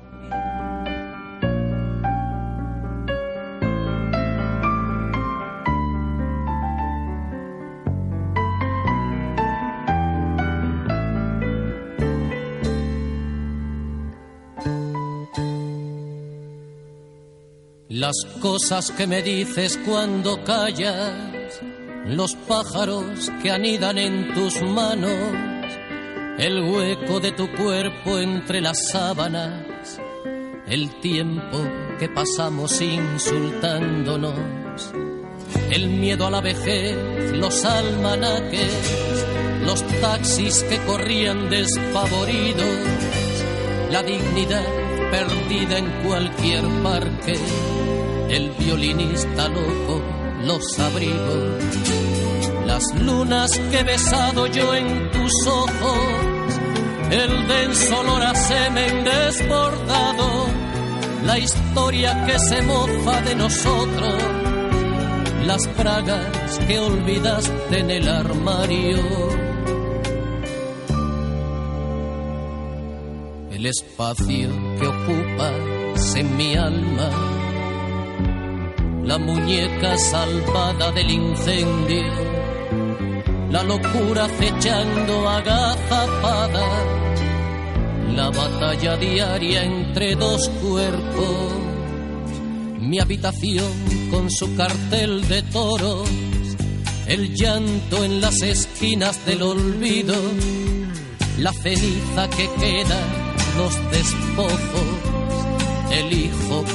Las 18.02 18.26
cosas 18.40 18.90
que 18.90 19.06
me 19.06 19.22
dices 19.22 19.78
cuando 19.86 20.42
callas, 20.42 21.12
los 22.04 22.34
pájaros 22.34 23.30
que 23.40 23.52
anidan 23.52 23.96
en 23.96 24.34
tus 24.34 24.60
manos, 24.60 25.32
el 26.36 26.64
hueco 26.64 27.20
de 27.20 27.30
tu 27.30 27.48
cuerpo 27.52 28.18
entre 28.18 28.60
las 28.60 28.88
sábanas, 28.88 30.00
el 30.66 30.98
tiempo 30.98 31.64
que 32.00 32.08
pasamos 32.08 32.80
insultándonos, 32.80 34.34
el 35.70 35.86
miedo 35.86 36.26
a 36.26 36.30
la 36.32 36.40
vejez, 36.40 36.96
los 37.36 37.64
almanaques, 37.64 39.36
los 39.64 39.80
taxis 40.00 40.64
que 40.64 40.78
corrían 40.86 41.48
despavoridos, 41.48 42.66
la 43.92 44.02
dignidad 44.02 44.66
perdida 45.12 45.78
en 45.78 45.90
cualquier 46.02 46.64
parque, 46.82 47.34
el 48.32 48.50
violinista 48.52 49.48
loco, 49.48 50.00
los 50.42 50.78
abrigos, 50.78 51.64
las 52.66 52.82
lunas 52.98 53.50
que 53.70 53.80
he 53.80 53.84
besado 53.84 54.46
yo 54.46 54.74
en 54.74 55.10
tus 55.10 55.46
ojos, 55.46 55.98
el 57.10 57.46
denso 57.46 58.00
olor 58.00 58.22
a 58.22 58.34
semen 58.34 59.04
desbordado, 59.04 60.46
la 61.26 61.38
historia 61.38 62.24
que 62.24 62.38
se 62.38 62.62
mofa 62.62 63.20
de 63.20 63.34
nosotros, 63.34 64.22
las 65.46 65.68
pragas 65.68 66.58
que 66.66 66.78
olvidaste 66.78 67.78
en 67.78 67.90
el 67.90 68.08
armario. 68.08 69.42
el 73.62 73.66
espacio 73.66 74.48
que 74.80 74.86
ocupas 74.88 76.16
en 76.16 76.36
mi 76.36 76.56
alma, 76.56 77.10
la 79.04 79.18
muñeca 79.18 79.98
salvada 79.98 80.92
del 80.92 81.10
incendio, 81.10 82.12
la 83.50 83.62
locura 83.62 84.26
acechando 84.26 85.28
agazapada, 85.28 86.66
la 88.14 88.30
batalla 88.30 88.96
diaria 88.96 89.64
entre 89.64 90.14
dos 90.14 90.48
cuerpos, 90.62 91.52
mi 92.78 93.00
habitación 93.00 93.72
con 94.10 94.30
su 94.30 94.54
cartel 94.54 95.26
de 95.28 95.42
toros, 95.42 96.08
el 97.08 97.34
llanto 97.34 98.04
en 98.04 98.20
las 98.20 98.40
esquinas 98.42 99.24
del 99.26 99.42
olvido, 99.42 100.14
la 101.38 101.52
ceniza 101.52 102.30
que 102.30 102.48
queda 102.60 103.00
los 103.56 103.90
despojos, 103.90 104.91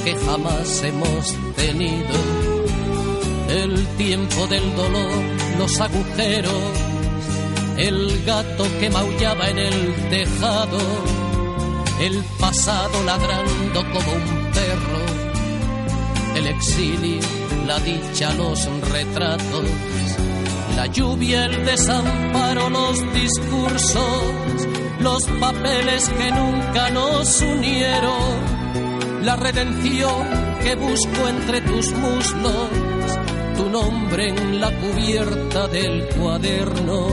que 0.04 0.14
jamás 0.14 0.82
hemos 0.82 1.34
tenido, 1.56 2.14
el 3.48 3.86
tiempo 3.96 4.46
del 4.46 4.76
dolor, 4.76 5.22
los 5.58 5.80
agujeros, 5.80 6.62
el 7.76 8.24
gato 8.24 8.64
que 8.80 8.90
maullaba 8.90 9.48
en 9.48 9.58
el 9.58 9.94
tejado, 10.10 10.78
el 12.00 12.22
pasado 12.38 13.02
ladrando 13.04 13.80
como 13.92 14.12
un 14.12 14.52
perro, 14.52 15.00
el 16.36 16.46
exilio, 16.46 17.20
la 17.66 17.78
dicha, 17.80 18.32
los 18.34 18.64
retratos, 18.90 19.64
La 20.76 20.86
lluvia, 20.86 21.46
el 21.46 21.64
desamparo, 21.66 22.70
los 22.70 23.12
discursos, 23.12 24.66
los 25.00 25.24
papeles 25.40 26.08
que 26.08 26.30
nunca 26.30 26.90
nos 26.90 27.40
unieron. 27.40 28.57
La 29.22 29.36
redención 29.36 30.26
que 30.62 30.74
busco 30.74 31.28
entre 31.28 31.60
tus 31.62 31.92
muslos, 31.92 32.70
tu 33.56 33.68
nombre 33.68 34.28
en 34.28 34.60
la 34.60 34.70
cubierta 34.70 35.68
del 35.68 36.08
cuaderno. 36.08 37.06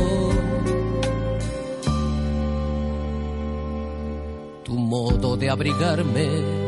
Tu 4.63 4.73
modo 4.73 5.37
de 5.37 5.49
abrigarme 5.49 6.25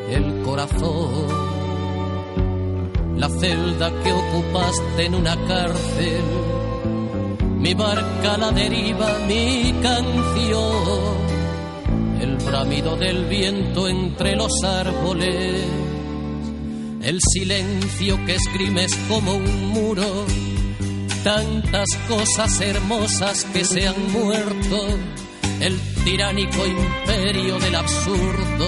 el 0.10 0.42
corazón 0.44 1.48
la 3.18 3.30
celda 3.30 3.92
que 4.04 4.14
ocupaste 4.14 5.06
en 5.06 5.16
una 5.16 5.36
cárcel, 5.48 6.24
mi 7.58 7.74
barca 7.74 8.38
la 8.38 8.52
deriva, 8.52 9.18
mi 9.28 9.74
canción, 9.82 11.17
el 12.22 12.38
bramido 12.38 12.96
del 12.96 13.26
viento 13.26 13.88
entre 13.88 14.36
los 14.36 14.52
árboles, 14.64 15.66
el 17.02 17.20
silencio 17.22 18.18
que 18.26 18.36
esgrimes 18.36 18.96
como 19.08 19.36
un 19.36 19.68
muro, 19.70 20.26
tantas 21.24 21.88
cosas 22.08 22.62
hermosas 22.62 23.46
que 23.46 23.64
se 23.64 23.88
han 23.88 24.12
muerto, 24.12 24.88
el 25.60 25.80
tiránico 26.04 26.66
imperio 26.66 27.60
del 27.60 27.76
absurdo 27.76 28.68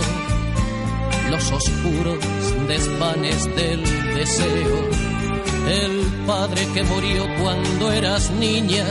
los 1.30 1.52
oscuros 1.52 2.26
desvanes 2.68 3.56
del 3.56 3.84
deseo. 4.16 4.90
El 5.70 6.26
padre 6.26 6.68
que 6.74 6.84
murió 6.84 7.28
cuando 7.42 7.92
eras 7.92 8.32
niña, 8.32 8.86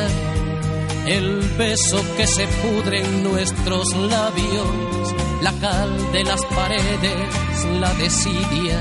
el 1.08 1.40
beso 1.56 2.02
que 2.16 2.26
se 2.26 2.46
pudre 2.46 3.00
en 3.04 3.22
nuestros 3.22 3.94
labios, 3.96 5.14
la 5.42 5.52
cal 5.52 6.12
de 6.12 6.24
las 6.24 6.44
paredes, 6.46 7.64
la 7.80 7.92
desidia, 7.94 8.80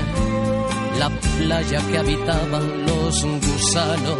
la 0.98 1.10
playa 1.10 1.80
que 1.90 1.98
habitaban 1.98 2.86
los 2.86 3.24
gusanos, 3.24 4.18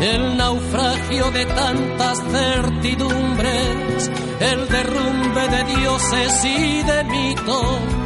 el 0.00 0.36
naufragio 0.36 1.30
de 1.30 1.46
tantas 1.46 2.18
certidumbres, 2.30 4.10
el 4.40 4.68
derrumbe 4.68 5.48
de 5.48 5.64
dioses 5.74 6.44
y 6.44 6.82
de 6.82 7.04
mitos 7.04 8.00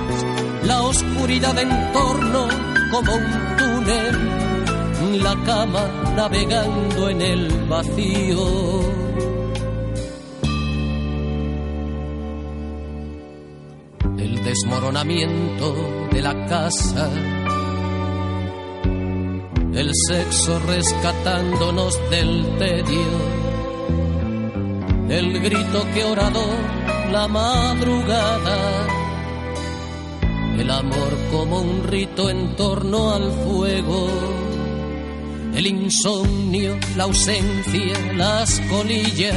la 0.66 0.82
oscuridad 0.82 1.59
en 1.59 1.92
torno 1.92 2.48
como 2.90 3.14
un 3.14 3.57
túnel, 3.57 4.43
la 5.12 5.34
cama 5.44 5.86
navegando 6.16 7.09
en 7.09 7.20
el 7.20 7.68
vacío. 7.68 8.80
El 14.18 14.44
desmoronamiento 14.44 15.74
de 16.12 16.22
la 16.22 16.46
casa, 16.46 17.11
el 19.74 19.90
sexo 20.09 20.59
rescatándonos 20.61 21.98
del 22.11 22.59
tedio, 22.59 23.18
el 25.09 25.40
grito 25.40 25.84
que 25.92 26.05
oradó 26.05 26.46
la 27.12 27.28
madrugada 27.28 28.94
el 30.59 30.70
amor 30.70 31.12
como 31.32 31.61
un 31.61 31.82
rito 31.84 32.30
en 32.30 32.55
torno 32.57 33.12
al 33.12 33.30
fuego, 33.30 34.07
el 35.55 35.66
insomnio, 35.66 36.78
la 36.96 37.05
ausencia, 37.05 38.12
las 38.16 38.61
colillas, 38.70 39.34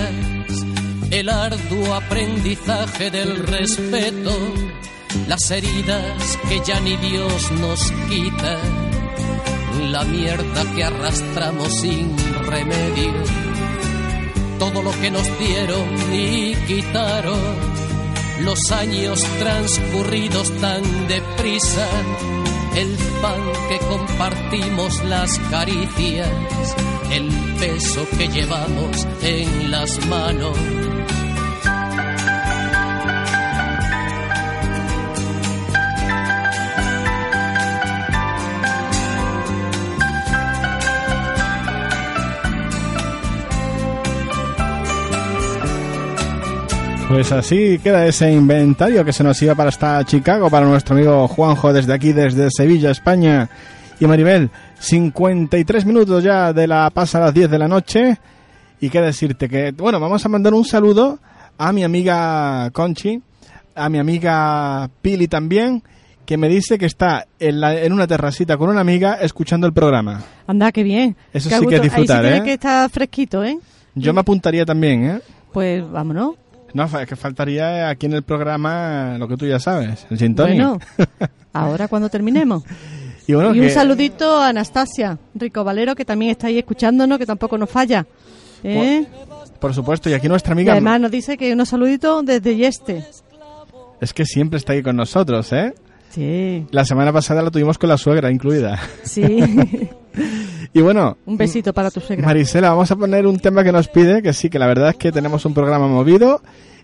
el 1.11 1.29
arduo 1.29 1.93
aprendizaje 1.93 3.09
del 3.11 3.45
respeto, 3.45 4.31
las 5.27 5.51
heridas 5.51 6.37
que 6.49 6.61
ya 6.65 6.79
ni 6.79 6.95
Dios 6.97 7.51
nos 7.51 7.91
quita, 8.09 8.59
la 9.91 10.03
mierda 10.03 10.75
que 10.75 10.83
arrastramos 10.83 11.81
sin 11.81 12.15
remedio, 12.45 13.13
todo 14.59 14.81
lo 14.81 14.91
que 14.99 15.11
nos 15.11 15.27
dieron 15.39 16.13
y 16.13 16.55
quitaron 16.67 17.77
los 18.41 18.71
años 18.71 19.19
transcurridos 19.39 20.51
tan 20.59 21.07
deprisa, 21.07 21.87
el 22.77 22.95
pan 23.23 23.41
que 23.69 23.79
compartimos, 23.87 25.03
las 25.05 25.39
caricias, 25.49 26.29
el 27.11 27.27
peso 27.59 28.05
que 28.17 28.27
llevamos 28.27 29.07
en 29.23 29.71
las 29.71 30.05
manos. 30.05 30.86
Pues 47.07 47.31
así 47.31 47.79
queda 47.79 48.05
ese 48.05 48.31
inventario 48.33 49.05
que 49.05 49.13
se 49.13 49.23
nos 49.23 49.41
iba 49.41 49.55
para 49.55 49.69
hasta 49.69 50.03
Chicago, 50.03 50.49
para 50.49 50.65
nuestro 50.65 50.93
amigo 50.95 51.27
Juanjo 51.27 51.71
desde 51.71 51.93
aquí, 51.93 52.11
desde 52.11 52.49
Sevilla, 52.51 52.91
España. 52.91 53.49
Y 53.99 54.05
Maribel, 54.05 54.49
53 54.79 55.85
minutos 55.85 56.23
ya 56.23 56.51
de 56.53 56.67
la 56.67 56.89
pasa 56.91 57.17
a 57.17 57.21
las 57.21 57.33
10 57.33 57.49
de 57.49 57.59
la 57.59 57.67
noche. 57.67 58.17
Y 58.81 58.89
qué 58.89 59.01
decirte 59.01 59.47
que, 59.47 59.71
bueno, 59.71 59.99
vamos 59.99 60.23
a 60.25 60.29
mandar 60.29 60.53
un 60.53 60.65
saludo 60.65 61.17
a 61.57 61.71
mi 61.71 61.83
amiga 61.83 62.69
Conchi, 62.71 63.21
a 63.73 63.89
mi 63.89 63.97
amiga 63.99 64.87
Pili 65.01 65.27
también, 65.29 65.81
que 66.25 66.37
me 66.37 66.49
dice 66.49 66.77
que 66.77 66.85
está 66.85 67.25
en, 67.39 67.61
la- 67.61 67.81
en 67.81 67.93
una 67.93 68.05
terracita 68.05 68.57
con 68.57 68.69
una 68.69 68.81
amiga 68.81 69.13
escuchando 69.21 69.65
el 69.65 69.73
programa. 69.73 70.21
Anda, 70.45 70.71
qué 70.73 70.83
bien. 70.83 71.15
Eso 71.33 71.49
Qué 71.49 71.57
sí 71.57 71.65
que 71.67 71.75
es 71.77 71.81
disfrutar, 71.81 72.17
Ahí 72.17 72.23
sí 72.25 72.29
tiene 72.31 72.37
¿eh? 72.37 72.43
que 72.43 72.53
estar 72.53 72.89
fresquito, 72.89 73.43
¿eh? 73.45 73.57
Yo 73.95 74.13
me 74.13 74.19
apuntaría 74.19 74.65
también, 74.65 75.05
¿eh? 75.09 75.19
Pues 75.53 75.89
vámonos. 75.89 76.35
No, 76.73 76.87
fa- 76.87 77.05
que 77.05 77.15
faltaría 77.15 77.89
aquí 77.89 78.05
en 78.07 78.13
el 78.13 78.23
programa 78.23 79.15
lo 79.17 79.27
que 79.27 79.37
tú 79.37 79.45
ya 79.47 79.59
sabes, 79.59 80.05
el 80.09 80.17
gin 80.17 80.35
tonic. 80.35 80.55
Bueno, 80.55 80.79
ahora 81.53 81.87
cuando 81.87 82.09
terminemos. 82.09 82.63
y 83.25 83.33
bueno, 83.33 83.53
y 83.55 83.59
un 83.59 83.65
que- 83.67 83.71
saludito 83.73 84.37
a 84.37 84.49
Anastasia 84.49 85.17
Rico 85.33 85.63
Valero, 85.63 85.95
que 85.95 86.05
también 86.05 86.31
está 86.31 86.47
ahí 86.47 86.57
escuchándonos, 86.59 87.17
que 87.17 87.25
tampoco 87.25 87.57
nos 87.57 87.69
falla. 87.69 88.05
¿eh? 88.63 89.05
por 89.59 89.73
supuesto, 89.73 90.09
y 90.09 90.13
aquí 90.13 90.27
nuestra 90.27 90.51
y 90.51 90.53
amiga 90.53 90.71
además 90.73 90.99
nos 91.01 91.11
dice 91.11 91.37
que 91.37 91.51
unos 91.53 91.69
saluditos 91.69 92.25
desde 92.25 92.55
Yeste. 92.55 93.03
es 94.01 94.13
que 94.13 94.25
siempre 94.25 94.57
está 94.57 94.73
ahí 94.73 94.83
con 94.83 94.95
nosotros, 94.95 95.51
¿eh? 95.53 95.73
Sí, 96.09 96.65
La 96.71 96.85
semana 96.85 97.11
pasada 97.11 97.41
la 97.41 97.51
tuvimos 97.51 97.77
con 97.77 97.89
la 97.89 97.97
suegra 97.97 98.31
incluida. 98.31 98.79
sí. 99.03 99.25
y 100.73 100.81
bueno, 100.81 101.17
un 101.25 101.37
besito 101.37 101.73
para 101.73 101.89
tu 101.91 101.99
suegra. 101.99 102.25
Marisela, 102.25 102.69
vamos 102.69 102.89
a 102.91 102.95
poner 102.95 103.25
un 103.27 103.39
tema 103.39 103.63
que 103.63 103.71
nos 103.71 103.87
pide, 103.87 104.21
que 104.21 104.33
sí, 104.33 104.49
que 104.49 104.59
la 104.59 104.67
verdad 104.67 104.89
es 104.89 104.95
que 104.95 105.11
tenemos 105.11 105.45
un 105.45 105.53
programa 105.53 105.87
movido 105.87 106.41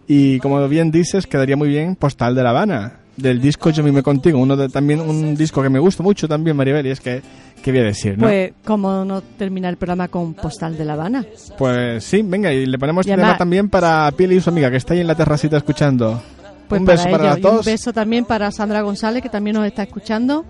y 0.08 0.40
como 0.40 0.68
bien 0.68 0.92
dices, 0.92 1.28
quedaría 1.28 1.56
muy 1.58 1.70
bien 1.70 1.96
Postal 1.96 2.36
de 2.36 2.44
La 2.44 2.50
Habana, 2.50 3.00
del 3.16 3.40
disco 3.40 3.70
Yo 3.70 3.84
mime 3.84 4.02
contigo, 4.04 4.40
uno 4.40 4.56
de 4.58 4.70
también 4.70 5.00
un 5.00 5.36
disco 5.36 5.62
que 5.62 5.70
me 5.70 5.80
gusta 5.80 6.02
mucho 6.04 6.28
también, 6.28 6.58
Maribel, 6.58 6.86
y 6.88 6.90
es 6.90 7.00
que, 7.00 7.22
¿qué 7.62 7.72
voy 7.72 7.82
a 7.82 7.84
decir, 7.86 8.18
no? 8.18 8.26
Pues, 8.28 8.54
¿cómo 8.66 9.06
no 9.06 9.22
terminar 9.22 9.72
el 9.72 9.78
programa 9.78 10.08
con 10.08 10.34
Postal 10.34 10.78
de 10.78 10.84
La 10.86 10.94
Habana? 10.94 11.24
Pues 11.58 12.04
sí, 12.04 12.22
venga, 12.24 12.52
y 12.52 12.66
le 12.66 12.78
ponemos 12.80 13.06
Y 13.06 13.10
tema 13.12 13.22
además- 13.24 13.38
también 13.38 13.70
para 13.70 14.12
Pili 14.12 14.36
y 14.38 14.42
su 14.42 14.50
amiga, 14.50 14.72
que 14.72 14.78
está 14.78 14.94
ahí 14.94 15.02
en 15.02 15.08
la 15.08 15.16
terracita 15.16 15.58
escuchando. 15.58 16.22
Pues 16.68 16.80
un 16.80 16.86
beso 16.88 17.04
para, 17.04 17.16
ellos. 17.16 17.26
las 17.28 17.38
Y 17.38 17.42
dos. 17.42 17.60
un 17.60 17.66
beso 17.74 17.94
también 17.94 18.26
para 18.26 18.50
Sandra 18.52 18.82
González, 18.82 19.22
que 19.22 19.30
también 19.30 19.56
nos 19.56 19.66
está 19.68 19.84
escuchando. 19.84 20.44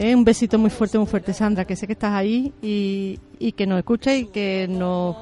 Eh, 0.00 0.14
un 0.14 0.24
besito 0.24 0.58
muy 0.58 0.70
fuerte, 0.70 0.96
muy 0.96 1.08
fuerte, 1.08 1.32
Sandra, 1.34 1.64
que 1.64 1.74
sé 1.74 1.86
que 1.88 1.94
estás 1.94 2.12
ahí 2.14 2.52
y, 2.62 3.18
y 3.40 3.50
que 3.52 3.66
nos 3.66 3.78
escucha 3.78 4.14
y 4.14 4.26
que 4.26 4.66
nos... 4.70 5.16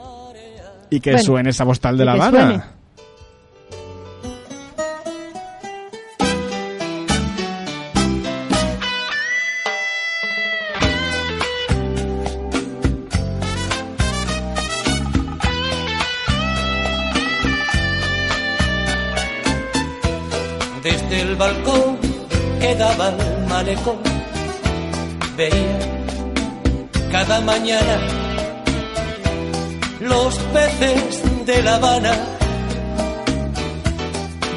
Y 0.91 1.01
que 1.01 1.13
Bueno, 1.13 1.25
suene 1.25 1.51
esa 1.51 1.65
postal 1.65 1.97
de 1.97 2.05
La 2.05 2.13
Habana. 2.13 2.73
Desde 20.83 21.21
el 21.23 21.37
balcón 21.37 21.99
que 22.61 22.75
daba 22.77 23.09
al 23.09 23.47
malecón 23.49 24.16
veía 25.37 25.79
cada 27.13 27.41
mañana 27.41 27.99
los 30.01 30.35
peces 30.55 31.23
de 31.47 31.63
La 31.63 31.77
Habana 31.77 32.15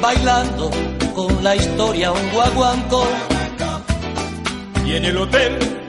bailando 0.00 0.70
con 1.14 1.44
la 1.44 1.56
historia 1.56 2.12
un 2.12 2.30
guaguancó 2.32 3.06
Y 4.86 4.94
en 4.94 5.04
el 5.04 5.16
hotel 5.18 5.80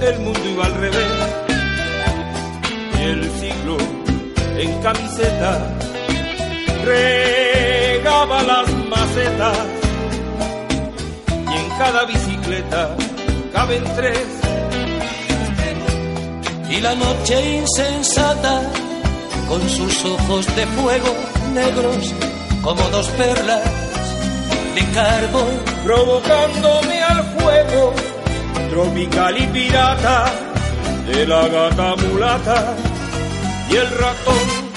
el 0.00 0.20
mundo 0.20 0.40
iba 0.48 0.66
al 0.66 0.74
revés. 0.74 1.12
Y 2.98 3.02
el 3.02 3.30
siglo 3.40 3.76
en 4.56 4.80
camiseta 4.80 5.74
regaba 6.84 8.42
las 8.42 8.72
macetas 8.88 9.58
y 11.28 11.56
en 11.56 11.68
cada 11.78 12.04
bicicleta 12.06 12.96
caben 13.52 13.84
tres. 13.96 14.26
Y 16.70 16.80
la 16.80 16.94
noche 16.94 17.56
insensata, 17.56 18.62
con 19.48 19.68
sus 19.68 20.04
ojos 20.04 20.46
de 20.56 20.66
fuego 20.66 21.14
negros 21.54 22.14
como 22.62 22.82
dos 22.90 23.08
perlas 23.10 23.62
de 24.74 24.84
carbón, 24.92 25.54
provocándome 25.84 27.02
al 27.02 27.24
fuego 27.38 27.94
tropical 28.70 29.42
y 29.42 29.46
pirata 29.46 30.32
de 31.06 31.26
la 31.26 31.48
gata 31.48 31.96
mulata 31.96 32.76
y 33.70 33.76
el 33.76 33.90
ratón. 33.90 34.68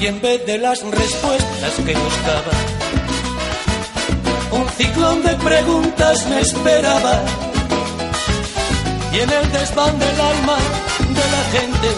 y 0.00 0.06
en 0.06 0.20
vez 0.20 0.46
de 0.46 0.58
las 0.58 0.80
respuestas 0.82 1.72
que 1.84 1.94
buscaba, 1.94 2.52
un 4.60 4.68
ciclón 4.70 5.22
de 5.22 5.34
preguntas 5.36 6.26
me 6.26 6.40
esperaba. 6.40 7.14
Y 9.12 9.20
en 9.20 9.30
el 9.30 9.52
desván 9.52 9.98
del 9.98 10.20
alma 10.20 10.56
de 11.16 11.24
la 11.34 11.42
gente 11.54 11.88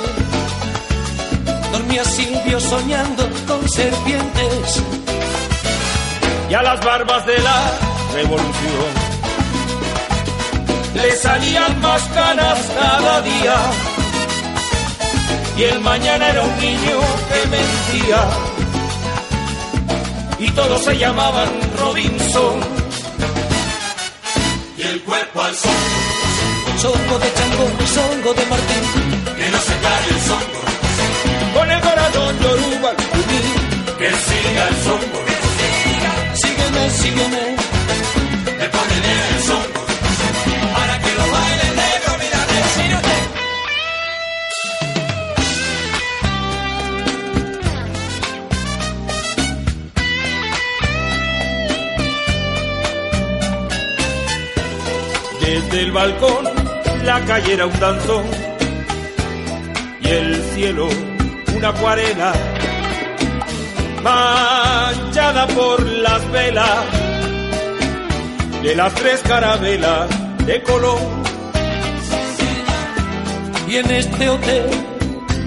dormía 1.73 2.05
Silvio 2.05 2.61
soñando 2.61 3.29
con 3.47 3.69
serpientes. 3.69 4.83
y 6.51 6.55
a 6.55 6.63
las 6.63 6.85
barbas 6.85 7.25
de 7.27 7.39
la 7.39 7.61
revolución 8.15 8.93
le 10.95 11.17
salían 11.17 11.81
más 11.81 12.03
canas 12.09 12.59
cada 12.77 13.23
día 13.23 13.57
y 15.57 15.63
el 15.63 15.81
mañana 15.81 16.29
era 16.31 16.43
un 16.43 16.57
niño 16.59 16.99
que 17.29 17.41
mentía 17.55 18.21
y 20.41 20.51
todos 20.53 20.83
se 20.83 20.99
llamaban 20.99 21.50
Robinson. 21.91 22.61
Y 24.79 24.83
el 24.83 25.01
cuerpo 25.03 25.43
al 25.43 25.55
son, 25.57 25.73
Songo 26.79 27.19
de 27.19 27.35
Chango, 27.35 27.67
songo 27.95 28.35
de 28.35 28.47
Martín, 28.47 29.35
que 29.37 29.51
no 29.51 29.59
se 29.59 29.75
calle 29.85 30.11
el 30.11 30.21
son, 30.21 30.43
con 31.53 31.71
el 31.71 31.81
corazón 31.81 32.39
yoruba 32.39 32.93
que 33.99 34.09
siga 34.09 34.69
el 34.69 34.77
son, 34.85 35.01
sígueme, 36.35 36.91
sígueme. 36.91 37.60
Desde 55.71 55.85
el 55.85 55.93
balcón 55.93 56.45
la 57.05 57.21
calle 57.27 57.53
era 57.53 57.67
un 57.67 57.79
danzón 57.79 58.25
y 60.01 60.09
el 60.09 60.43
cielo 60.53 60.89
una 61.55 61.69
acuarela 61.69 62.33
manchada 64.03 65.47
por 65.47 65.81
las 65.87 66.29
velas 66.33 66.85
de 68.65 68.75
las 68.75 68.93
tres 68.95 69.21
carabelas 69.21 70.09
de 70.45 70.61
Colón. 70.65 71.23
Y 73.69 73.77
en 73.77 73.91
este 73.93 74.29
hotel 74.29 74.67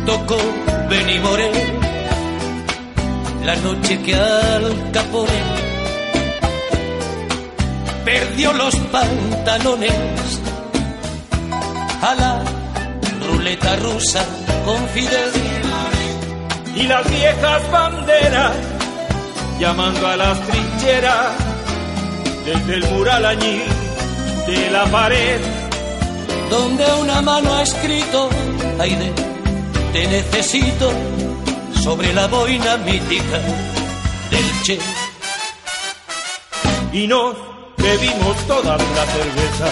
tocó 0.06 0.38
Benny 0.90 1.20
Moré, 1.20 1.52
la 3.44 3.58
noche 3.58 4.02
que 4.04 4.16
Al 4.16 4.92
Capone 4.94 5.53
perdió 8.14 8.54
los 8.54 8.76
pantalones 8.92 9.92
a 12.02 12.14
la 12.14 12.44
ruleta 13.28 13.76
rusa 13.78 14.24
con 14.66 14.88
Fidel. 14.90 15.32
y 16.76 16.84
las 16.84 17.10
viejas 17.10 17.72
banderas 17.72 18.52
llamando 19.60 20.08
a 20.08 20.16
las 20.16 20.40
trincheras 20.48 21.28
desde 22.46 22.74
el 22.76 22.84
mural 22.92 23.26
añil 23.26 23.64
de 24.48 24.72
la 24.72 24.86
pared 24.86 25.42
donde 26.52 26.86
una 27.02 27.20
mano 27.22 27.52
ha 27.56 27.64
escrito, 27.64 28.30
Aide, 28.80 29.12
te 29.92 30.08
necesito, 30.08 30.92
sobre 31.84 32.14
la 32.14 32.28
boina 32.28 32.78
mítica 32.78 33.40
del 34.30 34.62
Che. 34.64 34.80
y 36.92 37.08
nos 37.08 37.53
bebimos 37.84 38.38
todas 38.48 38.82
la 38.82 39.06
cerveza 39.06 39.68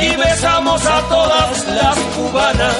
y 0.00 0.16
besamos 0.16 0.84
a 0.86 1.00
todas 1.08 1.66
las 1.68 1.98
cubanas. 2.16 2.76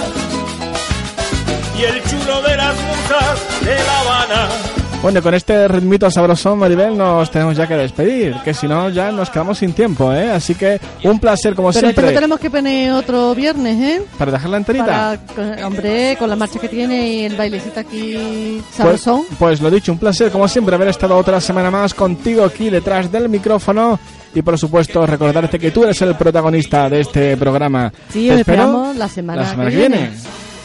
Y 1.78 1.84
el 1.84 2.02
chulo 2.04 2.42
de 2.42 2.56
las 2.56 2.74
musas 2.74 3.38
de 3.64 3.74
La 3.74 4.00
Habana 4.00 4.69
Bueno, 5.02 5.22
con 5.22 5.32
este 5.32 5.66
ritmito 5.66 6.10
sabrosón, 6.10 6.58
Maribel, 6.58 6.96
nos 6.96 7.30
tenemos 7.30 7.56
ya 7.56 7.66
que 7.66 7.74
despedir, 7.74 8.36
que 8.44 8.52
si 8.52 8.68
no 8.68 8.90
ya 8.90 9.10
nos 9.10 9.30
quedamos 9.30 9.56
sin 9.56 9.72
tiempo, 9.72 10.12
¿eh? 10.12 10.30
Así 10.30 10.54
que 10.54 10.78
un 11.04 11.18
placer 11.18 11.54
como 11.54 11.70
Pero 11.70 11.80
siempre. 11.80 12.04
lo 12.08 12.12
tenemos 12.12 12.38
que 12.38 12.50
poner 12.50 12.92
otro 12.92 13.34
viernes, 13.34 13.80
¿eh? 13.80 14.02
Para 14.18 14.32
dejarla 14.32 14.58
enterita. 14.58 15.18
Para, 15.34 15.66
hombre, 15.66 16.16
con 16.18 16.28
la 16.28 16.36
marcha 16.36 16.58
que 16.58 16.68
tiene 16.68 17.08
y 17.08 17.24
el 17.24 17.34
bailecito 17.34 17.80
aquí 17.80 18.60
Pues, 18.62 18.76
sabrosón. 18.76 19.22
pues 19.38 19.62
lo 19.62 19.70
dicho, 19.70 19.90
un 19.90 19.98
placer 19.98 20.30
como 20.30 20.46
siempre 20.46 20.74
haber 20.74 20.88
estado 20.88 21.16
otra 21.16 21.40
semana 21.40 21.70
más 21.70 21.94
contigo 21.94 22.44
aquí 22.44 22.68
detrás 22.68 23.10
del 23.10 23.30
micrófono 23.30 23.98
y 24.34 24.42
por 24.42 24.58
supuesto 24.58 25.06
recordarte 25.06 25.58
que 25.58 25.70
tú 25.70 25.84
eres 25.84 26.00
el 26.02 26.14
protagonista 26.14 26.90
de 26.90 27.00
este 27.00 27.36
programa. 27.38 27.90
sí, 28.12 28.28
Te 28.28 28.40
esperamos 28.40 28.94
la 28.96 29.08
semana, 29.08 29.42
la 29.44 29.48
semana 29.50 29.70
que 29.70 29.76
viene. 29.76 30.10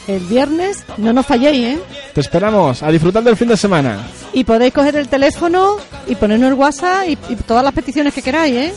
El 0.08 0.20
viernes, 0.26 0.84
no 0.98 1.14
nos 1.14 1.26
falléis, 1.26 1.78
¿eh? 1.78 1.80
Te 2.14 2.22
esperamos 2.22 2.84
a 2.84 2.92
disfrutar 2.92 3.24
del 3.24 3.36
fin 3.36 3.48
de 3.48 3.58
semana. 3.58 4.06
Y 4.34 4.44
podéis 4.44 4.74
coger 4.74 4.98
el 4.98 5.08
teléfono 5.08 5.78
y 6.06 6.16
ponernos 6.16 6.50
el 6.50 6.54
WhatsApp 6.54 7.08
y, 7.08 7.18
y 7.30 7.36
todas 7.38 7.64
las 7.64 7.74
peticiones 7.74 8.14
que 8.14 8.22
queráis, 8.22 8.56
¿eh? 8.56 8.74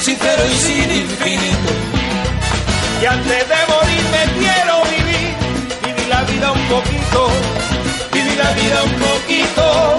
sincero 0.00 0.42
y 0.52 0.56
sin 0.56 0.90
infinito. 1.04 1.70
Y 3.02 3.06
antes 3.06 3.48
de 3.48 3.60
morir 3.72 4.04
me 4.14 4.24
quiero 4.40 4.74
vivir, 4.94 5.28
vivir 5.84 6.08
la 6.08 6.22
vida 6.22 6.52
un 6.52 6.64
poquito, 6.74 7.28
vivir 8.12 8.36
la 8.36 8.50
vida 8.52 8.82
un 8.84 8.94
poquito 9.06 9.98